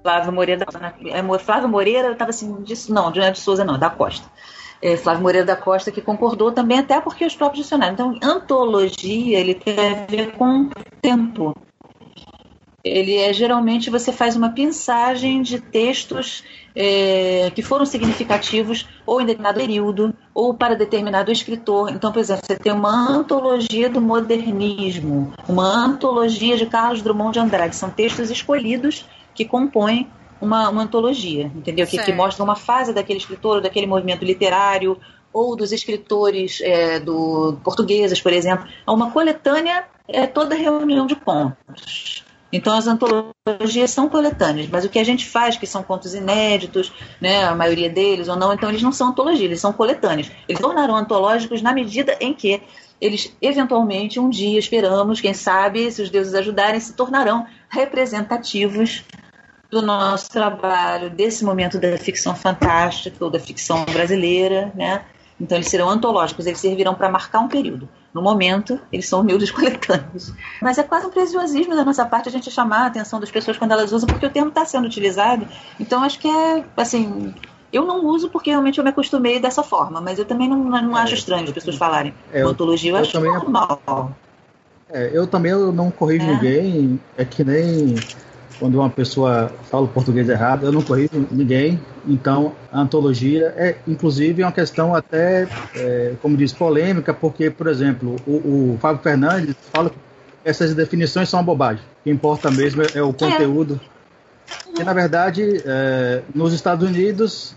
Flávio 0.03 0.33
Moreira 0.33 0.65
da 0.65 0.93
é, 1.11 1.39
Flávio 1.39 1.69
Moreira, 1.69 2.09
eu 2.09 2.13
estava 2.13 2.31
assim, 2.31 2.63
disso, 2.63 2.93
não, 2.93 3.13
de 3.13 3.39
Souza 3.39 3.65
não, 3.65 3.79
da 3.79 3.91
Costa 3.91 4.27
é, 4.85 4.99
Flávio 4.99 5.23
Moreira 5.23 5.47
da 5.47 5.57
Costa, 5.57 5.91
que 5.91 6.03
concordou 6.03 6.53
também, 6.53 6.81
até 6.81 7.01
porque 7.01 7.25
os 7.25 7.35
próprios 7.35 7.65
dicionários. 7.65 7.95
Então, 7.95 8.19
antologia, 8.23 9.41
ele 9.41 9.55
tem 9.55 9.75
a 9.75 10.05
ver 10.07 10.33
com 10.33 10.69
tempo. 11.01 11.57
Ele 12.85 13.17
é 13.17 13.33
geralmente 13.33 13.89
você 13.89 14.13
faz 14.13 14.37
uma 14.37 14.51
pensagem 14.51 15.41
de 15.41 15.59
textos 15.59 16.45
é, 16.77 17.51
que 17.55 17.63
foram 17.63 17.87
significativos 17.87 18.87
ou 19.07 19.23
em 19.23 19.25
determinado 19.25 19.59
período 19.59 20.15
ou 20.35 20.53
para 20.53 20.77
determinado 20.77 21.33
escritor. 21.33 21.91
Então, 21.91 22.13
por 22.13 22.19
exemplo, 22.19 22.45
você 22.47 22.55
tem 22.55 22.71
uma 22.71 23.09
antologia 23.09 23.89
do 23.89 24.03
modernismo, 24.03 25.33
uma 25.49 25.65
antologia 25.65 26.59
de 26.59 26.67
Carlos 26.67 27.01
Drummond 27.01 27.33
de 27.33 27.39
Andrade. 27.39 27.75
São 27.75 27.89
textos 27.89 28.31
escolhidos 28.31 29.07
que 29.35 29.47
compõem 29.47 30.11
uma, 30.45 30.69
uma 30.69 30.83
antologia, 30.83 31.51
entendeu? 31.55 31.87
Que, 31.87 31.99
que, 31.99 32.13
mostra 32.13 32.45
uma 32.45 32.57
fase 32.57 32.93
daquele 32.93 33.19
escritor, 33.19 33.57
ou 33.57 33.63
daquele 33.63 33.87
movimento 33.87 34.25
literário, 34.25 34.99
ou 35.33 35.57
dos 35.57 35.73
escritores 35.73 36.61
é, 36.63 37.01
do 37.01 37.59
portugueses, 37.65 38.21
por 38.21 38.33
exemplo. 38.33 38.67
É 38.87 38.91
uma 38.91 39.11
coletânea 39.11 39.85
é 40.07 40.27
toda 40.27 40.55
reunião 40.55 41.07
de 41.07 41.17
contos. 41.17 42.25
Então 42.53 42.73
as 42.73 42.87
antologias 42.87 43.91
são 43.91 44.09
coletâneas, 44.09 44.69
mas 44.69 44.85
o 44.85 44.89
que 44.89 45.01
a 45.01 45.05
gente 45.05 45.27
faz, 45.27 45.57
que 45.57 45.67
são 45.67 45.83
contos 45.83 46.15
inéditos, 46.15 46.93
né, 47.21 47.45
a 47.45 47.55
maioria 47.55 47.91
deles 47.91 48.29
ou 48.29 48.37
não, 48.37 48.53
então 48.53 48.69
eles 48.69 48.83
não 48.83 48.93
são 48.93 49.09
antologias, 49.09 49.43
eles 49.43 49.61
são 49.61 49.73
coletâneos. 49.73 50.31
Eles 50.49 50.61
tornarão 50.61 50.95
antológicos 50.95 51.61
na 51.63 51.73
medida 51.73 52.17
em 52.21 52.33
que 52.33 52.63
eles 53.01 53.35
eventualmente 53.43 54.21
um 54.21 54.31
dia 54.31 54.59
esperamos, 54.59 55.21
quem 55.21 55.35
sabe, 55.35 55.91
se 55.91 56.01
os 56.01 56.11
deuses 56.11 56.33
ajudarem, 56.33 56.79
se 56.79 56.93
tornarão 56.95 57.45
representativos 57.69 59.03
do 59.75 59.83
nosso 59.83 60.31
trabalho 60.31 61.11
desse 61.11 61.45
momento 61.45 61.79
da 61.79 61.99
ficção 61.99 62.35
fantástica 62.35 63.23
ou 63.23 63.31
da 63.31 63.41
ficção 63.41 63.85
brasileira, 63.85 64.73
né? 64.75 65.03
Então 65.41 65.59
eles 65.59 65.69
serão 65.69 65.91
antológicos, 65.91 66.47
eles 66.47 66.61
servirão 66.61 66.95
para 66.95 67.09
marcar 67.09 67.41
um 67.41 67.49
período. 67.49 67.89
No 68.15 68.23
momento, 68.23 68.81
eles 68.93 69.09
são 69.09 69.21
humildes 69.21 69.51
coletâneos. 69.53 70.33
Mas 70.63 70.79
é 70.79 70.85
quase 70.85 71.07
um 71.07 71.11
preciosismo 71.11 71.75
da 71.75 71.85
nossa 71.85 72.07
parte 72.07 72.29
a 72.29 72.33
gente 72.33 72.51
chamar 72.51 72.85
a 72.85 72.87
atenção 72.87 73.19
das 73.19 73.31
pessoas 73.31 73.59
quando 73.59 73.73
elas 73.73 73.93
usam, 73.93 74.07
porque 74.07 74.25
o 74.25 74.31
termo 74.31 74.49
está 74.49 74.65
sendo 74.65 74.87
utilizado. 74.87 75.47
Então 75.79 76.05
acho 76.05 76.21
que 76.21 76.29
é, 76.29 76.65
assim, 76.77 77.35
eu 77.73 77.85
não 77.85 78.07
uso 78.07 78.31
porque 78.31 78.51
realmente 78.51 78.79
eu 78.79 78.85
me 78.85 78.91
acostumei 78.91 79.41
dessa 79.41 79.65
forma, 79.65 80.01
mas 80.01 80.21
eu 80.21 80.25
também 80.25 80.49
não, 80.49 80.59
não 80.59 80.97
é, 80.97 81.03
acho 81.03 81.15
estranho 81.15 81.45
as 81.45 81.51
pessoas 81.51 81.75
falarem. 81.75 82.15
É, 82.33 82.47
Ontologia 82.47 82.93
eu, 82.93 82.97
eu 82.97 83.03
acho 83.03 83.21
normal. 83.21 84.13
É, 84.89 85.11
eu 85.13 85.27
também 85.27 85.51
eu 85.51 85.73
não 85.73 85.91
corrijo 85.91 86.25
é. 86.25 86.35
ninguém, 86.35 87.01
é 87.19 87.25
que 87.25 87.43
nem 87.43 87.97
quando 88.59 88.77
uma 88.77 88.91
pessoa 88.91 89.51
fala 89.71 89.85
o 89.85 89.89
português 89.89 90.29
errado, 90.29 90.67
eu 90.67 90.73
não 90.73 90.83
corrijo 90.83 91.27
ninguém. 91.31 91.81
Então, 92.07 92.53
a 92.73 92.81
antologia 92.81 93.55
é, 93.57 93.77
inclusive, 93.87 94.43
uma 94.43 94.53
questão 94.53 94.95
até, 94.95 95.49
é, 95.75 96.15
como 96.23 96.37
diz, 96.37 96.53
polêmica, 96.53 97.13
porque, 97.13 97.51
por 97.51 97.67
exemplo, 97.67 98.17
o, 98.27 98.75
o 98.75 98.79
Fábio 98.81 99.03
Fernandes 99.03 99.57
fala 99.73 99.91
essas 100.45 100.75
definições 100.75 101.29
são 101.29 101.41
uma 101.41 101.47
bobagem. 101.47 101.83
O 101.83 102.05
que 102.05 102.11
importa 102.11 102.51
mesmo 102.51 102.83
é, 102.83 102.87
é 102.95 103.03
o 103.03 103.13
conteúdo. 103.13 103.81
É. 104.77 104.81
E, 104.83 104.85
na 104.85 104.93
verdade, 104.93 105.63
é, 105.65 106.23
nos 106.35 106.53
Estados 106.53 106.87
Unidos, 106.87 107.57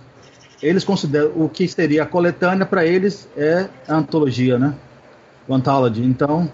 eles 0.62 0.84
consideram 0.84 1.32
o 1.36 1.50
que 1.50 1.68
seria 1.68 2.04
a 2.04 2.06
coletânea 2.06 2.66
para 2.66 2.86
eles 2.86 3.28
é 3.36 3.68
a 3.88 3.96
antologia, 3.96 4.58
né? 4.58 4.74
O 5.48 5.54
anthology. 5.54 6.04
Então, 6.04 6.50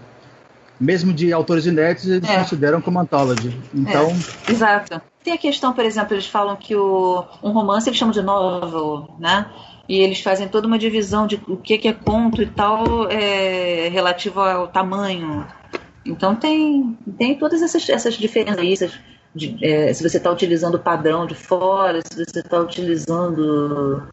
mesmo 0.84 1.14
de 1.14 1.32
autores 1.32 1.66
inéditos, 1.66 2.10
eles 2.10 2.30
é. 2.30 2.40
consideram 2.40 2.82
como 2.82 3.00
anthology. 3.00 3.58
Então, 3.74 4.10
é. 4.48 4.52
Exato. 4.52 5.02
Tem 5.24 5.34
a 5.34 5.38
questão, 5.38 5.72
por 5.74 5.86
exemplo, 5.86 6.14
eles 6.14 6.28
falam 6.28 6.56
que 6.56 6.76
o, 6.76 7.24
um 7.42 7.52
romance 7.52 7.88
eles 7.88 7.98
chamam 7.98 8.12
de 8.12 8.22
novel, 8.22 9.16
né? 9.18 9.46
E 9.88 10.00
eles 10.00 10.22
fazem 10.22 10.48
toda 10.48 10.68
uma 10.68 10.78
divisão 10.78 11.26
de 11.26 11.42
o 11.48 11.58
que, 11.58 11.78
que 11.78 11.88
é 11.88 11.94
conto 11.94 12.42
e 12.42 12.46
tal 12.46 13.10
é, 13.10 13.88
relativo 13.90 14.42
ao 14.42 14.68
tamanho. 14.68 15.46
Então 16.06 16.36
tem, 16.36 16.98
tem 17.18 17.36
todas 17.36 17.62
essas, 17.62 17.88
essas 17.90 18.16
diferenças. 18.16 18.92
De, 19.36 19.58
é, 19.66 19.92
se 19.94 20.08
você 20.08 20.18
está 20.18 20.30
utilizando 20.30 20.76
o 20.76 20.80
padrão 20.80 21.26
de 21.26 21.34
fora, 21.34 22.02
se 22.02 22.24
você 22.24 22.40
está 22.40 22.60
utilizando 22.60 24.04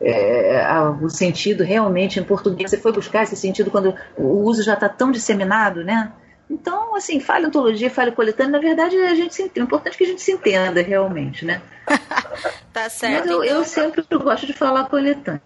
é, 0.00 0.60
a, 0.64 0.90
o 0.90 1.08
sentido 1.08 1.64
realmente 1.64 2.18
em 2.20 2.24
português. 2.24 2.70
Você 2.70 2.78
foi 2.78 2.92
buscar 2.92 3.24
esse 3.24 3.36
sentido 3.36 3.70
quando 3.70 3.94
o 4.16 4.42
uso 4.42 4.62
já 4.62 4.74
está 4.74 4.88
tão 4.88 5.10
disseminado, 5.10 5.84
né? 5.84 6.12
Então, 6.50 6.96
assim, 6.96 7.20
fale 7.20 7.46
antologia, 7.46 7.90
fale 7.90 8.12
coletânea, 8.12 8.52
na 8.52 8.58
verdade 8.58 8.96
a 8.96 9.14
gente 9.14 9.34
se 9.34 9.42
entende. 9.42 9.60
O 9.60 9.64
importante 9.64 9.94
é 9.94 9.98
que 9.98 10.04
a 10.04 10.06
gente 10.06 10.22
se 10.22 10.32
entenda 10.32 10.80
realmente, 10.80 11.44
né? 11.44 11.60
tá 12.72 12.88
certo. 12.88 13.26
Mas 13.26 13.30
eu, 13.30 13.44
então... 13.44 13.58
eu 13.58 13.64
sempre 13.64 14.02
gosto 14.10 14.46
de 14.46 14.54
falar 14.54 14.88
coletânea. 14.88 15.40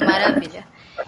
Maravilha. 0.00 0.64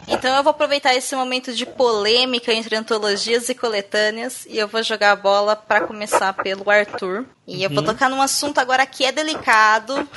Então 0.06 0.34
eu 0.36 0.42
vou 0.42 0.50
aproveitar 0.50 0.94
esse 0.94 1.14
momento 1.14 1.52
de 1.52 1.64
polêmica 1.66 2.52
entre 2.52 2.76
antologias 2.76 3.48
e 3.48 3.54
coletâneas 3.54 4.46
e 4.46 4.58
eu 4.58 4.68
vou 4.68 4.82
jogar 4.82 5.12
a 5.12 5.16
bola 5.16 5.56
para 5.56 5.86
começar 5.86 6.32
pelo 6.32 6.68
Arthur. 6.70 7.26
E 7.46 7.62
eu 7.62 7.70
vou 7.70 7.78
uhum. 7.80 7.84
tocar 7.84 8.08
num 8.10 8.22
assunto 8.22 8.58
agora 8.58 8.86
que 8.86 9.04
é 9.04 9.12
delicado, 9.12 10.08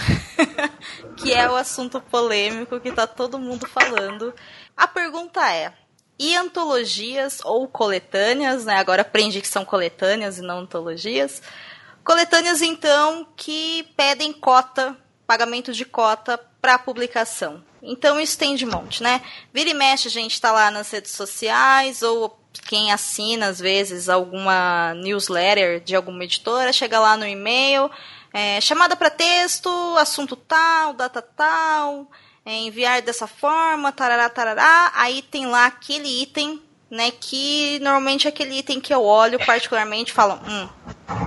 que 1.18 1.34
é 1.34 1.50
o 1.50 1.56
assunto 1.56 2.02
polêmico 2.02 2.80
que 2.80 2.92
tá 2.92 3.08
todo 3.08 3.40
mundo 3.40 3.68
falando. 3.68 4.34
A 4.76 4.88
pergunta 4.88 5.52
é: 5.52 5.74
e 6.20 6.36
antologias 6.36 7.40
ou 7.44 7.68
coletâneas, 7.68 8.66
né? 8.66 8.78
Agora 8.78 9.02
aprendi 9.02 9.42
que 9.42 9.48
são 9.48 9.64
coletâneas 9.64 10.38
e 10.38 10.42
não 10.42 10.60
antologias. 10.60 11.42
Coletâneas, 12.04 12.62
então, 12.62 13.28
que 13.36 13.84
pedem 13.96 14.32
cota, 14.32 14.96
pagamento 15.28 15.74
de 15.74 15.86
cota 15.86 16.40
para 16.62 16.80
publicação. 16.80 17.64
Então 17.88 18.20
isso 18.20 18.38
tem 18.38 18.54
de 18.56 18.66
monte, 18.66 19.02
né? 19.02 19.22
Vira 19.54 19.70
e 19.70 19.74
mexe, 19.74 20.10
a 20.10 20.12
gente 20.12 20.34
está 20.34 20.52
lá 20.52 20.70
nas 20.70 20.92
redes 20.92 21.12
sociais 21.12 22.04
ou 22.04 22.38
quem 22.68 22.92
assina 22.92 23.48
às 23.48 23.60
vezes 23.60 24.10
alguma 24.10 24.94
newsletter 24.96 25.80
de 25.80 25.96
alguma 25.96 26.24
editora, 26.26 26.74
chega 26.74 27.00
lá 27.00 27.16
no 27.16 27.26
e-mail, 27.26 27.90
é, 28.34 28.60
chamada 28.60 28.96
para 28.96 29.10
texto, 29.10 29.70
assunto 29.98 30.36
tal, 30.36 30.94
data 30.94 31.22
tal, 31.22 32.12
é, 32.46 32.54
enviar 32.56 33.02
dessa 33.02 33.26
forma, 33.26 33.92
tarará, 33.92 34.30
tarará, 34.30 34.92
aí 34.94 35.22
tem 35.22 35.46
lá 35.46 35.68
aquele 35.68 36.24
item, 36.24 36.62
né, 36.92 37.12
que 37.12 37.80
normalmente 37.80 38.28
é 38.28 38.30
aquele 38.30 38.60
item 38.60 38.82
que 38.82 38.94
eu 38.94 39.04
olho 39.04 39.40
particularmente 39.46 40.12
e 40.12 40.16
falo, 40.16 40.40
hum, 40.46 40.70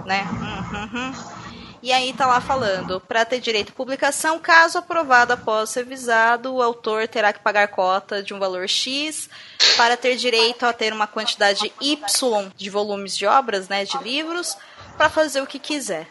né, 0.04 0.26
hum, 0.30 0.76
hum, 0.76 0.90
hum. 0.94 1.39
E 1.82 1.92
aí 1.92 2.12
tá 2.12 2.26
lá 2.26 2.42
falando, 2.42 3.00
para 3.00 3.24
ter 3.24 3.40
direito 3.40 3.70
à 3.70 3.74
publicação, 3.74 4.38
caso 4.38 4.76
aprovado 4.76 5.32
após 5.32 5.70
ser 5.70 5.84
visado, 5.84 6.54
o 6.54 6.62
autor 6.62 7.08
terá 7.08 7.32
que 7.32 7.40
pagar 7.40 7.68
cota 7.68 8.22
de 8.22 8.34
um 8.34 8.38
valor 8.38 8.68
X 8.68 9.30
para 9.78 9.96
ter 9.96 10.14
direito 10.16 10.66
a 10.66 10.74
ter 10.74 10.92
uma 10.92 11.06
quantidade 11.06 11.72
Y 11.80 12.52
de 12.54 12.68
volumes 12.68 13.16
de 13.16 13.24
obras, 13.24 13.66
né, 13.66 13.86
de 13.86 13.96
livros, 13.98 14.58
para 14.98 15.08
fazer 15.08 15.40
o 15.40 15.46
que 15.46 15.58
quiser. 15.58 16.06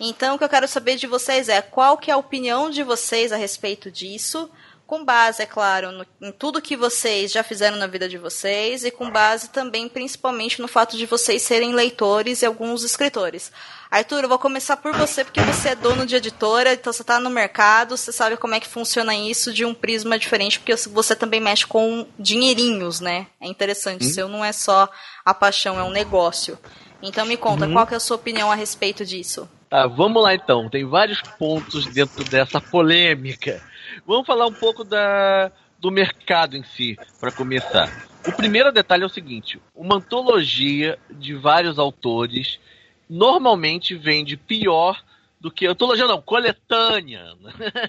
Então, 0.00 0.34
o 0.34 0.38
que 0.38 0.44
eu 0.44 0.48
quero 0.48 0.66
saber 0.66 0.96
de 0.96 1.06
vocês 1.06 1.48
é 1.50 1.60
qual 1.60 1.98
que 1.98 2.10
é 2.10 2.14
a 2.14 2.16
opinião 2.16 2.70
de 2.70 2.82
vocês 2.82 3.32
a 3.32 3.36
respeito 3.36 3.90
disso, 3.90 4.50
com 4.86 5.04
base, 5.04 5.42
é 5.42 5.46
claro, 5.46 5.90
no, 5.90 6.06
em 6.20 6.32
tudo 6.32 6.60
que 6.60 6.76
vocês 6.76 7.32
já 7.32 7.42
fizeram 7.42 7.76
na 7.76 7.86
vida 7.86 8.08
de 8.08 8.18
vocês 8.18 8.84
e 8.84 8.90
com 8.90 9.10
base 9.10 9.48
também, 9.50 9.88
principalmente, 9.88 10.60
no 10.60 10.68
fato 10.68 10.96
de 10.96 11.06
vocês 11.06 11.42
serem 11.42 11.72
leitores 11.72 12.42
e 12.42 12.46
alguns 12.46 12.82
escritores. 12.82 13.50
Arthur, 13.90 14.22
eu 14.22 14.28
vou 14.28 14.38
começar 14.38 14.76
por 14.76 14.94
você, 14.94 15.24
porque 15.24 15.40
você 15.40 15.70
é 15.70 15.74
dono 15.74 16.06
de 16.06 16.16
editora, 16.16 16.72
então 16.72 16.92
você 16.92 17.02
está 17.02 17.18
no 17.20 17.30
mercado, 17.30 17.96
você 17.96 18.12
sabe 18.12 18.36
como 18.36 18.54
é 18.54 18.60
que 18.60 18.68
funciona 18.68 19.14
isso 19.14 19.52
de 19.52 19.64
um 19.64 19.74
prisma 19.74 20.18
diferente, 20.18 20.58
porque 20.58 20.74
você 20.88 21.14
também 21.14 21.40
mexe 21.40 21.66
com 21.66 22.06
dinheirinhos, 22.18 23.00
né? 23.00 23.26
É 23.40 23.46
interessante, 23.46 24.06
hum. 24.06 24.10
seu 24.10 24.28
não 24.28 24.44
é 24.44 24.52
só 24.52 24.88
a 25.24 25.34
paixão, 25.34 25.78
é 25.78 25.82
um 25.82 25.90
negócio. 25.90 26.58
Então 27.02 27.26
me 27.26 27.36
conta, 27.36 27.66
hum. 27.66 27.72
qual 27.72 27.88
é 27.90 27.94
a 27.94 28.00
sua 28.00 28.16
opinião 28.16 28.50
a 28.50 28.54
respeito 28.54 29.04
disso? 29.04 29.48
Tá, 29.72 29.86
vamos 29.86 30.22
lá 30.22 30.34
então. 30.34 30.68
Tem 30.68 30.84
vários 30.84 31.22
pontos 31.38 31.86
dentro 31.86 32.22
dessa 32.24 32.60
polêmica. 32.60 33.62
Vamos 34.06 34.26
falar 34.26 34.46
um 34.46 34.52
pouco 34.52 34.84
da, 34.84 35.50
do 35.78 35.90
mercado 35.90 36.56
em 36.56 36.62
si, 36.62 36.96
para 37.20 37.32
começar. 37.32 37.90
O 38.26 38.32
primeiro 38.32 38.70
detalhe 38.70 39.02
é 39.02 39.06
o 39.06 39.10
seguinte: 39.10 39.60
uma 39.74 39.96
antologia 39.96 40.98
de 41.10 41.34
vários 41.34 41.78
autores 41.78 42.60
normalmente 43.08 43.94
vende 43.94 44.36
pior 44.36 45.02
do 45.40 45.50
que. 45.50 45.66
Antologia 45.66 46.06
não, 46.06 46.22
coletânea. 46.22 47.34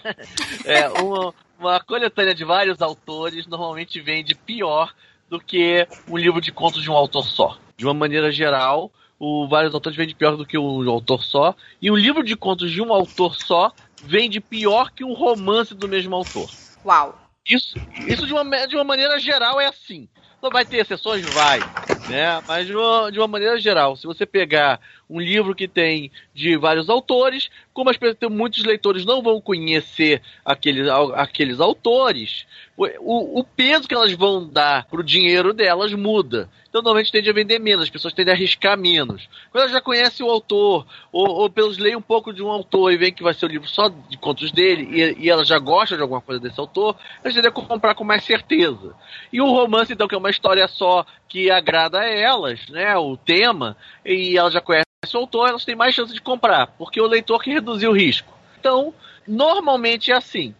é, 0.65 0.89
uma, 0.89 1.33
uma 1.59 1.79
coletânea 1.79 2.33
de 2.33 2.43
vários 2.43 2.81
autores 2.81 3.45
normalmente 3.45 4.01
vende 4.01 4.33
pior 4.33 4.93
do 5.29 5.39
que 5.39 5.87
um 6.09 6.17
livro 6.17 6.41
de 6.41 6.51
contos 6.51 6.81
de 6.81 6.89
um 6.89 6.95
autor 6.95 7.25
só. 7.25 7.57
De 7.77 7.85
uma 7.85 7.93
maneira 7.93 8.31
geral, 8.31 8.91
o 9.19 9.47
vários 9.47 9.73
autores 9.73 9.97
vende 9.97 10.15
pior 10.15 10.35
do 10.35 10.45
que 10.45 10.57
um 10.57 10.89
autor 10.89 11.23
só. 11.23 11.55
E 11.81 11.89
um 11.89 11.95
livro 11.95 12.23
de 12.23 12.35
contos 12.35 12.71
de 12.71 12.81
um 12.81 12.91
autor 12.91 13.35
só 13.35 13.71
vende 14.03 14.39
pior 14.39 14.91
que 14.91 15.03
um 15.03 15.13
romance 15.13 15.73
do 15.73 15.87
mesmo 15.87 16.15
autor. 16.15 16.49
Uau! 16.85 17.19
Isso, 17.45 17.75
isso 18.07 18.25
de, 18.25 18.33
uma, 18.33 18.67
de 18.67 18.75
uma 18.75 18.83
maneira 18.83 19.19
geral 19.19 19.59
é 19.59 19.67
assim. 19.67 20.07
Não 20.41 20.49
vai 20.49 20.65
ter 20.65 20.77
exceções? 20.77 21.25
Vai. 21.33 21.59
Né? 22.07 22.41
Mas 22.45 22.67
de 22.67 22.75
uma, 22.75 23.11
de 23.11 23.19
uma 23.19 23.27
maneira 23.27 23.57
geral, 23.57 23.95
se 23.95 24.05
você 24.05 24.25
pegar 24.25 24.79
um 25.09 25.19
livro 25.19 25.55
que 25.55 25.67
tem 25.67 26.11
de 26.33 26.57
vários 26.57 26.89
autores, 26.89 27.49
como 27.73 27.89
as, 27.89 27.97
muitos 28.29 28.63
leitores 28.63 29.05
não 29.05 29.21
vão 29.21 29.39
conhecer 29.39 30.21
aqueles, 30.43 30.87
aqueles 31.13 31.59
autores, 31.59 32.45
o, 32.77 33.39
o 33.39 33.43
peso 33.43 33.87
que 33.87 33.93
elas 33.93 34.11
vão 34.13 34.47
dar 34.47 34.85
pro 34.87 35.03
dinheiro 35.03 35.53
delas 35.53 35.93
muda. 35.93 36.49
Então, 36.73 36.81
normalmente 36.81 37.11
tende 37.11 37.29
a 37.29 37.33
vender 37.33 37.59
menos, 37.59 37.83
as 37.83 37.89
pessoas 37.91 38.15
tendem 38.15 38.33
a 38.33 38.35
arriscar 38.35 38.75
menos. 38.75 39.29
Quando 39.51 39.61
elas 39.61 39.71
já 39.71 39.79
conhecem 39.79 40.25
o 40.25 40.29
autor, 40.29 40.87
ou, 41.11 41.27
ou 41.27 41.47
pelos 41.47 41.77
leem 41.77 41.95
um 41.95 42.01
pouco 42.01 42.33
de 42.33 42.41
um 42.41 42.49
autor 42.49 42.91
e 42.91 42.97
veem 42.97 43.13
que 43.13 43.21
vai 43.21 43.35
ser 43.35 43.45
o 43.45 43.47
um 43.47 43.51
livro 43.51 43.69
só 43.69 43.89
de 43.89 44.17
contos 44.17 44.51
dele, 44.51 44.89
e, 44.91 45.25
e 45.25 45.29
elas 45.29 45.47
já 45.47 45.59
gostam 45.59 45.97
de 45.97 46.01
alguma 46.01 46.19
coisa 46.19 46.41
desse 46.41 46.59
autor, 46.59 46.95
elas 47.23 47.35
tendem 47.35 47.49
a 47.49 47.53
comprar 47.53 47.93
com 47.93 48.03
mais 48.03 48.23
certeza. 48.23 48.95
E 49.31 49.39
o 49.39 49.51
romance, 49.51 49.93
então, 49.93 50.07
que 50.07 50.15
é 50.15 50.17
uma 50.17 50.31
história 50.31 50.67
só 50.67 51.05
que 51.29 51.51
agrada 51.51 51.92
a 51.93 52.05
elas, 52.05 52.67
né, 52.69 52.95
o 52.97 53.15
tema, 53.17 53.77
e 54.05 54.37
elas 54.37 54.53
já 54.53 54.61
conhecem 54.61 54.85
o 55.13 55.17
autor, 55.17 55.49
elas 55.49 55.65
têm 55.65 55.75
mais 55.75 55.93
chance 55.93 56.13
de 56.13 56.21
comprar, 56.21 56.67
porque 56.77 56.99
o 56.99 57.07
leitor 57.07 57.41
que 57.41 57.51
reduziu 57.51 57.91
o 57.91 57.95
risco. 57.95 58.33
Então, 58.59 58.93
normalmente 59.27 60.11
é 60.11 60.15
assim. 60.15 60.55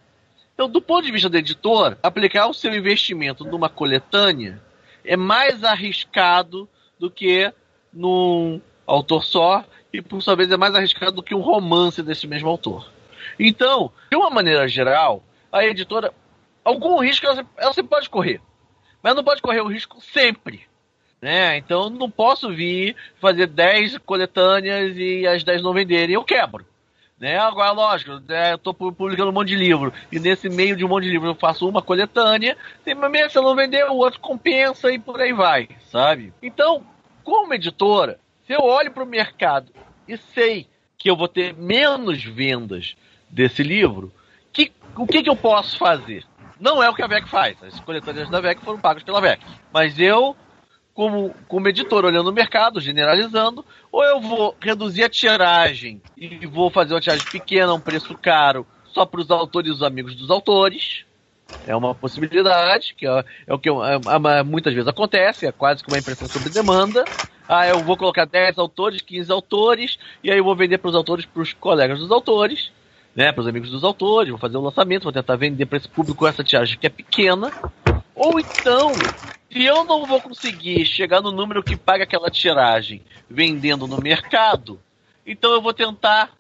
Então, 0.53 0.69
do 0.69 0.81
ponto 0.81 1.05
de 1.05 1.11
vista 1.11 1.29
do 1.29 1.37
editor, 1.37 1.97
aplicar 2.03 2.47
o 2.47 2.53
seu 2.53 2.73
investimento 2.73 3.43
numa 3.43 3.69
coletânea 3.69 4.61
é 5.03 5.17
mais 5.17 5.63
arriscado 5.63 6.69
do 6.99 7.09
que 7.09 7.51
num 7.91 8.61
autor 8.85 9.23
só, 9.23 9.65
e 9.91 10.01
por 10.01 10.21
sua 10.21 10.35
vez 10.35 10.51
é 10.51 10.57
mais 10.57 10.75
arriscado 10.75 11.13
do 11.13 11.23
que 11.23 11.35
um 11.35 11.41
romance 11.41 12.01
desse 12.01 12.27
mesmo 12.27 12.49
autor. 12.49 12.91
Então, 13.39 13.91
de 14.11 14.17
uma 14.17 14.29
maneira 14.29 14.67
geral, 14.67 15.23
a 15.51 15.65
editora, 15.65 16.13
algum 16.63 16.99
risco 16.99 17.25
ela, 17.25 17.45
ela 17.57 17.73
sempre 17.73 17.89
pode 17.89 18.09
correr, 18.09 18.41
mas 19.01 19.15
não 19.15 19.23
pode 19.23 19.41
correr 19.41 19.61
o 19.61 19.67
risco 19.67 20.01
sempre. 20.01 20.67
Né? 21.23 21.55
Então 21.55 21.89
não 21.89 22.11
posso 22.11 22.53
vir 22.53 22.97
fazer 23.21 23.47
10 23.47 23.99
coletâneas 23.99 24.93
e 24.97 25.25
as 25.25 25.41
10 25.41 25.63
não 25.63 25.71
venderem, 25.71 26.15
eu 26.15 26.23
quebro. 26.25 26.65
Né? 27.17 27.37
Agora, 27.37 27.71
lógico, 27.71 28.19
né, 28.27 28.51
eu 28.51 28.55
estou 28.57 28.73
publicando 28.73 29.29
um 29.29 29.33
monte 29.33 29.47
de 29.47 29.55
livro, 29.55 29.93
e 30.11 30.19
nesse 30.19 30.49
meio 30.49 30.75
de 30.75 30.83
um 30.83 30.89
monte 30.89 31.05
de 31.05 31.11
livro 31.11 31.29
eu 31.29 31.35
faço 31.35 31.65
uma 31.65 31.81
coletânea, 31.81 32.57
tem 32.83 32.93
uma 32.93 33.09
se 33.29 33.37
eu 33.37 33.41
não 33.41 33.55
vender, 33.55 33.85
o 33.85 33.95
outro 33.95 34.19
compensa 34.19 34.91
e 34.91 34.99
por 34.99 35.21
aí 35.21 35.31
vai, 35.31 35.69
sabe? 35.89 36.33
Então, 36.43 36.83
como 37.23 37.53
editora, 37.53 38.19
se 38.45 38.51
eu 38.51 38.59
olho 38.59 38.91
para 38.91 39.03
o 39.03 39.07
mercado 39.07 39.71
e 40.05 40.17
sei 40.17 40.67
que 40.97 41.09
eu 41.09 41.15
vou 41.15 41.29
ter 41.29 41.53
menos 41.53 42.21
vendas 42.21 42.97
desse 43.29 43.63
livro, 43.63 44.11
que, 44.51 44.73
o 44.97 45.07
que, 45.07 45.23
que 45.23 45.29
eu 45.29 45.37
posso 45.37 45.77
fazer? 45.77 46.25
Não 46.59 46.83
é 46.83 46.89
o 46.89 46.93
que 46.93 47.01
a 47.01 47.07
VEC 47.07 47.29
faz. 47.29 47.55
As 47.63 47.79
coletâneas 47.79 48.29
da 48.29 48.41
VEC 48.41 48.59
foram 48.61 48.79
pagas 48.79 49.03
pela 49.03 49.21
VEC. 49.21 49.41
Mas 49.71 49.97
eu 49.97 50.35
como, 50.93 51.33
como 51.47 51.67
editor 51.67 52.05
olhando 52.05 52.29
o 52.29 52.33
mercado, 52.33 52.79
generalizando, 52.79 53.65
ou 53.91 54.03
eu 54.03 54.21
vou 54.21 54.55
reduzir 54.61 55.03
a 55.03 55.09
tiragem 55.09 56.01
e 56.15 56.45
vou 56.45 56.69
fazer 56.69 56.93
uma 56.93 57.01
tiragem 57.01 57.27
pequena, 57.27 57.73
um 57.73 57.79
preço 57.79 58.15
caro, 58.15 58.65
só 58.85 59.05
para 59.05 59.21
os 59.21 59.31
autores 59.31 59.69
e 59.69 59.73
os 59.73 59.83
amigos 59.83 60.15
dos 60.15 60.29
autores. 60.29 61.05
É 61.65 61.75
uma 61.75 61.95
possibilidade, 61.95 62.93
que 62.93 63.07
é, 63.07 63.25
é 63.47 63.53
o 63.53 63.57
que 63.57 63.69
é, 63.69 63.73
é, 63.73 64.43
muitas 64.43 64.73
vezes 64.73 64.87
acontece, 64.87 65.47
é 65.47 65.51
quase 65.51 65.81
que 65.81 65.89
uma 65.89 65.97
impressão 65.97 66.27
sobre 66.27 66.51
demanda. 66.51 67.07
Ah, 67.47 67.67
eu 67.67 67.83
vou 67.83 67.97
colocar 67.97 68.25
10 68.25 68.57
autores, 68.57 69.01
15 69.01 69.31
autores, 69.31 69.97
e 70.23 70.31
aí 70.31 70.37
eu 70.37 70.43
vou 70.43 70.55
vender 70.55 70.77
para 70.77 70.89
os 70.89 70.95
autores, 70.95 71.25
para 71.25 71.41
os 71.41 71.53
colegas 71.53 71.99
dos 71.99 72.11
autores, 72.11 72.71
né, 73.15 73.31
para 73.31 73.41
os 73.41 73.47
amigos 73.47 73.69
dos 73.69 73.83
autores, 73.83 74.29
vou 74.29 74.39
fazer 74.39 74.57
o 74.57 74.59
um 74.59 74.63
lançamento, 74.63 75.03
vou 75.03 75.11
tentar 75.11 75.35
vender 75.35 75.65
para 75.65 75.77
esse 75.77 75.87
público 75.87 76.25
essa 76.25 76.43
tiragem 76.43 76.77
que 76.77 76.87
é 76.87 76.89
pequena. 76.89 77.51
Ou 78.15 78.39
então, 78.39 78.93
se 79.51 79.63
eu 79.63 79.83
não 79.83 80.05
vou 80.05 80.21
conseguir 80.21 80.85
chegar 80.85 81.21
no 81.21 81.31
número 81.31 81.63
que 81.63 81.75
paga 81.75 82.03
aquela 82.03 82.29
tiragem 82.29 83.01
vendendo 83.29 83.87
no 83.87 83.97
mercado, 83.97 84.79
então 85.25 85.51
eu 85.51 85.61
vou 85.61 85.73
tentar 85.73 86.31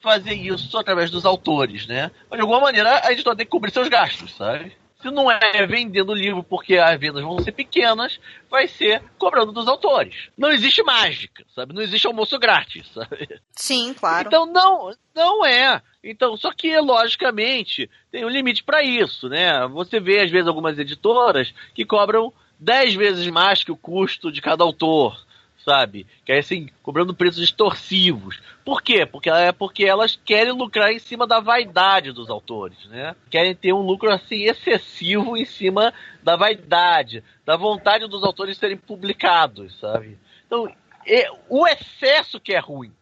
fazer 0.00 0.34
isso 0.34 0.76
através 0.78 1.10
dos 1.10 1.24
autores, 1.24 1.86
né? 1.86 2.10
Mas 2.28 2.38
de 2.38 2.42
alguma 2.42 2.60
maneira 2.60 3.06
a 3.06 3.12
editora 3.12 3.36
tem 3.36 3.46
que 3.46 3.50
cobrir 3.50 3.70
seus 3.70 3.88
gastos, 3.88 4.34
sabe? 4.34 4.76
Se 5.00 5.10
não 5.10 5.30
é 5.30 5.66
vendendo 5.66 6.12
livro 6.12 6.42
porque 6.42 6.76
as 6.76 6.98
vendas 7.00 7.22
vão 7.22 7.38
ser 7.38 7.52
pequenas, 7.52 8.20
vai 8.50 8.68
ser 8.68 9.02
cobrando 9.18 9.50
dos 9.50 9.66
autores. 9.66 10.28
Não 10.36 10.50
existe 10.50 10.82
mágica, 10.82 11.44
sabe? 11.54 11.72
Não 11.72 11.80
existe 11.80 12.06
almoço 12.06 12.38
grátis, 12.38 12.86
sabe? 12.92 13.40
Sim, 13.52 13.94
claro. 13.94 14.28
Então 14.28 14.44
não, 14.44 14.90
não 15.14 15.44
é. 15.44 15.80
Então, 16.04 16.36
só 16.36 16.52
que 16.52 16.78
logicamente 16.78 17.88
tem 18.10 18.24
um 18.24 18.28
limite 18.28 18.62
para 18.62 18.82
isso, 18.82 19.28
né? 19.28 19.66
Você 19.68 20.00
vê 20.00 20.20
às 20.20 20.30
vezes 20.30 20.48
algumas 20.48 20.78
editoras 20.78 21.54
que 21.74 21.84
cobram 21.84 22.32
10 22.58 22.94
vezes 22.94 23.26
mais 23.28 23.62
que 23.62 23.72
o 23.72 23.76
custo 23.76 24.30
de 24.32 24.40
cada 24.40 24.64
autor 24.64 25.16
sabe? 25.64 26.06
Que 26.24 26.32
é 26.32 26.38
assim, 26.38 26.68
cobrando 26.82 27.14
preços 27.14 27.42
extorsivos. 27.42 28.40
Por 28.64 28.82
quê? 28.82 29.06
Porque, 29.06 29.30
é 29.30 29.52
porque 29.52 29.84
elas 29.84 30.18
querem 30.24 30.52
lucrar 30.52 30.92
em 30.92 30.98
cima 30.98 31.26
da 31.26 31.40
vaidade 31.40 32.12
dos 32.12 32.30
autores, 32.30 32.78
né? 32.86 33.14
Querem 33.30 33.54
ter 33.54 33.72
um 33.72 33.82
lucro 33.82 34.10
assim 34.10 34.42
excessivo 34.44 35.36
em 35.36 35.44
cima 35.44 35.92
da 36.22 36.36
vaidade, 36.36 37.22
da 37.44 37.56
vontade 37.56 38.06
dos 38.06 38.24
autores 38.24 38.58
serem 38.58 38.76
publicados, 38.76 39.78
sabe? 39.78 40.18
Então, 40.46 40.70
é, 41.06 41.26
o 41.48 41.66
excesso 41.66 42.40
que 42.40 42.52
é 42.52 42.58
ruim. 42.58 42.92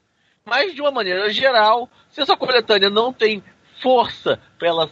Mas, 0.44 0.74
de 0.74 0.80
uma 0.80 0.90
maneira 0.90 1.30
geral, 1.30 1.90
se 2.08 2.22
essa 2.22 2.36
coletânea 2.36 2.88
não 2.88 3.12
tem 3.12 3.42
força 3.80 4.40
para 4.58 4.68
ela 4.68 4.90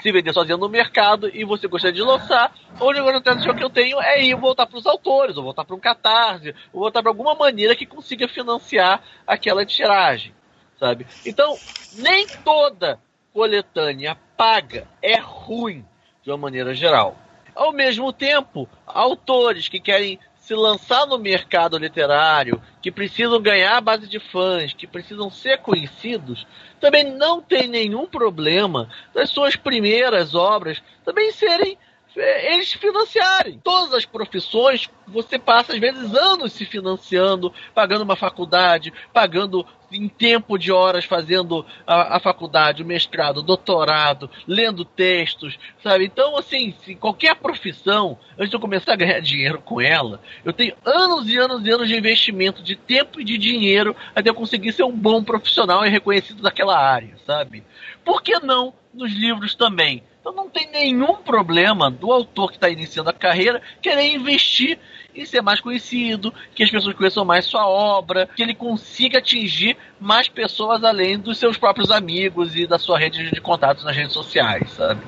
se 0.00 0.12
vender 0.12 0.32
sozinha 0.32 0.56
no 0.56 0.68
mercado 0.68 1.30
e 1.32 1.44
você 1.44 1.66
gostaria 1.66 1.94
de 1.94 2.02
lançar, 2.02 2.54
a 2.78 2.84
única 2.84 3.10
alternativa 3.10 3.54
que 3.54 3.64
eu 3.64 3.70
tenho 3.70 4.00
é 4.00 4.22
ir 4.22 4.34
voltar 4.34 4.66
para 4.66 4.78
os 4.78 4.86
autores, 4.86 5.36
ou 5.36 5.42
voltar 5.42 5.64
para 5.64 5.74
um 5.74 5.80
catarse, 5.80 6.54
ou 6.72 6.80
voltar 6.80 7.02
para 7.02 7.10
alguma 7.10 7.34
maneira 7.34 7.74
que 7.74 7.86
consiga 7.86 8.28
financiar 8.28 9.02
aquela 9.26 9.64
tiragem, 9.64 10.34
sabe? 10.78 11.06
Então, 11.24 11.56
nem 11.98 12.26
toda 12.44 12.98
coletânea 13.32 14.16
paga 14.36 14.86
é 15.02 15.18
ruim, 15.18 15.84
de 16.22 16.30
uma 16.30 16.38
maneira 16.38 16.74
geral. 16.74 17.16
Ao 17.54 17.72
mesmo 17.72 18.12
tempo, 18.12 18.68
autores 18.86 19.68
que 19.68 19.80
querem 19.80 20.18
se 20.46 20.54
lançar 20.54 21.06
no 21.06 21.18
mercado 21.18 21.76
literário, 21.76 22.62
que 22.80 22.92
precisam 22.92 23.42
ganhar 23.42 23.78
a 23.78 23.80
base 23.80 24.06
de 24.06 24.20
fãs, 24.20 24.72
que 24.72 24.86
precisam 24.86 25.28
ser 25.28 25.58
conhecidos, 25.58 26.46
também 26.78 27.02
não 27.02 27.42
tem 27.42 27.66
nenhum 27.66 28.06
problema 28.06 28.88
das 29.12 29.28
suas 29.28 29.56
primeiras 29.56 30.36
obras 30.36 30.80
também 31.04 31.32
serem 31.32 31.76
eles 32.16 32.72
financiarem. 32.72 33.60
Todas 33.62 33.92
as 33.92 34.04
profissões, 34.04 34.88
você 35.06 35.38
passa 35.38 35.72
às 35.72 35.78
vezes 35.78 36.14
anos 36.14 36.52
se 36.52 36.64
financiando, 36.64 37.52
pagando 37.74 38.02
uma 38.02 38.16
faculdade, 38.16 38.92
pagando 39.12 39.66
em 39.92 40.08
tempo 40.08 40.58
de 40.58 40.72
horas 40.72 41.04
fazendo 41.04 41.64
a, 41.86 42.16
a 42.16 42.20
faculdade, 42.20 42.82
o 42.82 42.86
mestrado, 42.86 43.38
o 43.38 43.42
doutorado, 43.42 44.30
lendo 44.46 44.84
textos, 44.84 45.58
sabe? 45.82 46.04
Então, 46.04 46.36
assim, 46.36 46.74
qualquer 46.98 47.36
profissão, 47.36 48.18
antes 48.36 48.50
de 48.50 48.56
eu 48.56 48.60
começar 48.60 48.92
a 48.92 48.96
ganhar 48.96 49.20
dinheiro 49.20 49.60
com 49.60 49.80
ela, 49.80 50.20
eu 50.44 50.52
tenho 50.52 50.74
anos 50.84 51.28
e 51.28 51.36
anos 51.36 51.64
e 51.64 51.70
anos 51.70 51.88
de 51.88 51.96
investimento 51.96 52.62
de 52.62 52.76
tempo 52.76 53.20
e 53.20 53.24
de 53.24 53.38
dinheiro 53.38 53.94
até 54.14 54.30
eu 54.30 54.34
conseguir 54.34 54.72
ser 54.72 54.84
um 54.84 54.96
bom 54.96 55.22
profissional 55.22 55.84
e 55.84 55.88
reconhecido 55.90 56.42
daquela 56.42 56.78
área, 56.78 57.16
sabe? 57.26 57.62
Por 58.04 58.22
que 58.22 58.38
não 58.40 58.74
nos 58.92 59.12
livros 59.12 59.54
também? 59.54 60.02
Então 60.26 60.34
não 60.34 60.50
tem 60.50 60.68
nenhum 60.72 61.14
problema 61.14 61.88
do 61.88 62.10
autor 62.10 62.48
que 62.48 62.56
está 62.56 62.68
iniciando 62.68 63.08
a 63.08 63.12
carreira 63.12 63.62
querer 63.80 64.12
investir 64.12 64.76
em 65.14 65.24
ser 65.24 65.40
mais 65.40 65.60
conhecido, 65.60 66.34
que 66.52 66.64
as 66.64 66.70
pessoas 66.70 66.96
conheçam 66.96 67.24
mais 67.24 67.44
sua 67.44 67.68
obra, 67.68 68.28
que 68.34 68.42
ele 68.42 68.52
consiga 68.52 69.18
atingir 69.18 69.76
mais 70.00 70.28
pessoas 70.28 70.82
além 70.82 71.16
dos 71.16 71.38
seus 71.38 71.56
próprios 71.56 71.92
amigos 71.92 72.56
e 72.56 72.66
da 72.66 72.76
sua 72.76 72.98
rede 72.98 73.30
de 73.30 73.40
contatos 73.40 73.84
nas 73.84 73.94
redes 73.94 74.14
sociais, 74.14 74.68
sabe? 74.72 75.00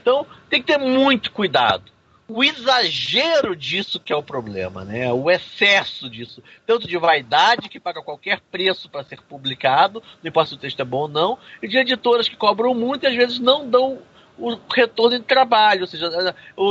Então 0.00 0.26
tem 0.48 0.62
que 0.62 0.72
ter 0.72 0.78
muito 0.78 1.30
cuidado. 1.30 1.92
O 2.26 2.42
exagero 2.42 3.54
disso 3.54 4.00
que 4.00 4.14
é 4.14 4.16
o 4.16 4.22
problema, 4.22 4.82
né? 4.82 5.12
O 5.12 5.30
excesso 5.30 6.08
disso, 6.08 6.42
tanto 6.66 6.88
de 6.88 6.96
vaidade 6.96 7.68
que 7.68 7.78
paga 7.78 8.00
qualquer 8.00 8.40
preço 8.50 8.88
para 8.88 9.04
ser 9.04 9.20
publicado, 9.20 10.02
não 10.22 10.30
importa 10.30 10.48
se 10.48 10.54
o 10.54 10.58
texto 10.58 10.80
é 10.80 10.84
bom 10.86 11.00
ou 11.00 11.08
não, 11.08 11.38
e 11.62 11.68
de 11.68 11.76
editoras 11.76 12.30
que 12.30 12.34
cobram 12.34 12.72
muito 12.72 13.04
e 13.04 13.08
às 13.08 13.14
vezes 13.14 13.38
não 13.38 13.68
dão 13.68 14.00
o 14.38 14.58
retorno 14.72 15.18
de 15.18 15.24
trabalho, 15.24 15.82
ou 15.82 15.86
seja, 15.86 16.10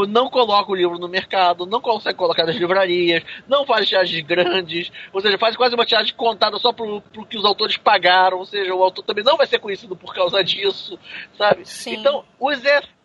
não 0.09 0.29
coloca 0.29 0.71
o 0.71 0.75
livro 0.75 0.99
no 0.99 1.07
mercado, 1.07 1.65
não 1.65 1.79
consegue 1.79 2.17
colocar 2.17 2.45
nas 2.45 2.55
livrarias, 2.55 3.23
não 3.47 3.65
faz 3.65 3.87
tiragens 3.87 4.25
grandes, 4.25 4.91
ou 5.11 5.21
seja, 5.21 5.37
faz 5.37 5.55
quase 5.55 5.73
uma 5.73 5.85
tiragem 5.85 6.13
contada 6.15 6.57
só 6.59 6.73
pro, 6.73 7.01
pro 7.01 7.25
que 7.25 7.37
os 7.37 7.45
autores 7.45 7.77
pagaram, 7.77 8.39
ou 8.39 8.45
seja, 8.45 8.73
o 8.73 8.83
autor 8.83 9.03
também 9.03 9.23
não 9.23 9.37
vai 9.37 9.47
ser 9.47 9.59
conhecido 9.59 9.95
por 9.95 10.13
causa 10.13 10.43
disso, 10.43 10.99
sabe? 11.37 11.65
Sim. 11.65 11.95
Então, 11.95 12.25
os 12.39 12.63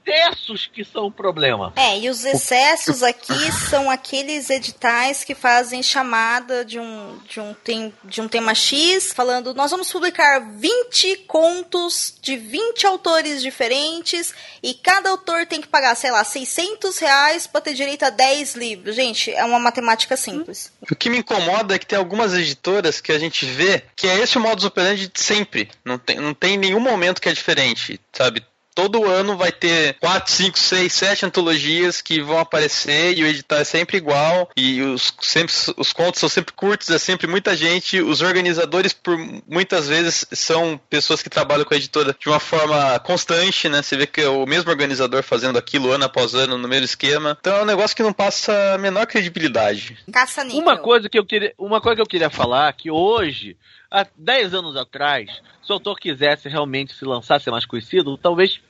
excessos 0.08 0.68
que 0.72 0.84
são 0.84 1.06
o 1.06 1.12
problema. 1.12 1.72
É, 1.76 1.98
e 1.98 2.08
os 2.08 2.24
excessos 2.24 3.02
aqui 3.02 3.52
são 3.68 3.90
aqueles 3.90 4.50
editais 4.50 5.22
que 5.22 5.34
fazem 5.34 5.82
chamada 5.82 6.64
de 6.64 6.78
um, 6.78 7.18
de 7.28 7.40
um, 7.40 7.54
tem, 7.54 7.92
de 8.04 8.20
um 8.20 8.28
tema 8.28 8.54
X, 8.54 9.12
falando, 9.12 9.54
nós 9.54 9.70
vamos 9.70 9.90
publicar 9.92 10.40
20 10.40 11.16
contos 11.26 12.14
de 12.20 12.36
20 12.36 12.86
autores 12.86 13.42
diferentes 13.42 14.34
e 14.62 14.74
cada 14.74 15.10
autor 15.10 15.46
tem 15.46 15.60
que 15.60 15.68
pagar, 15.68 15.94
sei 15.94 16.10
lá, 16.10 16.24
600 16.24 16.98
reais 16.98 17.46
para 17.46 17.60
ter 17.60 17.74
direito 17.74 18.04
a 18.04 18.10
10 18.10 18.54
livros. 18.54 18.96
Gente, 18.96 19.32
é 19.32 19.44
uma 19.44 19.58
matemática 19.58 20.16
simples. 20.16 20.72
O 20.90 20.96
que 20.96 21.10
me 21.10 21.18
incomoda 21.18 21.74
é 21.74 21.78
que 21.78 21.86
tem 21.86 21.98
algumas 21.98 22.34
editoras 22.34 23.00
que 23.00 23.12
a 23.12 23.18
gente 23.18 23.44
vê 23.44 23.82
que 23.94 24.06
é 24.06 24.18
esse 24.20 24.38
o 24.38 24.40
modus 24.40 24.64
operandi 24.64 25.08
de 25.08 25.20
sempre. 25.20 25.70
Não 25.84 25.98
tem, 25.98 26.16
não 26.16 26.34
tem 26.34 26.56
nenhum 26.56 26.80
momento 26.80 27.20
que 27.20 27.28
é 27.28 27.32
diferente, 27.32 28.00
sabe? 28.12 28.44
Todo 28.78 29.06
ano 29.06 29.36
vai 29.36 29.50
ter 29.50 29.94
4, 29.94 30.32
5, 30.32 30.56
6, 30.56 30.92
7 30.92 31.26
antologias 31.26 32.00
que 32.00 32.20
vão 32.20 32.38
aparecer 32.38 33.18
e 33.18 33.24
o 33.24 33.26
edital 33.26 33.58
é 33.58 33.64
sempre 33.64 33.96
igual 33.96 34.48
e 34.56 34.80
os, 34.82 35.12
sempre, 35.20 35.52
os 35.76 35.92
contos 35.92 36.20
são 36.20 36.28
sempre 36.28 36.54
curtos, 36.54 36.88
é 36.88 36.96
sempre 36.96 37.26
muita 37.26 37.56
gente. 37.56 38.00
Os 38.00 38.22
organizadores, 38.22 38.92
por 38.92 39.18
muitas 39.48 39.88
vezes, 39.88 40.24
são 40.30 40.80
pessoas 40.88 41.20
que 41.20 41.28
trabalham 41.28 41.64
com 41.64 41.74
a 41.74 41.76
editora 41.76 42.14
de 42.16 42.28
uma 42.28 42.38
forma 42.38 42.96
constante, 43.00 43.68
né? 43.68 43.82
Você 43.82 43.96
vê 43.96 44.06
que 44.06 44.20
é 44.20 44.28
o 44.28 44.46
mesmo 44.46 44.70
organizador 44.70 45.24
fazendo 45.24 45.58
aquilo 45.58 45.90
ano 45.90 46.04
após 46.04 46.36
ano 46.36 46.56
no 46.56 46.68
mesmo 46.68 46.84
esquema. 46.84 47.36
Então 47.40 47.56
é 47.56 47.62
um 47.62 47.66
negócio 47.66 47.96
que 47.96 48.02
não 48.04 48.12
passa 48.12 48.74
a 48.74 48.78
menor 48.78 49.08
credibilidade. 49.08 49.98
Caça. 50.12 50.44
Uma 50.52 50.76
coisa 50.78 51.08
que 51.08 51.18
eu 51.18 51.26
queria, 51.26 51.52
uma 51.58 51.80
coisa 51.80 51.96
que 51.96 52.02
eu 52.02 52.06
queria 52.06 52.30
falar 52.30 52.72
que 52.74 52.92
hoje 52.92 53.56
há 53.90 54.06
10 54.16 54.54
anos 54.54 54.76
atrás, 54.76 55.28
se 55.64 55.72
o 55.72 55.74
autor 55.74 55.98
quisesse 55.98 56.48
realmente 56.48 56.94
se 56.94 57.04
lançar, 57.04 57.40
ser 57.40 57.50
mais 57.50 57.66
conhecido, 57.66 58.16
talvez 58.16 58.60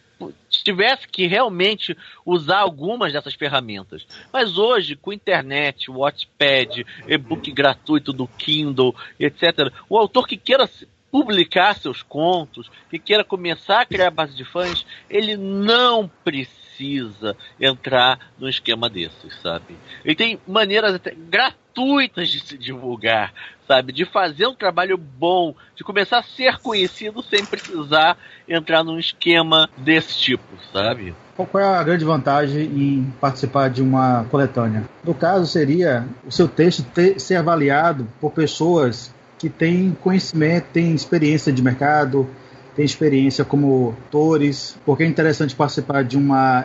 tivesse 0.49 1.07
que 1.09 1.27
realmente 1.27 1.97
usar 2.25 2.59
algumas 2.59 3.13
dessas 3.13 3.35
ferramentas. 3.35 4.07
Mas 4.33 4.59
hoje, 4.59 4.97
com 4.97 5.13
internet, 5.13 5.91
Watchpad, 5.91 6.85
e-book 7.07 7.51
gratuito 7.53 8.13
do 8.13 8.27
Kindle, 8.27 8.95
etc., 9.19 9.73
o 9.89 9.97
autor 9.97 10.27
que 10.27 10.37
queira 10.37 10.69
publicar 11.11 11.75
seus 11.75 12.03
contos, 12.03 12.71
que 12.91 12.99
queira 12.99 13.25
começar 13.25 13.81
a 13.81 13.87
criar 13.87 14.11
base 14.11 14.37
de 14.37 14.45
fãs, 14.45 14.85
ele 15.09 15.37
não 15.37 16.11
precisa 16.23 17.37
entrar 17.61 18.33
num 18.39 18.49
esquema 18.49 18.89
desses, 18.89 19.35
sabe? 19.41 19.77
Ele 20.05 20.15
tem 20.15 20.39
maneiras 20.47 20.95
até 20.95 21.15
gratuitas 21.15 22.29
de 22.29 22.41
se 22.41 22.59
divulgar, 22.59 23.33
sabe? 23.69 23.93
De 23.93 24.07
fazer 24.07 24.47
um 24.47 24.55
trabalho 24.55 24.97
bom, 24.97 25.55
de 25.77 25.85
começar 25.85 26.19
a 26.19 26.23
ser 26.23 26.59
conhecido 26.59 27.23
sem 27.23 27.45
precisar 27.45 28.17
entrar 28.49 28.83
num 28.83 28.99
esquema 28.99 29.69
desse 29.77 30.19
tipo, 30.19 30.43
sabe? 30.73 31.15
Qual 31.37 31.63
é 31.63 31.79
a 31.79 31.83
grande 31.85 32.05
vantagem 32.05 32.63
em 32.63 33.15
participar 33.21 33.69
de 33.69 33.81
uma 33.81 34.25
coletânea? 34.25 34.83
No 35.05 35.15
caso, 35.15 35.47
seria 35.47 36.05
o 36.27 36.33
seu 36.33 36.49
texto 36.49 36.83
ter, 36.83 37.21
ser 37.21 37.37
avaliado 37.37 38.09
por 38.21 38.33
pessoas 38.33 39.15
que 39.39 39.49
têm 39.49 39.97
conhecimento, 40.03 40.67
têm 40.73 40.95
experiência 40.95 41.53
de 41.53 41.63
mercado, 41.63 42.29
têm 42.75 42.85
experiência 42.85 43.45
como 43.45 43.95
autores. 44.05 44.77
Porque 44.85 45.05
é 45.05 45.07
interessante 45.07 45.55
participar 45.55 46.03
de 46.03 46.17
uma 46.17 46.65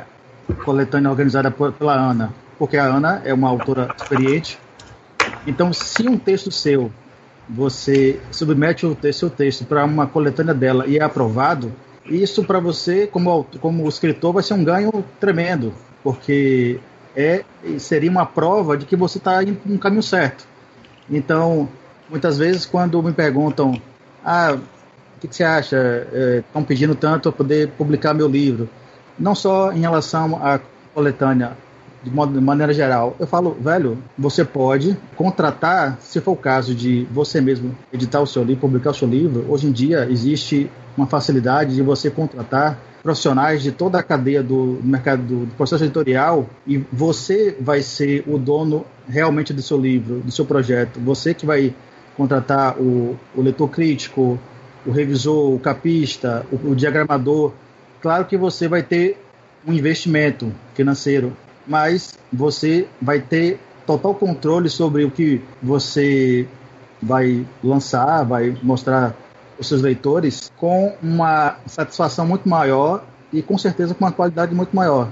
coletânea 0.66 1.12
organizada 1.12 1.52
pela 1.52 1.94
Ana? 1.94 2.34
Porque 2.58 2.78
a 2.78 2.86
Ana 2.86 3.22
é 3.26 3.34
uma 3.34 3.50
autora 3.50 3.94
experiente, 3.96 4.58
então, 5.46 5.74
se 5.74 6.08
um 6.08 6.18
texto 6.18 6.52
seu, 6.52 6.92
você 7.50 8.20
submete 8.32 8.86
o 8.86 8.98
seu 9.14 9.30
texto 9.30 9.66
para 9.66 9.84
uma 9.84 10.08
coletânea 10.08 10.54
dela 10.54 10.86
e 10.88 10.98
é 10.98 11.04
aprovado, 11.04 11.72
isso 12.06 12.44
para 12.44 12.60
você, 12.60 13.08
como, 13.08 13.46
como 13.60 13.88
escritor, 13.88 14.34
vai 14.34 14.44
ser 14.44 14.54
um 14.54 14.64
ganho 14.64 15.04
tremendo, 15.20 15.74
porque 16.04 16.80
é, 17.16 17.44
seria 17.78 18.10
uma 18.10 18.26
prova 18.26 18.78
de 18.78 18.86
que 18.86 18.96
você 18.96 19.18
está 19.18 19.42
indo 19.44 19.60
no 19.66 19.80
caminho 19.80 20.04
certo. 20.04 20.46
Então, 21.10 21.68
muitas 22.10 22.38
vezes 22.38 22.66
quando 22.66 23.02
me 23.02 23.14
perguntam, 23.14 23.82
ah, 24.24 24.58
o 25.18 25.20
que, 25.20 25.28
que 25.28 25.36
você 25.36 25.44
acha? 25.44 26.08
Estão 26.40 26.62
é, 26.62 26.66
pedindo 26.66 26.96
tanto 26.96 27.32
para 27.32 27.38
poder 27.38 27.70
publicar 27.70 28.14
meu 28.14 28.28
livro. 28.28 28.70
Não 29.18 29.36
só 29.36 29.72
em 29.72 29.82
relação 29.82 30.36
à 30.44 30.60
coletânea, 30.94 31.58
de, 32.04 32.12
modo, 32.12 32.34
de 32.34 32.44
maneira 32.44 32.74
geral. 32.74 33.16
Eu 33.20 33.26
falo, 33.26 33.56
velho, 33.60 33.98
você 34.18 34.44
pode 34.44 34.98
contratar, 35.16 35.98
se 36.02 36.20
for 36.20 36.34
o 36.34 36.36
caso 36.36 36.76
de 36.76 37.08
você 37.12 37.40
mesmo 37.40 37.76
editar 37.92 38.22
o 38.22 38.28
seu 38.28 38.44
livro, 38.44 38.62
publicar 38.62 38.92
o 38.92 38.94
seu 38.94 39.08
livro. 39.08 39.46
Hoje 39.50 39.68
em 39.68 39.72
dia 39.72 40.08
existe 40.10 40.70
uma 40.98 41.08
facilidade 41.08 41.76
de 41.76 41.82
você 41.82 42.12
contratar 42.12 42.80
profissionais 43.02 43.62
de 43.62 43.72
toda 43.72 44.00
a 44.00 44.04
cadeia 44.04 44.42
do 44.42 44.80
mercado 44.82 45.24
do, 45.24 45.56
processo 45.56 45.84
editorial 45.84 46.48
e 46.66 46.78
você 46.92 47.56
vai 47.60 47.82
ser 47.82 48.24
o 48.26 48.38
dono 48.38 48.86
realmente 49.08 49.54
do 49.54 49.62
seu 49.62 49.78
livro, 49.78 50.22
do 50.22 50.32
seu 50.32 50.46
projeto. 50.46 51.00
Você 51.02 51.34
que 51.34 51.46
vai 51.46 51.74
contratar 52.16 52.80
o, 52.80 53.18
o 53.36 53.42
leitor 53.42 53.70
crítico, 53.70 54.40
o 54.86 54.92
revisor, 54.92 55.54
o 55.54 55.60
capista, 55.60 56.46
o, 56.52 56.72
o 56.72 56.76
diagramador. 56.76 57.52
Claro 58.02 58.26
que 58.26 58.38
você 58.38 58.68
vai 58.68 58.84
ter 58.84 59.18
um 59.66 59.74
investimento 59.74 60.52
financeiro, 60.74 61.36
mas 61.66 62.18
você 62.32 62.88
vai 63.02 63.20
ter 63.20 63.60
total 63.86 64.16
controle 64.16 64.70
sobre 64.70 65.04
o 65.04 65.12
que 65.12 65.42
você 65.62 66.48
vai 67.02 67.46
lançar, 67.64 68.24
vai 68.24 68.58
mostrar 68.64 69.16
os 69.60 69.68
seus 69.68 69.82
leitores 69.82 70.52
com 70.58 70.96
uma 71.02 71.58
satisfação 71.66 72.26
muito 72.26 72.48
maior 72.48 73.04
e 73.32 73.42
com 73.42 73.58
certeza 73.58 73.94
com 73.94 74.06
uma 74.06 74.12
qualidade 74.12 74.54
muito 74.54 74.76
maior. 74.76 75.10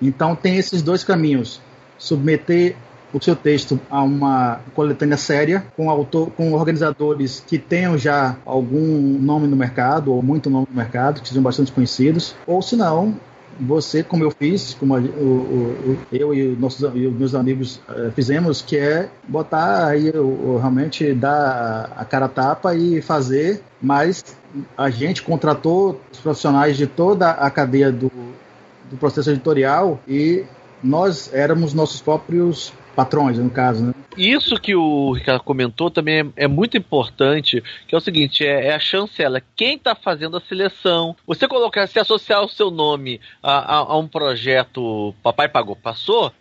Então 0.00 0.34
tem 0.34 0.56
esses 0.56 0.82
dois 0.82 1.04
caminhos: 1.04 1.60
submeter 1.98 2.76
o 3.12 3.22
seu 3.22 3.36
texto 3.36 3.80
a 3.88 4.02
uma 4.02 4.60
coletânea 4.74 5.16
séria, 5.16 5.64
com, 5.76 5.88
autor, 5.88 6.30
com 6.32 6.52
organizadores 6.52 7.44
que 7.46 7.58
tenham 7.58 7.96
já 7.96 8.36
algum 8.44 9.18
nome 9.20 9.46
no 9.46 9.56
mercado, 9.56 10.12
ou 10.12 10.20
muito 10.20 10.50
nome 10.50 10.66
no 10.68 10.76
mercado, 10.76 11.20
que 11.20 11.28
sejam 11.28 11.42
bastante 11.42 11.70
conhecidos, 11.70 12.34
ou 12.44 12.60
se 12.60 12.74
não, 12.74 13.14
você, 13.60 14.02
como 14.02 14.24
eu 14.24 14.30
fiz, 14.30 14.74
como 14.74 14.96
o, 14.96 14.98
o, 14.98 15.98
eu 16.12 16.34
e, 16.34 16.56
nossos, 16.56 16.80
e 16.94 17.06
os 17.06 17.14
meus 17.14 17.34
amigos 17.34 17.80
uh, 17.88 18.10
fizemos, 18.12 18.62
que 18.62 18.76
é 18.76 19.08
botar 19.28 19.86
aí, 19.86 20.10
o, 20.10 20.58
realmente 20.58 21.12
dar 21.14 21.92
a 21.96 22.04
cara 22.04 22.26
a 22.26 22.28
tapa 22.28 22.74
e 22.74 23.00
fazer, 23.00 23.62
mas 23.80 24.36
a 24.76 24.90
gente 24.90 25.22
contratou 25.22 26.00
os 26.12 26.18
profissionais 26.18 26.76
de 26.76 26.86
toda 26.86 27.30
a 27.30 27.50
cadeia 27.50 27.90
do, 27.90 28.10
do 28.90 28.96
processo 28.98 29.30
editorial 29.30 30.00
e 30.06 30.44
nós 30.82 31.30
éramos 31.32 31.72
nossos 31.72 32.00
próprios 32.00 32.72
patrões, 32.94 33.38
no 33.38 33.50
caso, 33.50 33.86
né? 33.86 33.94
Isso 34.16 34.56
que 34.56 34.74
o 34.74 35.12
Ricardo 35.12 35.42
comentou 35.42 35.90
também 35.90 36.20
é, 36.36 36.44
é 36.44 36.48
muito 36.48 36.76
importante, 36.76 37.62
que 37.86 37.94
é 37.94 37.98
o 37.98 38.00
seguinte, 38.00 38.46
é, 38.46 38.68
é 38.68 38.74
a 38.74 38.78
chancela. 38.78 39.42
Quem 39.56 39.76
está 39.76 39.94
fazendo 39.94 40.36
a 40.36 40.40
seleção? 40.40 41.16
Você 41.26 41.48
colocar, 41.48 41.86
se 41.86 41.98
associar 41.98 42.42
o 42.42 42.48
seu 42.48 42.70
nome 42.70 43.20
a, 43.42 43.58
a, 43.58 43.78
a 43.78 43.98
um 43.98 44.06
projeto 44.06 45.14
Papai 45.22 45.48
Pagou 45.48 45.76
Passou, 45.76 46.32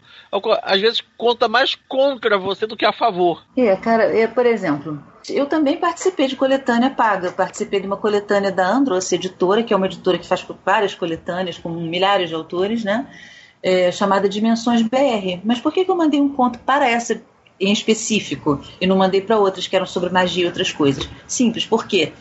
às 0.64 0.82
vezes 0.82 1.02
conta 1.18 1.48
mais 1.48 1.76
contra 1.88 2.38
você 2.38 2.66
do 2.66 2.78
que 2.78 2.86
a 2.86 2.94
favor. 2.94 3.44
É, 3.58 3.76
cara, 3.76 4.04
é, 4.04 4.28
por 4.28 4.46
exemplo, 4.46 5.02
eu 5.30 5.46
também 5.46 5.78
participei 5.78 6.28
de 6.28 6.36
coletânea 6.36 6.90
paga. 6.90 7.32
participei 7.32 7.80
de 7.80 7.88
uma 7.88 7.98
coletânea 7.98 8.52
da 8.52 8.68
Andros 8.68 9.12
Editora, 9.12 9.64
que 9.64 9.74
é 9.74 9.78
uma 9.78 9.86
editora 9.86 10.18
que 10.18 10.28
faz 10.28 10.46
várias 10.66 10.96
coletâneas 10.96 11.58
com 11.58 11.70
milhares 11.70 12.30
de 12.30 12.36
autores, 12.36 12.84
né? 12.84 13.08
É, 13.64 13.92
chamada 13.92 14.28
Dimensões 14.28 14.82
BR. 14.82 15.40
Mas 15.44 15.60
por 15.60 15.72
que, 15.72 15.86
que 15.86 15.90
eu 15.90 15.96
mandei 15.96 16.20
um 16.20 16.30
conto 16.30 16.60
para 16.60 16.88
essa 16.88 17.22
em 17.60 17.72
específico 17.72 18.60
e 18.82 18.86
não 18.86 18.98
mandei 18.98 19.22
para 19.22 19.40
outras 19.40 19.68
que 19.68 19.76
eram 19.76 19.86
sobre 19.86 20.10
magia 20.10 20.44
e 20.44 20.48
outras 20.48 20.74
coisas? 20.74 21.10
Simples, 21.26 21.66
porque 21.66 22.12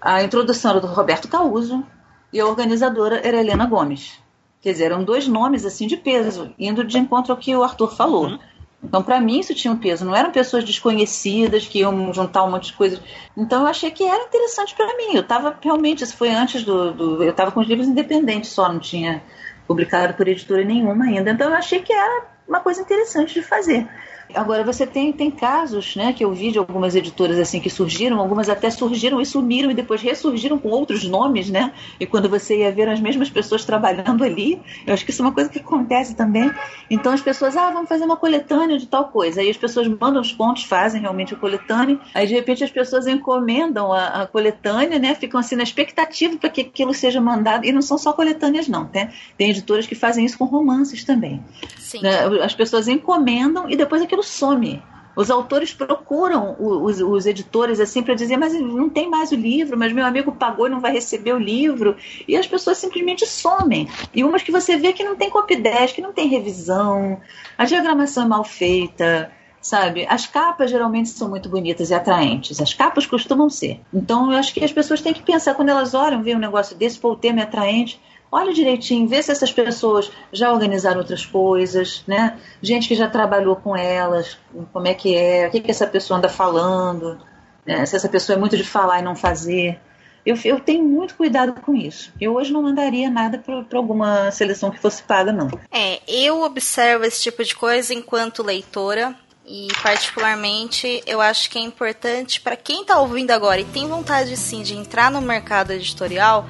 a 0.00 0.22
introdução 0.22 0.72
era 0.72 0.80
do 0.80 0.86
Roberto 0.86 1.26
Causo 1.26 1.82
e 2.30 2.38
a 2.38 2.46
organizadora 2.46 3.26
era 3.26 3.40
Helena 3.40 3.64
Gomes. 3.64 4.22
Quer 4.60 4.72
dizer, 4.72 4.84
eram 4.84 5.02
dois 5.02 5.26
nomes 5.26 5.64
assim 5.64 5.86
de 5.86 5.96
peso, 5.96 6.52
indo 6.58 6.84
de 6.84 6.98
encontro 6.98 7.32
ao 7.32 7.38
que 7.38 7.54
o 7.56 7.62
Arthur 7.62 7.94
falou. 7.94 8.26
Uhum. 8.26 8.38
Então, 8.82 9.02
para 9.02 9.18
mim, 9.18 9.40
isso 9.40 9.54
tinha 9.54 9.72
um 9.72 9.78
peso. 9.78 10.04
Não 10.04 10.14
eram 10.14 10.30
pessoas 10.30 10.62
desconhecidas 10.62 11.66
que 11.66 11.78
iam 11.78 12.12
juntar 12.12 12.44
um 12.44 12.50
monte 12.50 12.66
de 12.66 12.74
coisas. 12.74 13.00
Então, 13.34 13.62
eu 13.62 13.66
achei 13.66 13.90
que 13.90 14.04
era 14.04 14.24
interessante 14.24 14.74
para 14.74 14.94
mim. 14.96 15.14
Eu 15.14 15.22
estava 15.22 15.56
realmente, 15.60 16.04
isso 16.04 16.16
foi 16.16 16.28
antes 16.28 16.62
do. 16.62 16.92
do 16.92 17.22
eu 17.22 17.30
estava 17.30 17.50
com 17.50 17.60
os 17.60 17.66
livros 17.66 17.88
independentes 17.88 18.50
só, 18.50 18.70
não 18.70 18.78
tinha 18.78 19.22
publicado 19.66 20.14
por 20.14 20.28
editora 20.28 20.64
nenhuma 20.64 21.04
ainda. 21.04 21.30
Então 21.30 21.50
eu 21.50 21.56
achei 21.56 21.80
que 21.82 21.92
era 21.92 22.26
uma 22.46 22.60
coisa 22.60 22.82
interessante 22.82 23.34
de 23.34 23.42
fazer. 23.42 23.88
Agora 24.34 24.64
você 24.64 24.86
tem, 24.86 25.12
tem 25.12 25.30
casos, 25.30 25.96
né, 25.96 26.12
que 26.12 26.24
eu 26.24 26.32
vi 26.32 26.50
de 26.50 26.58
algumas 26.58 26.94
editoras 26.94 27.38
assim 27.38 27.60
que 27.60 27.70
surgiram, 27.70 28.18
algumas 28.18 28.48
até 28.48 28.70
surgiram 28.70 29.20
e 29.20 29.26
sumiram 29.26 29.70
e 29.70 29.74
depois 29.74 30.02
ressurgiram 30.02 30.58
com 30.58 30.68
outros 30.68 31.04
nomes, 31.04 31.48
né? 31.48 31.72
E 32.00 32.06
quando 32.06 32.28
você 32.28 32.58
ia 32.58 32.72
ver 32.72 32.88
as 32.88 33.00
mesmas 33.00 33.30
pessoas 33.30 33.64
trabalhando 33.64 34.24
ali, 34.24 34.60
eu 34.86 34.92
acho 34.92 35.04
que 35.04 35.10
isso 35.10 35.22
é 35.22 35.26
uma 35.26 35.32
coisa 35.32 35.48
que 35.48 35.58
acontece 35.58 36.14
também. 36.14 36.50
Então 36.90 37.12
as 37.12 37.20
pessoas, 37.20 37.56
ah, 37.56 37.70
vamos 37.70 37.88
fazer 37.88 38.04
uma 38.04 38.16
coletânea 38.16 38.78
de 38.78 38.86
tal 38.86 39.08
coisa. 39.08 39.40
Aí 39.40 39.48
as 39.48 39.56
pessoas 39.56 39.86
mandam 39.86 40.20
os 40.20 40.32
pontos, 40.32 40.64
fazem 40.64 41.00
realmente 41.00 41.34
a 41.34 41.36
coletânea. 41.36 41.98
Aí 42.12 42.26
de 42.26 42.34
repente 42.34 42.64
as 42.64 42.70
pessoas 42.70 43.06
encomendam 43.06 43.92
a, 43.92 44.22
a 44.22 44.26
coletânea, 44.26 44.98
né? 44.98 45.14
Ficam 45.14 45.38
assim 45.38 45.54
na 45.54 45.62
expectativa 45.62 46.36
para 46.36 46.50
que 46.50 46.62
aquilo 46.62 46.92
seja 46.92 47.20
mandado. 47.20 47.64
E 47.64 47.72
não 47.72 47.82
são 47.82 47.96
só 47.96 48.12
coletâneas 48.12 48.68
não, 48.68 48.90
né? 48.92 49.12
Tem 49.38 49.50
editoras 49.50 49.86
que 49.86 49.94
fazem 49.94 50.24
isso 50.24 50.36
com 50.36 50.44
romances 50.44 51.04
também. 51.04 51.42
Sim. 51.78 52.02
Né? 52.02 52.42
As 52.42 52.54
pessoas 52.54 52.88
encomendam 52.88 53.70
e 53.70 53.76
depois 53.76 54.02
aquilo 54.02 54.23
some. 54.24 54.82
Os 55.16 55.30
autores 55.30 55.72
procuram 55.72 56.56
os, 56.58 57.00
os 57.00 57.26
editores 57.26 57.78
assim 57.78 58.02
para 58.02 58.14
dizer, 58.14 58.36
mas 58.36 58.52
não 58.52 58.88
tem 58.88 59.08
mais 59.08 59.30
o 59.30 59.36
livro, 59.36 59.78
mas 59.78 59.92
meu 59.92 60.04
amigo 60.04 60.32
pagou 60.32 60.66
e 60.66 60.70
não 60.70 60.80
vai 60.80 60.92
receber 60.92 61.32
o 61.32 61.38
livro. 61.38 61.96
E 62.26 62.36
as 62.36 62.46
pessoas 62.46 62.78
simplesmente 62.78 63.26
somem. 63.26 63.88
E 64.12 64.24
umas 64.24 64.42
que 64.42 64.50
você 64.50 64.76
vê 64.76 64.92
que 64.92 65.04
não 65.04 65.16
tem 65.16 65.30
copy 65.30 65.56
10, 65.56 65.92
que 65.92 66.02
não 66.02 66.12
tem 66.12 66.28
revisão, 66.28 67.20
a 67.56 67.64
diagramação 67.64 68.24
é 68.24 68.28
mal 68.28 68.42
feita, 68.42 69.30
sabe? 69.60 70.04
As 70.08 70.26
capas 70.26 70.70
geralmente 70.70 71.10
são 71.10 71.28
muito 71.28 71.48
bonitas 71.48 71.90
e 71.90 71.94
atraentes. 71.94 72.60
As 72.60 72.74
capas 72.74 73.06
costumam 73.06 73.48
ser. 73.48 73.80
Então 73.92 74.32
eu 74.32 74.38
acho 74.38 74.52
que 74.52 74.64
as 74.64 74.72
pessoas 74.72 75.00
têm 75.00 75.14
que 75.14 75.22
pensar, 75.22 75.54
quando 75.54 75.68
elas 75.68 75.94
olham, 75.94 76.22
ver 76.22 76.36
um 76.36 76.40
negócio 76.40 76.76
desse, 76.76 76.98
pô, 76.98 77.12
o 77.12 77.16
tema 77.16 77.40
é 77.40 77.42
atraente 77.44 78.00
olha 78.30 78.52
direitinho, 78.52 79.08
vê 79.08 79.22
se 79.22 79.30
essas 79.30 79.52
pessoas 79.52 80.10
já 80.32 80.52
organizaram 80.52 80.98
outras 80.98 81.24
coisas, 81.24 82.02
né? 82.06 82.38
Gente 82.60 82.88
que 82.88 82.94
já 82.94 83.08
trabalhou 83.08 83.56
com 83.56 83.76
elas, 83.76 84.38
como 84.72 84.88
é 84.88 84.94
que 84.94 85.14
é, 85.14 85.46
o 85.46 85.50
que, 85.50 85.60
que 85.60 85.70
essa 85.70 85.86
pessoa 85.86 86.18
anda 86.18 86.28
falando, 86.28 87.18
né? 87.66 87.86
se 87.86 87.96
essa 87.96 88.08
pessoa 88.08 88.36
é 88.36 88.40
muito 88.40 88.56
de 88.56 88.64
falar 88.64 89.00
e 89.00 89.02
não 89.02 89.16
fazer. 89.16 89.78
Eu, 90.24 90.36
eu 90.44 90.58
tenho 90.58 90.82
muito 90.82 91.14
cuidado 91.16 91.52
com 91.60 91.74
isso. 91.74 92.10
Eu 92.18 92.34
hoje 92.34 92.50
não 92.50 92.62
mandaria 92.62 93.10
nada 93.10 93.38
para 93.38 93.78
alguma 93.78 94.30
seleção 94.30 94.70
que 94.70 94.80
fosse 94.80 95.02
paga, 95.02 95.30
não. 95.32 95.48
É, 95.70 96.00
eu 96.08 96.42
observo 96.42 97.04
esse 97.04 97.22
tipo 97.22 97.44
de 97.44 97.54
coisa 97.54 97.92
enquanto 97.92 98.42
leitora. 98.42 99.14
E 99.46 99.68
particularmente 99.82 101.02
eu 101.06 101.20
acho 101.20 101.50
que 101.50 101.58
é 101.58 101.60
importante 101.60 102.40
para 102.40 102.56
quem 102.56 102.80
está 102.80 102.98
ouvindo 102.98 103.30
agora 103.30 103.60
e 103.60 103.64
tem 103.64 103.86
vontade 103.86 104.34
sim 104.38 104.62
de 104.62 104.74
entrar 104.74 105.10
no 105.10 105.20
mercado 105.20 105.70
editorial, 105.70 106.46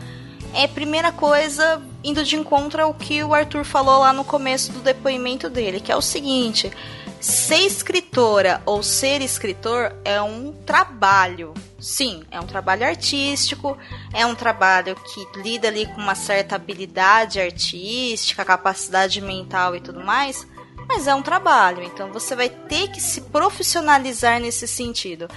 é 0.55 0.66
primeira 0.66 1.11
coisa 1.12 1.82
indo 2.02 2.24
de 2.24 2.36
encontro 2.36 2.82
ao 2.82 2.94
que 2.94 3.22
o 3.22 3.34
Arthur 3.34 3.64
falou 3.64 4.00
lá 4.00 4.12
no 4.12 4.24
começo 4.24 4.72
do 4.72 4.80
depoimento 4.80 5.50
dele, 5.50 5.80
que 5.80 5.90
é 5.90 5.96
o 5.96 6.02
seguinte: 6.02 6.70
ser 7.20 7.61
escritora 7.61 8.62
ou 8.64 8.82
ser 8.82 9.20
escritor 9.20 9.94
é 10.05 10.20
um 10.22 10.52
trabalho. 10.64 11.55
Sim, 11.80 12.22
é 12.30 12.40
um 12.40 12.46
trabalho 12.46 12.86
artístico, 12.86 13.76
é 14.12 14.24
um 14.24 14.34
trabalho 14.34 14.96
que 14.96 15.40
lida 15.40 15.68
ali 15.68 15.86
com 15.86 16.00
uma 16.00 16.14
certa 16.14 16.57
habilidade 16.57 17.40
artística, 17.40 18.44
capacidade 18.44 19.20
mental 19.20 19.76
e 19.76 19.80
tudo 19.80 20.02
mais, 20.02 20.46
mas 20.88 21.07
é 21.07 21.14
um 21.14 21.22
trabalho, 21.22 21.82
então 21.82 22.12
você 22.12 22.34
vai 22.34 22.48
ter 22.48 22.88
que 22.88 23.00
se 23.00 23.22
profissionalizar 23.22 24.40
nesse 24.40 24.66
sentido. 24.66 25.28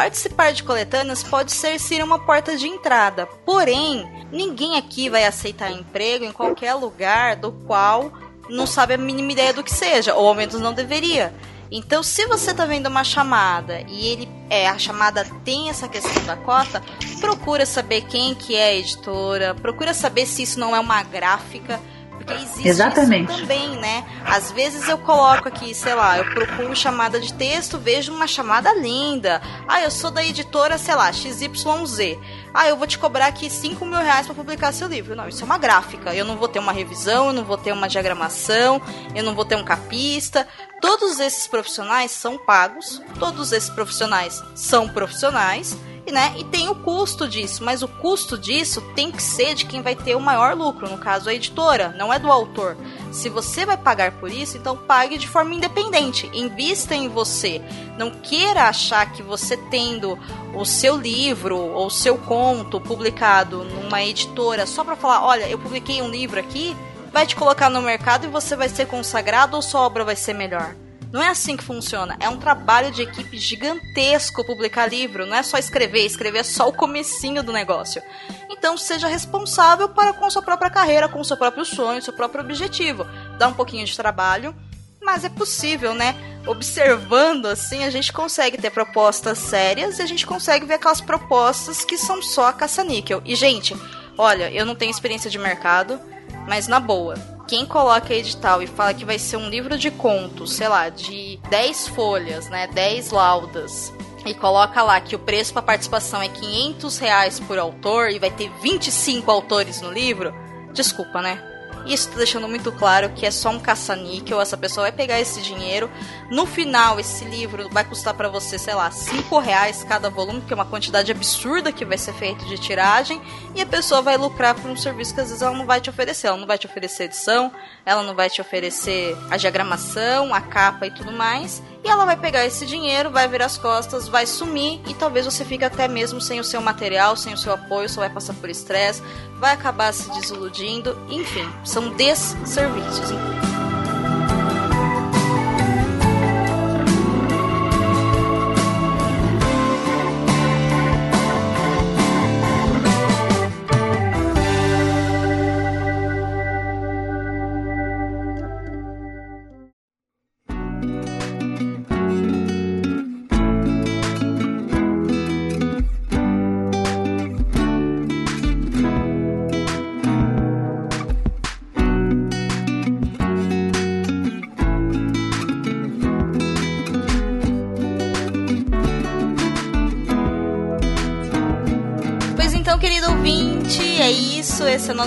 Participar 0.00 0.54
de 0.54 0.62
coletâneas 0.62 1.22
pode 1.22 1.52
ser 1.52 1.78
sim 1.78 2.02
uma 2.02 2.18
porta 2.18 2.56
de 2.56 2.66
entrada, 2.66 3.26
porém, 3.44 4.10
ninguém 4.32 4.78
aqui 4.78 5.10
vai 5.10 5.26
aceitar 5.26 5.70
emprego 5.70 6.24
em 6.24 6.32
qualquer 6.32 6.72
lugar 6.72 7.36
do 7.36 7.52
qual 7.52 8.10
não 8.48 8.66
sabe 8.66 8.94
a 8.94 8.96
mínima 8.96 9.32
ideia 9.32 9.52
do 9.52 9.62
que 9.62 9.70
seja, 9.70 10.14
ou 10.14 10.26
ao 10.26 10.34
menos 10.34 10.58
não 10.58 10.72
deveria. 10.72 11.34
Então, 11.70 12.02
se 12.02 12.24
você 12.24 12.52
está 12.52 12.64
vendo 12.64 12.86
uma 12.86 13.04
chamada 13.04 13.84
e 13.88 14.06
ele 14.06 14.28
é 14.48 14.70
a 14.70 14.78
chamada 14.78 15.22
tem 15.44 15.68
essa 15.68 15.86
questão 15.86 16.24
da 16.24 16.34
cota, 16.34 16.82
procura 17.20 17.66
saber 17.66 18.00
quem 18.06 18.34
que 18.34 18.56
é 18.56 18.68
a 18.68 18.74
editora, 18.76 19.54
procura 19.54 19.92
saber 19.92 20.24
se 20.24 20.44
isso 20.44 20.58
não 20.58 20.74
é 20.74 20.80
uma 20.80 21.02
gráfica, 21.02 21.78
porque 22.20 22.34
existe 22.34 22.68
Exatamente. 22.68 23.30
isso 23.32 23.40
também, 23.40 23.76
né? 23.76 24.04
Às 24.26 24.52
vezes 24.52 24.86
eu 24.88 24.98
coloco 24.98 25.48
aqui, 25.48 25.74
sei 25.74 25.94
lá, 25.94 26.18
eu 26.18 26.24
procuro 26.26 26.76
chamada 26.76 27.18
de 27.18 27.32
texto, 27.32 27.78
vejo 27.78 28.12
uma 28.12 28.26
chamada 28.26 28.74
linda. 28.74 29.40
Ah, 29.66 29.80
eu 29.80 29.90
sou 29.90 30.10
da 30.10 30.22
editora, 30.22 30.76
sei 30.76 30.94
lá, 30.94 31.10
XYZ. 31.10 32.18
ah, 32.52 32.68
eu 32.68 32.76
vou 32.76 32.86
te 32.86 32.98
cobrar 32.98 33.26
aqui 33.26 33.48
5 33.48 33.84
mil 33.86 33.98
reais 33.98 34.26
para 34.26 34.34
publicar 34.34 34.72
seu 34.72 34.86
livro. 34.86 35.16
Não, 35.16 35.28
isso 35.28 35.42
é 35.42 35.46
uma 35.46 35.56
gráfica. 35.56 36.14
Eu 36.14 36.26
não 36.26 36.36
vou 36.36 36.46
ter 36.46 36.58
uma 36.58 36.72
revisão, 36.72 37.28
eu 37.28 37.32
não 37.32 37.44
vou 37.44 37.56
ter 37.56 37.72
uma 37.72 37.88
diagramação, 37.88 38.82
eu 39.14 39.24
não 39.24 39.34
vou 39.34 39.44
ter 39.44 39.56
um 39.56 39.64
capista. 39.64 40.46
Todos 40.80 41.20
esses 41.20 41.46
profissionais 41.46 42.10
são 42.10 42.36
pagos, 42.36 43.02
todos 43.18 43.52
esses 43.52 43.70
profissionais 43.70 44.42
são 44.54 44.88
profissionais 44.88 45.76
né? 46.12 46.34
E 46.36 46.44
tem 46.44 46.68
o 46.68 46.74
custo 46.74 47.28
disso, 47.28 47.64
mas 47.64 47.82
o 47.82 47.88
custo 47.88 48.36
disso 48.36 48.80
tem 48.94 49.10
que 49.10 49.22
ser 49.22 49.54
de 49.54 49.64
quem 49.64 49.82
vai 49.82 49.94
ter 49.94 50.14
o 50.14 50.20
maior 50.20 50.54
lucro, 50.56 50.88
no 50.88 50.98
caso 50.98 51.28
a 51.28 51.34
editora, 51.34 51.94
não 51.96 52.12
é 52.12 52.18
do 52.18 52.30
autor. 52.30 52.76
Se 53.12 53.28
você 53.28 53.66
vai 53.66 53.76
pagar 53.76 54.12
por 54.12 54.30
isso, 54.30 54.56
então 54.56 54.76
pague 54.76 55.18
de 55.18 55.28
forma 55.28 55.54
independente, 55.54 56.30
invista 56.32 56.94
em 56.94 57.08
você. 57.08 57.60
Não 57.98 58.10
queira 58.10 58.64
achar 58.64 59.12
que 59.12 59.22
você 59.22 59.56
tendo 59.56 60.18
o 60.54 60.64
seu 60.64 60.96
livro 60.96 61.56
ou 61.56 61.86
o 61.86 61.90
seu 61.90 62.16
conto 62.18 62.80
publicado 62.80 63.64
numa 63.64 64.02
editora 64.02 64.66
só 64.66 64.82
para 64.84 64.96
falar, 64.96 65.24
olha, 65.24 65.48
eu 65.48 65.58
publiquei 65.58 66.02
um 66.02 66.08
livro 66.08 66.40
aqui, 66.40 66.76
vai 67.12 67.26
te 67.26 67.36
colocar 67.36 67.68
no 67.70 67.82
mercado 67.82 68.24
e 68.24 68.30
você 68.30 68.56
vai 68.56 68.68
ser 68.68 68.86
consagrado 68.86 69.56
ou 69.56 69.62
sua 69.62 69.82
obra 69.82 70.04
vai 70.04 70.16
ser 70.16 70.32
melhor. 70.32 70.74
Não 71.12 71.20
é 71.20 71.28
assim 71.28 71.56
que 71.56 71.64
funciona. 71.64 72.16
É 72.20 72.28
um 72.28 72.36
trabalho 72.36 72.92
de 72.92 73.02
equipe 73.02 73.36
gigantesco 73.36 74.44
publicar 74.44 74.86
livro. 74.86 75.26
Não 75.26 75.36
é 75.36 75.42
só 75.42 75.58
escrever. 75.58 76.06
Escrever 76.06 76.38
é 76.38 76.44
só 76.44 76.68
o 76.68 76.72
comecinho 76.72 77.42
do 77.42 77.52
negócio. 77.52 78.00
Então 78.48 78.76
seja 78.76 79.08
responsável 79.08 79.88
para 79.88 80.12
com 80.12 80.30
sua 80.30 80.42
própria 80.42 80.70
carreira, 80.70 81.08
com 81.08 81.22
seu 81.24 81.36
próprio 81.36 81.64
sonho, 81.64 82.02
seu 82.02 82.12
próprio 82.12 82.44
objetivo. 82.44 83.06
Dá 83.38 83.48
um 83.48 83.54
pouquinho 83.54 83.84
de 83.84 83.96
trabalho, 83.96 84.54
mas 85.02 85.24
é 85.24 85.28
possível, 85.28 85.94
né? 85.94 86.14
Observando 86.46 87.46
assim, 87.46 87.82
a 87.82 87.90
gente 87.90 88.12
consegue 88.12 88.56
ter 88.56 88.70
propostas 88.70 89.38
sérias 89.38 89.98
e 89.98 90.02
a 90.02 90.06
gente 90.06 90.26
consegue 90.26 90.64
ver 90.64 90.74
aquelas 90.74 91.00
propostas 91.00 91.84
que 91.84 91.98
são 91.98 92.22
só 92.22 92.52
caça-níquel. 92.52 93.20
E, 93.24 93.34
gente, 93.34 93.74
olha, 94.16 94.50
eu 94.52 94.64
não 94.64 94.76
tenho 94.76 94.90
experiência 94.90 95.30
de 95.30 95.38
mercado, 95.38 96.00
mas 96.46 96.68
na 96.68 96.78
boa, 96.78 97.14
quem 97.50 97.66
coloca 97.66 98.14
edital 98.14 98.62
e 98.62 98.66
fala 98.68 98.94
que 98.94 99.04
vai 99.04 99.18
ser 99.18 99.36
um 99.36 99.48
livro 99.48 99.76
de 99.76 99.90
contos, 99.90 100.52
sei 100.52 100.68
lá, 100.68 100.88
de 100.88 101.36
10 101.50 101.88
folhas, 101.88 102.48
né, 102.48 102.68
10 102.68 103.10
laudas, 103.10 103.92
e 104.24 104.32
coloca 104.32 104.80
lá 104.84 105.00
que 105.00 105.16
o 105.16 105.18
preço 105.18 105.52
para 105.52 105.60
participação 105.60 106.22
é 106.22 106.28
500 106.28 106.98
reais 106.98 107.40
por 107.40 107.58
autor 107.58 108.10
e 108.10 108.20
vai 108.20 108.30
ter 108.30 108.48
25 108.62 109.28
autores 109.28 109.80
no 109.80 109.90
livro, 109.90 110.32
desculpa, 110.72 111.20
né? 111.20 111.42
Isso 111.86 112.10
tá 112.10 112.18
deixando 112.18 112.46
muito 112.46 112.70
claro 112.70 113.10
que 113.10 113.26
é 113.26 113.30
só 113.30 113.50
um 113.50 113.58
caça-níquel. 113.58 114.40
Essa 114.40 114.56
pessoa 114.56 114.84
vai 114.84 114.92
pegar 114.92 115.18
esse 115.18 115.40
dinheiro. 115.40 115.90
No 116.30 116.46
final, 116.46 117.00
esse 117.00 117.24
livro 117.24 117.68
vai 117.70 117.84
custar 117.84 118.14
para 118.14 118.28
você, 118.28 118.56
sei 118.56 118.72
lá, 118.72 118.88
5 118.88 119.36
reais 119.40 119.82
cada 119.82 120.08
volume, 120.08 120.40
que 120.42 120.52
é 120.52 120.54
uma 120.54 120.64
quantidade 120.64 121.10
absurda 121.10 121.72
que 121.72 121.84
vai 121.84 121.98
ser 121.98 122.12
feito 122.14 122.44
de 122.44 122.56
tiragem. 122.56 123.20
E 123.52 123.60
a 123.60 123.66
pessoa 123.66 124.00
vai 124.00 124.16
lucrar 124.16 124.54
por 124.54 124.70
um 124.70 124.76
serviço 124.76 125.12
que 125.12 125.20
às 125.20 125.26
vezes 125.26 125.42
ela 125.42 125.56
não 125.56 125.66
vai 125.66 125.80
te 125.80 125.90
oferecer. 125.90 126.28
Ela 126.28 126.36
não 126.36 126.46
vai 126.46 126.56
te 126.56 126.66
oferecer 126.66 127.04
edição, 127.04 127.50
ela 127.84 128.04
não 128.04 128.14
vai 128.14 128.30
te 128.30 128.40
oferecer 128.40 129.16
a 129.28 129.36
diagramação, 129.36 130.32
a 130.32 130.40
capa 130.40 130.86
e 130.86 130.92
tudo 130.92 131.10
mais. 131.10 131.60
E 131.82 131.88
ela 131.88 132.04
vai 132.04 132.16
pegar 132.16 132.46
esse 132.46 132.64
dinheiro, 132.64 133.10
vai 133.10 133.26
virar 133.26 133.46
as 133.46 133.58
costas, 133.58 134.06
vai 134.06 134.24
sumir 134.24 134.80
e 134.86 134.94
talvez 134.94 135.24
você 135.24 135.44
fique 135.44 135.64
até 135.64 135.88
mesmo 135.88 136.20
sem 136.20 136.38
o 136.38 136.44
seu 136.44 136.60
material, 136.60 137.16
sem 137.16 137.34
o 137.34 137.38
seu 137.38 137.54
apoio, 137.54 137.88
só 137.88 138.02
vai 138.02 138.10
passar 138.10 138.34
por 138.34 138.50
estresse, 138.50 139.02
vai 139.38 139.54
acabar 139.54 139.92
se 139.92 140.10
desiludindo, 140.10 140.96
enfim, 141.08 141.50
são 141.64 141.88
desserviços. 141.90 143.10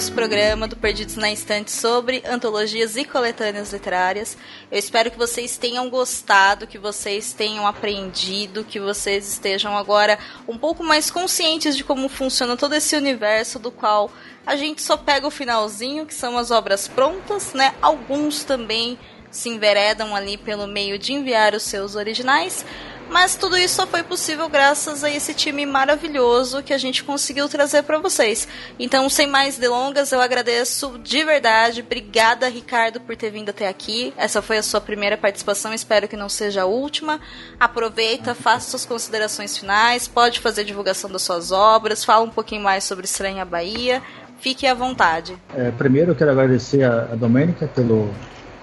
Nosso 0.04 0.16
programa 0.16 0.68
do 0.68 0.76
Perdidos 0.76 1.16
na 1.16 1.32
Estante 1.32 1.72
sobre 1.72 2.22
antologias 2.28 2.98
e 2.98 3.06
coletâneas 3.06 3.72
literárias. 3.72 4.38
Eu 4.70 4.78
espero 4.78 5.10
que 5.10 5.18
vocês 5.18 5.56
tenham 5.56 5.90
gostado, 5.90 6.68
que 6.68 6.78
vocês 6.78 7.32
tenham 7.32 7.66
aprendido, 7.66 8.66
que 8.66 8.82
vocês 8.82 9.26
estejam 9.26 9.78
agora 9.78 10.20
um 10.46 10.58
pouco 10.58 10.84
mais 10.84 11.10
conscientes 11.10 11.78
de 11.78 11.86
como 11.86 12.10
funciona 12.10 12.58
todo 12.58 12.76
esse 12.76 12.98
universo 12.98 13.58
do 13.58 13.72
qual 13.72 14.12
a 14.46 14.58
gente 14.58 14.82
só 14.82 14.98
pega 14.98 15.26
o 15.26 15.32
finalzinho, 15.32 16.06
que 16.06 16.14
são 16.14 16.38
as 16.38 16.52
obras 16.52 16.86
prontas, 16.86 17.54
né? 17.54 17.74
Alguns 17.82 18.44
também 18.44 19.00
se 19.32 19.48
enveredam 19.48 20.14
ali 20.14 20.38
pelo 20.38 20.68
meio 20.68 21.00
de 21.00 21.14
enviar 21.14 21.56
os 21.56 21.64
seus 21.64 21.96
originais. 21.96 22.66
Mas 23.14 23.36
tudo 23.36 23.56
isso 23.56 23.76
só 23.76 23.86
foi 23.86 24.02
possível 24.02 24.50
graças 24.50 25.04
a 25.04 25.10
esse 25.10 25.36
time 25.36 25.68
maravilhoso 25.68 26.64
que 26.64 26.74
a 26.74 26.80
gente 26.80 27.04
conseguiu 27.04 27.48
trazer 27.48 27.84
para 27.84 28.00
vocês. 28.00 28.48
Então, 28.80 29.08
sem 29.08 29.28
mais 29.28 29.56
delongas, 29.56 30.12
eu 30.12 30.20
agradeço 30.20 30.98
de 30.98 31.24
verdade. 31.24 31.82
Obrigada, 31.82 32.50
Ricardo, 32.50 33.00
por 33.00 33.16
ter 33.16 33.30
vindo 33.30 33.50
até 33.50 33.68
aqui. 33.68 34.12
Essa 34.18 34.42
foi 34.42 34.58
a 34.58 34.64
sua 34.64 34.82
primeira 34.82 35.16
participação, 35.16 35.76
espero 35.76 36.08
que 36.08 36.18
não 36.18 36.28
seja 36.28 36.64
a 36.64 36.66
última. 36.66 37.20
Aproveita, 37.60 38.34
faça 38.34 38.72
suas 38.72 38.84
considerações 38.84 39.56
finais, 39.56 40.08
pode 40.08 40.40
fazer 40.40 40.64
divulgação 40.64 41.08
das 41.08 41.22
suas 41.22 41.52
obras, 41.52 42.04
fala 42.04 42.26
um 42.26 42.32
pouquinho 42.32 42.64
mais 42.64 42.84
sobre 42.84 43.06
Estranha 43.06 43.46
Bahia. 43.46 44.02
Fique 44.40 44.66
à 44.66 44.74
vontade. 44.74 45.38
É, 45.56 45.70
primeiro, 45.70 46.12
eu 46.12 46.16
quero 46.16 46.32
agradecer 46.32 46.84
a, 46.84 47.10
a 47.12 47.16
Domênica 47.16 47.68
pelo. 47.68 48.10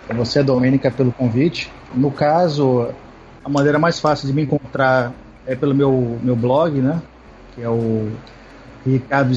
A 0.09 0.12
você, 0.12 0.42
Domênica, 0.42 0.90
pelo 0.90 1.12
convite. 1.12 1.70
No 1.94 2.11
caso, 2.11 2.92
a 3.51 3.53
maneira 3.53 3.78
mais 3.80 3.98
fácil 3.98 4.28
de 4.28 4.32
me 4.32 4.42
encontrar 4.42 5.12
é 5.44 5.57
pelo 5.57 5.74
meu, 5.74 6.18
meu 6.22 6.36
blog, 6.36 6.80
né? 6.80 7.03
Que 7.55 7.62
é 7.62 7.68
o 7.68 8.09
ricardo, 8.86 9.34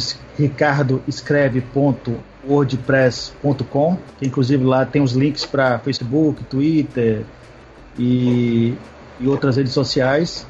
que 4.20 4.28
inclusive 4.28 4.64
lá 4.64 4.86
tem 4.86 5.02
os 5.02 5.14
links 5.14 5.46
para 5.46 5.80
Facebook, 5.80 6.44
Twitter 6.44 7.24
e, 7.98 8.76
e 9.20 9.28
outras 9.28 9.58
redes 9.58 9.74
sociais. 9.74 10.46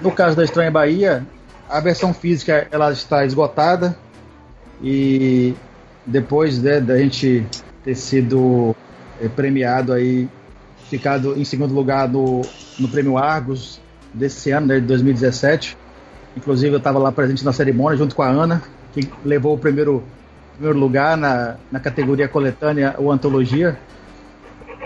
No 0.00 0.10
caso 0.10 0.34
da 0.34 0.42
Estranha 0.42 0.70
Bahia, 0.70 1.26
a 1.68 1.78
versão 1.78 2.14
física 2.14 2.66
ela 2.70 2.90
está 2.90 3.24
esgotada 3.26 3.96
e 4.82 5.54
depois 6.06 6.60
né, 6.60 6.80
da 6.80 6.96
gente 6.96 7.46
ter 7.84 7.94
sido 7.94 8.74
é, 9.20 9.28
premiado 9.28 9.92
aí 9.92 10.26
ficado 10.92 11.38
em 11.38 11.44
segundo 11.44 11.72
lugar 11.72 12.06
no, 12.06 12.42
no 12.78 12.86
Prêmio 12.86 13.16
Argos 13.16 13.80
desse 14.12 14.50
ano, 14.50 14.66
né, 14.66 14.74
de 14.78 14.86
2017. 14.86 15.74
Inclusive 16.36 16.74
eu 16.74 16.78
estava 16.78 16.98
lá 16.98 17.10
presente 17.10 17.42
na 17.42 17.52
cerimônia 17.52 17.96
junto 17.96 18.14
com 18.14 18.20
a 18.20 18.28
Ana, 18.28 18.62
que 18.92 19.08
levou 19.24 19.54
o 19.54 19.58
primeiro, 19.58 20.04
primeiro 20.52 20.78
lugar 20.78 21.16
na, 21.16 21.56
na 21.70 21.80
categoria 21.80 22.28
coletânea 22.28 22.94
ou 22.98 23.10
antologia. 23.10 23.78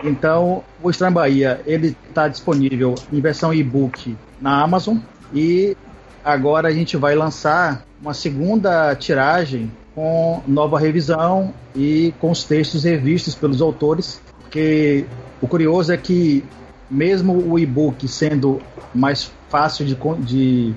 Então, 0.04 0.62
o 0.80 0.90
Estranho 0.90 1.12
Bahia 1.12 1.60
ele 1.66 1.96
está 2.08 2.28
disponível 2.28 2.94
em 3.12 3.20
versão 3.20 3.52
e-book 3.52 4.16
na 4.40 4.62
Amazon 4.62 4.98
e 5.34 5.76
agora 6.24 6.68
a 6.68 6.72
gente 6.72 6.96
vai 6.96 7.16
lançar 7.16 7.84
uma 8.00 8.14
segunda 8.14 8.94
tiragem 8.94 9.72
com 9.92 10.40
nova 10.46 10.78
revisão 10.78 11.52
e 11.74 12.14
com 12.20 12.30
os 12.30 12.44
textos 12.44 12.84
revistos 12.84 13.34
pelos 13.34 13.60
autores, 13.60 14.20
porque 14.42 15.04
o 15.46 15.48
curioso 15.48 15.92
é 15.92 15.96
que, 15.96 16.44
mesmo 16.90 17.32
o 17.32 17.56
e-book 17.56 18.08
sendo 18.08 18.60
mais 18.92 19.30
fácil 19.48 19.86
de, 19.86 19.94
de, 20.24 20.74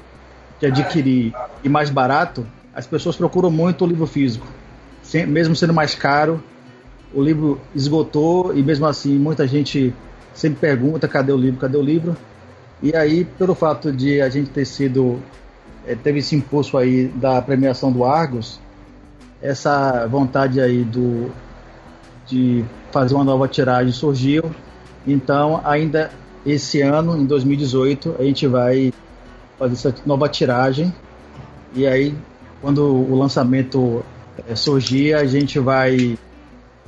de, 0.59 0.65
adquirir 0.67 1.33
e 1.63 1.67
mais 1.67 1.89
barato, 1.89 2.45
as 2.73 2.85
pessoas 2.85 3.15
procuram 3.15 3.49
muito 3.49 3.83
o 3.83 3.87
livro 3.87 4.05
físico. 4.05 4.45
Sem, 5.01 5.25
mesmo 5.25 5.55
sendo 5.55 5.73
mais 5.73 5.95
caro, 5.95 6.41
o 7.11 7.21
livro 7.23 7.59
esgotou 7.73 8.55
e, 8.55 8.61
mesmo 8.61 8.85
assim, 8.85 9.17
muita 9.17 9.47
gente 9.47 9.91
sempre 10.35 10.59
pergunta: 10.59 11.07
cadê 11.07 11.31
o 11.31 11.37
livro? 11.37 11.59
Cadê 11.59 11.77
o 11.77 11.81
livro? 11.81 12.15
E 12.79 12.95
aí, 12.95 13.25
pelo 13.25 13.55
fato 13.55 13.91
de 13.91 14.21
a 14.21 14.29
gente 14.29 14.51
ter 14.51 14.65
sido. 14.65 15.19
É, 15.87 15.95
teve 15.95 16.19
esse 16.19 16.35
impulso 16.35 16.77
aí 16.77 17.07
da 17.07 17.41
premiação 17.41 17.91
do 17.91 18.05
Argos, 18.05 18.59
essa 19.41 20.05
vontade 20.05 20.61
aí 20.61 20.83
do, 20.83 21.31
de 22.27 22.63
fazer 22.91 23.15
uma 23.15 23.23
nova 23.23 23.47
tiragem 23.47 23.91
surgiu. 23.91 24.43
Então, 25.07 25.61
ainda 25.63 26.11
esse 26.45 26.81
ano, 26.81 27.17
em 27.17 27.25
2018, 27.25 28.15
a 28.19 28.23
gente 28.23 28.47
vai 28.47 28.93
fazer 29.57 29.73
essa 29.73 29.95
nova 30.05 30.27
tiragem. 30.29 30.93
E 31.73 31.85
aí, 31.85 32.15
quando 32.61 32.83
o 32.83 33.17
lançamento 33.17 34.03
é, 34.47 34.55
surgir, 34.55 35.13
a 35.13 35.25
gente 35.25 35.59
vai 35.59 36.17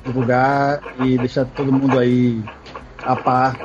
divulgar 0.04 0.80
e 1.04 1.16
deixar 1.18 1.44
todo 1.44 1.72
mundo 1.72 1.98
aí 1.98 2.42
a 3.02 3.14
par 3.14 3.56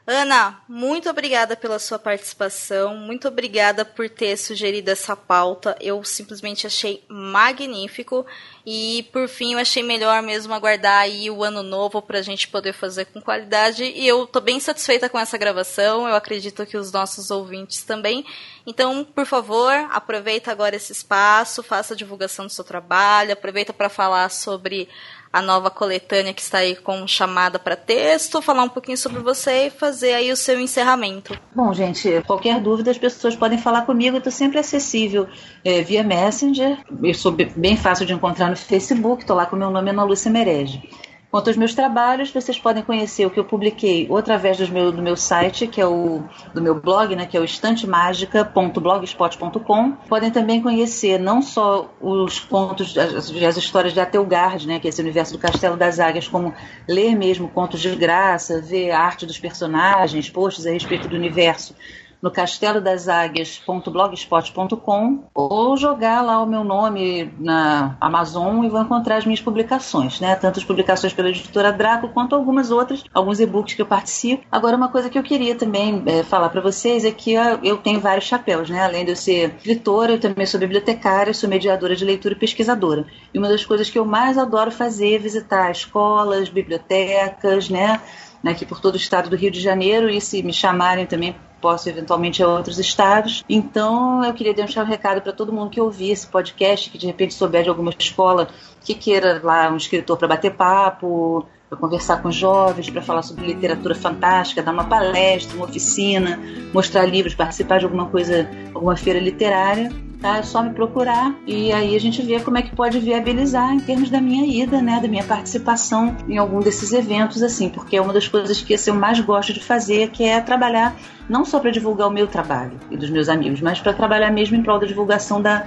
Ana, 0.09 0.62
muito 0.68 1.11
obrigada 1.11 1.57
pela 1.57 1.80
sua 1.80 1.98
participação, 1.98 2.96
muito 2.96 3.26
obrigada 3.26 3.84
por 3.84 4.09
ter 4.09 4.36
sugerido 4.36 4.88
essa 4.88 5.16
pauta. 5.16 5.76
Eu 5.80 6.04
simplesmente 6.04 6.64
achei 6.64 7.04
magnífico 7.09 8.24
e 8.64 9.09
por 9.12 9.28
fim 9.28 9.54
eu 9.54 9.59
achei 9.59 9.82
melhor 9.82 10.22
mesmo 10.22 10.54
aguardar 10.54 11.00
aí 11.00 11.28
o 11.28 11.42
ano 11.42 11.61
novo 11.61 12.00
para 12.00 12.20
a 12.20 12.22
gente 12.22 12.46
poder 12.46 12.72
fazer 12.72 13.07
com 13.07 13.20
qualidade. 13.20 13.82
E 13.82 14.07
eu 14.07 14.28
tô 14.28 14.40
bem 14.40 14.61
satisfeita 14.61 15.09
com 15.09 15.18
essa 15.18 15.36
gravação. 15.36 16.07
Eu 16.07 16.14
acredito 16.14 16.64
que 16.66 16.76
os 16.76 16.92
nossos 16.92 17.32
ouvintes 17.32 17.82
também. 17.82 18.24
Então, 18.64 19.04
por 19.04 19.26
favor, 19.26 19.72
aproveita 19.90 20.52
agora 20.52 20.76
esse 20.76 20.92
espaço, 20.92 21.64
faça 21.64 21.94
a 21.94 21.96
divulgação 21.96 22.46
do 22.46 22.52
seu 22.52 22.64
trabalho, 22.64 23.32
aproveita 23.32 23.72
para 23.72 23.88
falar 23.88 24.28
sobre 24.28 24.88
a 25.33 25.43
nova 25.43 25.70
coletânea 25.70 26.33
que 26.33 26.41
está 26.41 26.59
aí 26.59 26.77
com 26.77 27.07
chamada 27.07 27.59
para 27.59 27.77
texto, 27.77 28.41
falar 28.41 28.62
um 28.62 28.68
pouquinho 28.68 28.97
sobre 28.97 29.20
você 29.20 29.66
e 29.66 29.70
fazer 29.70 30.14
aí 30.14 30.33
o 30.33 30.37
seu 30.37 30.61
encerramento. 30.61 31.39
Bom, 31.55 31.72
gente, 31.72 32.22
qualquer 32.27 32.61
dúvida 32.61 32.91
as 32.91 32.99
pessoas 32.99 33.37
podem 33.37 33.59
falar 33.59 33.83
comigo, 33.83 34.16
estou 34.16 34.33
sempre 34.33 34.59
acessível 34.59 35.29
é, 35.64 35.83
via 35.83 36.03
Messenger, 36.03 36.79
eu 37.03 37.14
sou 37.14 37.33
bem 37.33 37.77
fácil 37.77 38.07
de 38.07 38.12
encontrar 38.12 38.51
no 38.51 38.57
Facebook, 38.57 39.22
estou 39.22 39.37
lá 39.37 39.47
com 39.47 39.57
o 39.57 39.59
meu 39.59 39.70
nome 39.70 39.91
Ana 39.91 40.05
Lúcia 40.05 40.31
Merege. 40.31 40.83
Quanto 41.31 41.47
aos 41.49 41.57
meus 41.57 41.72
trabalhos, 41.74 42.31
vocês 42.31 42.59
podem 42.59 42.83
conhecer 42.83 43.24
o 43.27 43.31
que 43.31 43.39
eu 43.39 43.45
publiquei 43.45 44.09
através 44.16 44.57
do 44.59 44.72
meu, 44.72 44.91
do 44.93 45.03
meu 45.03 45.16
site, 45.16 45.66
que 45.66 45.81
é 45.81 45.87
o 45.87 46.22
do 46.55 46.62
meu 46.62 46.81
blog, 46.81 47.16
né, 47.16 47.27
que 47.27 47.37
é 47.37 47.41
o 47.41 47.45
estantemagica.blogspot.com. 47.45 49.93
Podem 50.09 50.31
também 50.31 50.62
conhecer 50.62 51.18
não 51.18 51.43
só 51.43 51.93
os 52.01 52.39
contos, 52.39 52.97
as, 52.97 53.29
as 53.31 53.57
histórias 53.57 53.93
de 53.93 53.99
Atelgard, 54.01 54.68
né, 54.68 54.79
que 54.79 54.87
é 54.87 54.91
esse 54.91 55.03
universo 55.03 55.33
do 55.33 55.39
Castelo 55.39 55.77
das 55.77 55.99
Águias, 55.99 56.29
como 56.29 56.55
ler 56.89 57.16
mesmo 57.16 57.49
contos 57.49 57.81
de 57.81 57.97
graça, 57.97 58.62
ver 58.62 58.93
a 58.93 59.01
arte 59.01 59.27
dos 59.27 59.39
personagens, 59.39 60.31
posts 60.31 60.64
a 60.64 60.70
respeito 60.70 61.09
do 61.09 61.16
universo 61.16 61.74
no 62.21 62.31
castelodaságuias.blogspot.com 62.31 65.25
ou 65.35 65.77
jogar 65.77 66.23
lá 66.23 66.43
o 66.43 66.47
meu 66.47 66.64
nome 66.64 67.33
na 67.39 67.97
Amazon 68.01 68.64
e 68.64 68.69
vão 68.69 68.83
encontrar 68.83 69.17
as 69.17 69.25
minhas 69.25 69.41
publicações, 69.41 70.21
né? 70.21 70.35
Tanto 70.37 70.59
as 70.59 70.64
publicações 70.64 71.12
pela 71.12 71.29
editora 71.29 71.73
Draco 71.73 72.09
quanto 72.09 72.35
algumas 72.35 72.71
outras, 72.71 73.05
alguns 73.12 73.41
e-books 73.41 73.75
que 73.75 73.83
eu 73.83 73.87
participo. 73.87 74.45
Agora, 74.51 74.77
uma 74.77 74.89
coisa 74.89 75.11
que 75.11 75.19
eu 75.19 75.23
queria 75.23 75.55
também 75.55 76.03
é, 76.07 76.23
falar 76.23 76.49
para 76.49 76.61
vocês 76.61 77.05
é 77.05 77.11
que 77.11 77.35
eu 77.62 77.77
tenho 77.79 78.01
vários 78.01 78.25
chapéus, 78.25 78.71
né? 78.71 78.83
Além 78.83 79.05
de 79.05 79.12
eu 79.12 79.17
ser 79.17 79.55
escritora, 79.57 80.12
eu 80.12 80.21
também 80.21 80.47
sou 80.47 80.59
bibliotecária, 80.59 81.35
sou 81.35 81.49
mediadora 81.49 81.95
de 81.95 82.05
leitura 82.05 82.35
e 82.35 82.39
pesquisadora. 82.39 83.07
E 83.33 83.39
uma 83.39 83.49
das 83.49 83.64
coisas 83.64 83.89
que 83.91 83.99
eu 83.99 84.05
mais 84.05 84.39
adoro 84.39 84.71
fazer 84.71 85.17
é 85.17 85.19
visitar 85.19 85.71
escolas, 85.71 86.49
bibliotecas, 86.49 87.69
né? 87.69 88.01
Aqui 88.45 88.64
por 88.64 88.81
todo 88.81 88.95
o 88.95 88.99
estado 88.99 89.29
do 89.29 89.35
Rio 89.35 89.51
de 89.51 89.61
Janeiro 89.61 90.09
e 90.09 90.21
se 90.21 90.41
me 90.41 90.53
chamarem 90.53 91.05
também 91.05 91.35
posso 91.61 91.88
eventualmente 91.88 92.42
a 92.42 92.48
outros 92.48 92.78
estados. 92.78 93.44
Então, 93.48 94.24
eu 94.24 94.34
queria 94.34 94.54
deixar 94.54 94.84
um 94.84 94.88
recado 94.88 95.20
para 95.20 95.32
todo 95.32 95.52
mundo 95.52 95.70
que 95.70 95.80
ouvir 95.80 96.11
esse 96.11 96.26
podcast, 96.26 96.90
que 96.90 96.98
de 96.98 97.07
repente 97.07 97.34
souber 97.34 97.62
de 97.62 97.68
alguma 97.68 97.92
escola 97.98 98.48
que 98.84 98.94
queira 98.94 99.40
lá 99.42 99.68
um 99.70 99.76
escritor 99.76 100.16
para 100.16 100.28
bater 100.28 100.54
papo, 100.54 101.46
para 101.69 101.79
conversar 101.79 102.23
com 102.23 102.31
jovens, 102.31 102.89
para 102.91 103.03
falar 103.03 103.23
sobre 103.23 103.47
literatura 103.47 103.95
fantástica, 103.95 104.62
dar 104.62 104.73
uma 104.73 104.85
palestra, 104.85 105.57
uma 105.57 105.67
oficina, 105.67 106.39
mostrar 106.73 107.05
livros, 107.05 107.35
participar 107.35 107.79
de 107.79 107.85
alguma 107.85 108.07
coisa, 108.07 108.49
alguma 108.73 108.97
feira 108.97 109.19
literária, 109.19 109.91
tá? 110.21 110.39
É 110.39 110.43
só 110.43 110.62
me 110.62 110.71
procurar 110.71 111.35
e 111.47 111.73
aí 111.73 111.97
a 111.97 112.01
gente 112.01 112.23
vê 112.23 112.39
como 112.41 112.59
é 112.59 112.62
que 112.62 112.75
pode 112.75 112.99
viabilizar 113.01 113.73
em 113.73 113.81
termos 113.81 114.11
da 114.11 114.21
minha 114.21 114.47
ida, 114.47 114.81
né, 114.81 115.01
da 115.01 115.09
minha 115.09 115.25
participação 115.25 116.17
em 116.29 116.39
algum 116.39 116.61
desses 116.61 116.93
eventos 116.93 117.43
assim, 117.43 117.69
porque 117.69 117.97
é 117.97 118.01
uma 118.01 118.12
das 118.12 118.29
coisas 118.29 118.61
que 118.61 118.75
assim, 118.75 118.91
eu 118.91 118.97
mais 118.97 119.19
gosto 119.21 119.53
de 119.53 119.61
fazer, 119.61 120.11
que 120.11 120.25
é 120.25 120.41
trabalhar 120.41 120.97
não 121.29 121.45
só 121.45 121.59
para 121.59 121.71
divulgar 121.71 122.09
o 122.09 122.11
meu 122.12 122.29
trabalho 122.29 122.79
e 122.91 122.97
dos 122.97 123.11
meus 123.11 123.29
amigos, 123.29 123.61
mas 123.61 123.81
para 123.81 123.93
trabalhar 123.93 124.31
mesmo 124.31 124.57
em 124.57 124.62
prol 124.62 124.79
da 124.79 124.87
divulgação 124.87 125.43
da 125.43 125.67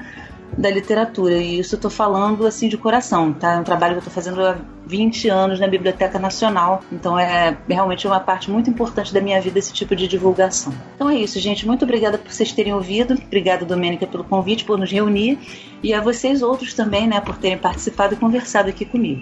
da 0.58 0.70
literatura. 0.70 1.36
E 1.36 1.60
isso 1.60 1.76
eu 1.76 1.78
estou 1.78 1.91
falando 1.91 2.45
assim 2.45 2.68
de 2.68 2.78
coração, 2.78 3.34
tá? 3.34 3.54
É 3.54 3.58
um 3.58 3.64
trabalho 3.64 3.93
que 3.93 3.97
eu 3.97 4.08
estou 4.08 4.14
fazendo 4.14 4.45
há 4.45 4.58
20 4.86 5.30
anos 5.30 5.60
na 5.60 5.68
Biblioteca 5.68 6.18
Nacional. 6.20 6.84
Então 6.91 7.18
é 7.18 7.58
realmente 7.68 8.08
uma 8.08 8.20
parte 8.20 8.50
muito 8.50 8.70
importante 8.70 9.14
da 9.14 9.22
minha 9.22 9.39
vida 9.41 9.60
esse 9.60 9.74
tipo 9.74 9.95
de 9.95 10.08
divulgação. 10.08 10.74
Então 10.95 11.10
é 11.10 11.16
isso, 11.16 11.39
gente. 11.39 11.66
Muito 11.66 11.84
obrigada 11.84 12.18
por 12.18 12.32
vocês 12.32 12.52
terem 12.52 12.74
ouvido. 12.74 13.14
Obrigada, 13.14 13.66
Domênica, 13.66 14.08
pelo 14.08 14.24
convite, 14.24 14.66
por 14.66 14.78
nos 14.78 14.91
reunir. 14.91 15.38
E 15.82 15.93
a 15.93 16.02
vocês 16.02 16.41
outros 16.41 16.74
também, 16.74 17.08
né, 17.08 17.22
por 17.22 17.38
terem 17.38 17.58
participado 17.58 18.14
e 18.14 18.18
conversado 18.18 18.70
aqui 18.70 18.86
comigo. 18.86 19.22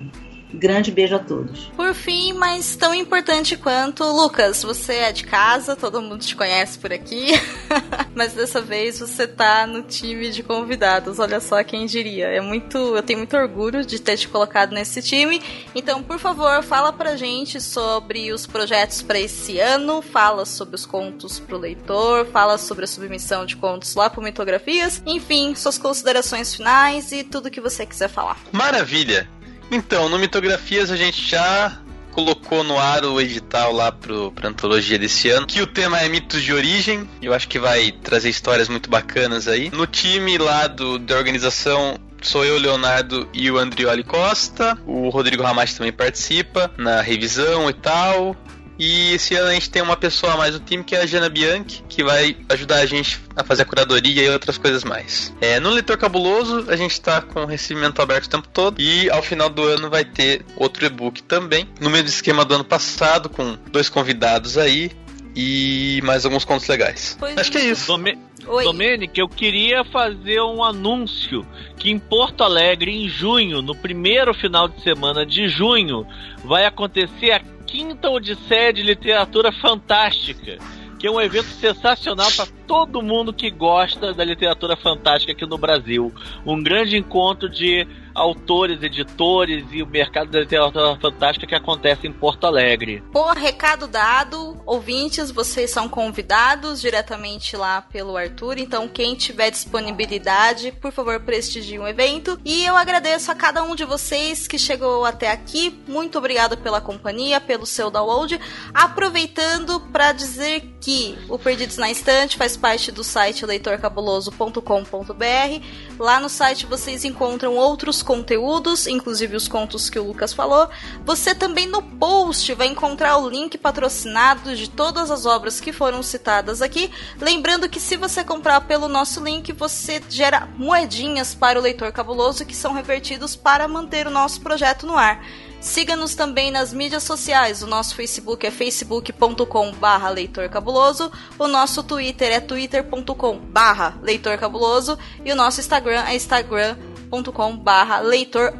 Grande 0.53 0.91
beijo 0.91 1.15
a 1.15 1.19
todos. 1.19 1.65
Por 1.75 1.93
fim, 1.93 2.33
mas 2.33 2.75
tão 2.75 2.93
importante 2.93 3.57
quanto, 3.57 4.03
Lucas, 4.03 4.63
você 4.63 4.93
é 4.93 5.11
de 5.11 5.23
casa, 5.23 5.75
todo 5.75 6.01
mundo 6.01 6.19
te 6.19 6.35
conhece 6.35 6.79
por 6.79 6.93
aqui, 6.93 7.31
mas 8.15 8.33
dessa 8.33 8.61
vez 8.61 8.99
você 8.99 9.27
tá 9.27 9.67
no 9.67 9.81
time 9.81 10.31
de 10.31 10.43
convidados. 10.43 11.19
Olha 11.19 11.39
só 11.39 11.61
quem 11.63 11.85
diria. 11.85 12.27
É 12.27 12.39
muito, 12.39 12.77
eu 12.77 13.03
tenho 13.03 13.19
muito 13.19 13.35
orgulho 13.35 13.85
de 13.85 13.99
ter 13.99 14.17
te 14.17 14.27
colocado 14.27 14.71
nesse 14.71 15.01
time. 15.01 15.41
Então, 15.75 16.01
por 16.01 16.17
favor, 16.17 16.63
fala 16.63 16.93
pra 16.93 17.17
gente 17.17 17.59
sobre 17.59 18.31
os 18.31 18.45
projetos 18.45 19.01
para 19.01 19.19
esse 19.19 19.59
ano, 19.59 20.01
fala 20.01 20.45
sobre 20.45 20.75
os 20.75 20.85
contos 20.85 21.39
pro 21.39 21.57
leitor, 21.57 22.25
fala 22.27 22.57
sobre 22.57 22.85
a 22.85 22.87
submissão 22.87 23.45
de 23.45 23.55
contos 23.55 23.95
lá 23.95 24.09
pro 24.09 24.21
Mitografias, 24.21 25.01
enfim, 25.05 25.53
suas 25.55 25.77
considerações 25.77 26.55
finais 26.55 27.11
e 27.11 27.23
tudo 27.23 27.51
que 27.51 27.61
você 27.61 27.85
quiser 27.85 28.07
falar. 28.09 28.37
Maravilha! 28.51 29.36
Então, 29.71 30.09
no 30.09 30.17
Mitografias 30.17 30.91
a 30.91 30.95
gente 30.95 31.27
já 31.27 31.77
colocou 32.11 32.63
no 32.63 32.79
ar 32.79 33.05
o 33.05 33.21
edital 33.21 33.71
lá 33.71 33.91
pro, 33.91 34.31
pra 34.31 34.49
antologia 34.49 34.97
desse 34.97 35.29
ano, 35.29 35.45
que 35.45 35.61
o 35.61 35.67
tema 35.67 35.99
é 35.99 36.09
mitos 36.09 36.41
de 36.41 36.51
origem, 36.51 37.07
eu 37.21 37.31
acho 37.31 37.47
que 37.47 37.59
vai 37.59 37.91
trazer 37.91 38.29
histórias 38.29 38.67
muito 38.67 38.89
bacanas 38.89 39.47
aí. 39.47 39.69
No 39.69 39.85
time 39.85 40.37
lá 40.37 40.65
do, 40.65 40.97
da 40.97 41.15
organização 41.15 41.99
sou 42.21 42.43
eu, 42.43 42.57
Leonardo 42.57 43.29
e 43.33 43.49
o 43.51 43.57
Andrioli 43.57 44.03
Costa. 44.03 44.77
O 44.85 45.09
Rodrigo 45.09 45.43
Ramache 45.43 45.75
também 45.75 45.93
participa 45.93 46.71
na 46.77 47.01
revisão 47.01 47.69
e 47.69 47.73
tal. 47.73 48.35
E 48.79 49.13
esse 49.13 49.35
ano 49.35 49.49
a 49.49 49.53
gente 49.53 49.69
tem 49.69 49.81
uma 49.81 49.97
pessoa 49.97 50.33
a 50.33 50.37
mais 50.37 50.53
no 50.53 50.59
time, 50.59 50.83
que 50.83 50.95
é 50.95 51.01
a 51.01 51.05
Jana 51.05 51.29
Bianchi, 51.29 51.83
que 51.89 52.03
vai 52.03 52.37
ajudar 52.49 52.77
a 52.77 52.85
gente 52.85 53.19
a 53.35 53.43
fazer 53.43 53.63
a 53.63 53.65
curadoria 53.65 54.23
e 54.23 54.29
outras 54.29 54.57
coisas 54.57 54.83
mais. 54.83 55.33
É, 55.41 55.59
no 55.59 55.69
Leitor 55.69 55.97
Cabuloso, 55.97 56.65
a 56.69 56.75
gente 56.75 56.91
está 56.91 57.21
com 57.21 57.43
o 57.43 57.45
recebimento 57.45 58.01
aberto 58.01 58.25
o 58.25 58.29
tempo 58.29 58.47
todo. 58.47 58.79
E 58.79 59.09
ao 59.09 59.21
final 59.21 59.49
do 59.49 59.63
ano 59.63 59.89
vai 59.89 60.05
ter 60.05 60.45
outro 60.55 60.85
e-book 60.85 61.23
também. 61.23 61.67
No 61.79 61.89
mesmo 61.89 62.07
esquema 62.07 62.45
do 62.45 62.55
ano 62.55 62.65
passado, 62.65 63.29
com 63.29 63.57
dois 63.71 63.89
convidados 63.89 64.57
aí. 64.57 64.91
E 65.35 66.01
mais 66.03 66.25
alguns 66.25 66.43
contos 66.43 66.67
legais. 66.67 67.15
Pois 67.19 67.37
Acho 67.37 67.51
que 67.51 67.59
é 67.59 67.65
isso. 67.65 67.85
Dome... 67.85 68.17
Oi. 68.47 68.63
Domênica, 68.63 69.19
eu 69.19 69.27
queria 69.27 69.83
fazer 69.83 70.41
um 70.41 70.63
anúncio 70.63 71.45
que 71.77 71.91
em 71.91 71.99
Porto 71.99 72.43
Alegre, 72.43 72.91
em 72.91 73.09
junho, 73.09 73.61
no 73.61 73.75
primeiro 73.75 74.33
final 74.33 74.69
de 74.69 74.81
semana 74.81 75.25
de 75.25 75.49
junho, 75.49 76.07
vai 76.45 76.65
acontecer 76.65 77.31
a 77.31 77.41
quinta 77.65 78.09
Odisseia 78.09 78.71
de 78.71 78.83
Literatura 78.83 79.51
Fantástica, 79.51 80.57
que 80.97 81.05
é 81.05 81.11
um 81.11 81.19
evento 81.19 81.49
sensacional 81.49 82.31
para 82.31 82.47
todo 82.67 83.01
mundo 83.01 83.33
que 83.33 83.49
gosta 83.49 84.13
da 84.13 84.23
literatura 84.23 84.75
fantástica 84.75 85.31
aqui 85.31 85.45
no 85.45 85.57
Brasil. 85.57 86.13
Um 86.45 86.61
grande 86.61 86.97
encontro 86.97 87.49
de 87.49 87.87
autores, 88.13 88.81
editores 88.81 89.63
e 89.71 89.83
o 89.83 89.87
mercado 89.87 90.31
da 90.31 90.39
literatura 90.39 90.97
fantástica 90.99 91.45
que 91.45 91.53
acontece 91.53 92.07
em 92.07 92.11
Porto 92.11 92.45
Alegre. 92.45 93.03
Pô, 93.11 93.31
recado 93.31 93.87
dado, 93.87 94.59
ouvintes, 94.65 95.29
vocês 95.29 95.69
são 95.69 95.87
convidados 95.87 96.81
diretamente 96.81 97.55
lá 97.55 97.81
pelo 97.81 98.17
Arthur, 98.17 98.57
então 98.57 98.87
quem 98.87 99.13
tiver 99.13 99.51
disponibilidade, 99.51 100.71
por 100.71 100.91
favor, 100.91 101.19
prestigie 101.19 101.77
o 101.77 101.87
evento. 101.87 102.39
E 102.43 102.65
eu 102.65 102.75
agradeço 102.75 103.31
a 103.31 103.35
cada 103.35 103.61
um 103.61 103.75
de 103.75 103.85
vocês 103.85 104.47
que 104.47 104.57
chegou 104.57 105.05
até 105.05 105.31
aqui. 105.31 105.79
Muito 105.87 106.17
obrigado 106.17 106.57
pela 106.57 106.81
companhia, 106.81 107.39
pelo 107.39 107.67
seu 107.67 107.91
download. 107.91 108.39
Aproveitando 108.73 109.79
para 109.91 110.11
dizer 110.11 110.63
que 110.81 111.15
o 111.29 111.37
Perdidos 111.37 111.77
na 111.77 111.91
Estante 111.91 112.35
faz 112.35 112.56
parte 112.57 112.91
do 112.91 113.03
site 113.03 113.45
leitorcabuloso.com.br. 113.45 115.63
Lá 115.97 116.19
no 116.19 116.27
site 116.27 116.65
vocês 116.65 117.05
encontram 117.05 117.55
outros 117.55 118.03
conteúdos, 118.03 118.87
inclusive 118.87 119.37
os 119.37 119.47
contos 119.47 119.89
que 119.89 119.97
o 119.97 120.03
Lucas 120.03 120.33
falou. 120.33 120.69
Você 121.05 121.33
também 121.33 121.67
no 121.67 121.81
post 121.81 122.53
vai 122.53 122.67
encontrar 122.67 123.17
o 123.17 123.29
link 123.29 123.57
patrocinado 123.57 124.55
de 124.55 124.69
todas 124.69 125.09
as 125.09 125.25
obras 125.25 125.61
que 125.61 125.71
foram 125.71 126.03
citadas 126.03 126.61
aqui. 126.61 126.91
Lembrando 127.21 127.69
que 127.69 127.79
se 127.79 127.95
você 127.95 128.23
comprar 128.23 128.61
pelo 128.61 128.87
nosso 128.87 129.23
link, 129.23 129.53
você 129.53 130.01
gera 130.09 130.47
moedinhas 130.57 131.33
para 131.33 131.57
o 131.57 131.61
Leitor 131.61 131.91
Cabuloso 131.91 132.45
que 132.45 132.55
são 132.55 132.73
revertidos 132.73 133.35
para 133.35 133.67
manter 133.67 134.07
o 134.07 134.11
nosso 134.11 134.41
projeto 134.41 134.85
no 134.85 134.97
ar. 134.97 135.23
Siga-nos 135.59 136.13
também 136.13 136.51
nas 136.51 136.71
mídias 136.71 137.03
sociais. 137.03 137.63
O 137.63 137.67
nosso 137.67 137.95
Facebook 137.95 138.45
é 138.45 138.51
facebook.com 138.51 139.71
barra 139.73 140.09
leitorcabuloso. 140.09 141.11
O 141.37 141.47
nosso 141.47 141.83
Twitter 141.83 142.31
é 142.31 142.39
twitter.com 142.39 143.37
barra 143.37 143.97
leitorcabuloso. 144.01 144.97
E 145.25 145.31
o 145.31 145.35
nosso 145.35 145.59
Instagram 145.59 146.03
é 146.07 146.15
instagram.com 146.15 147.57
barra 147.57 147.99
leitor 147.99 148.53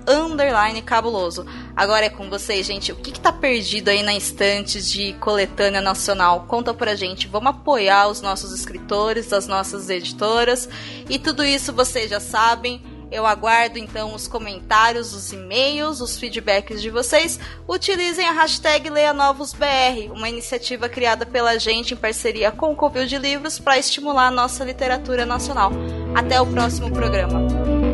cabuloso. 0.84 1.46
Agora 1.76 2.06
é 2.06 2.10
com 2.10 2.30
vocês, 2.30 2.66
gente. 2.66 2.92
O 2.92 2.96
que, 2.96 3.12
que 3.12 3.20
tá 3.20 3.32
perdido 3.32 3.90
aí 3.90 4.02
na 4.02 4.16
estante 4.16 4.82
de 4.82 5.14
coletânea 5.14 5.82
nacional? 5.82 6.46
Conta 6.48 6.74
pra 6.74 6.96
gente. 6.96 7.28
Vamos 7.28 7.52
apoiar 7.52 8.08
os 8.08 8.22
nossos 8.22 8.52
escritores, 8.52 9.32
as 9.32 9.48
nossas 9.48 9.90
editoras. 9.90 10.68
E 11.08 11.20
tudo 11.20 11.46
isso 11.46 11.72
vocês 11.72 12.10
já 12.10 12.20
sabem. 12.20 12.97
Eu 13.12 13.26
aguardo 13.26 13.78
então 13.80 14.14
os 14.14 14.28
comentários, 14.28 15.14
os 15.14 15.32
e-mails, 15.32 16.02
os 16.02 16.18
feedbacks 16.18 16.82
de 16.82 16.90
vocês. 16.90 17.40
Utilizem 17.68 18.26
a 18.28 18.32
hashtag 18.32 18.90
LeiaNovosBR, 18.90 20.12
uma 20.12 20.30
iniciativa 20.30 20.90
criada 20.90 21.26
pela 21.26 21.58
gente 21.58 21.94
em 21.94 21.98
parceria 21.98 22.52
com 22.52 22.72
o 22.72 22.76
Covil 22.76 23.06
de 23.06 23.18
Livros 23.18 23.60
para 23.60 23.78
estimular 23.78 24.28
a 24.28 24.32
nossa 24.32 24.64
literatura 24.64 25.26
nacional. 25.26 25.72
Até 26.16 26.40
o 26.42 26.46
próximo 26.46 26.92
programa. 26.92 27.87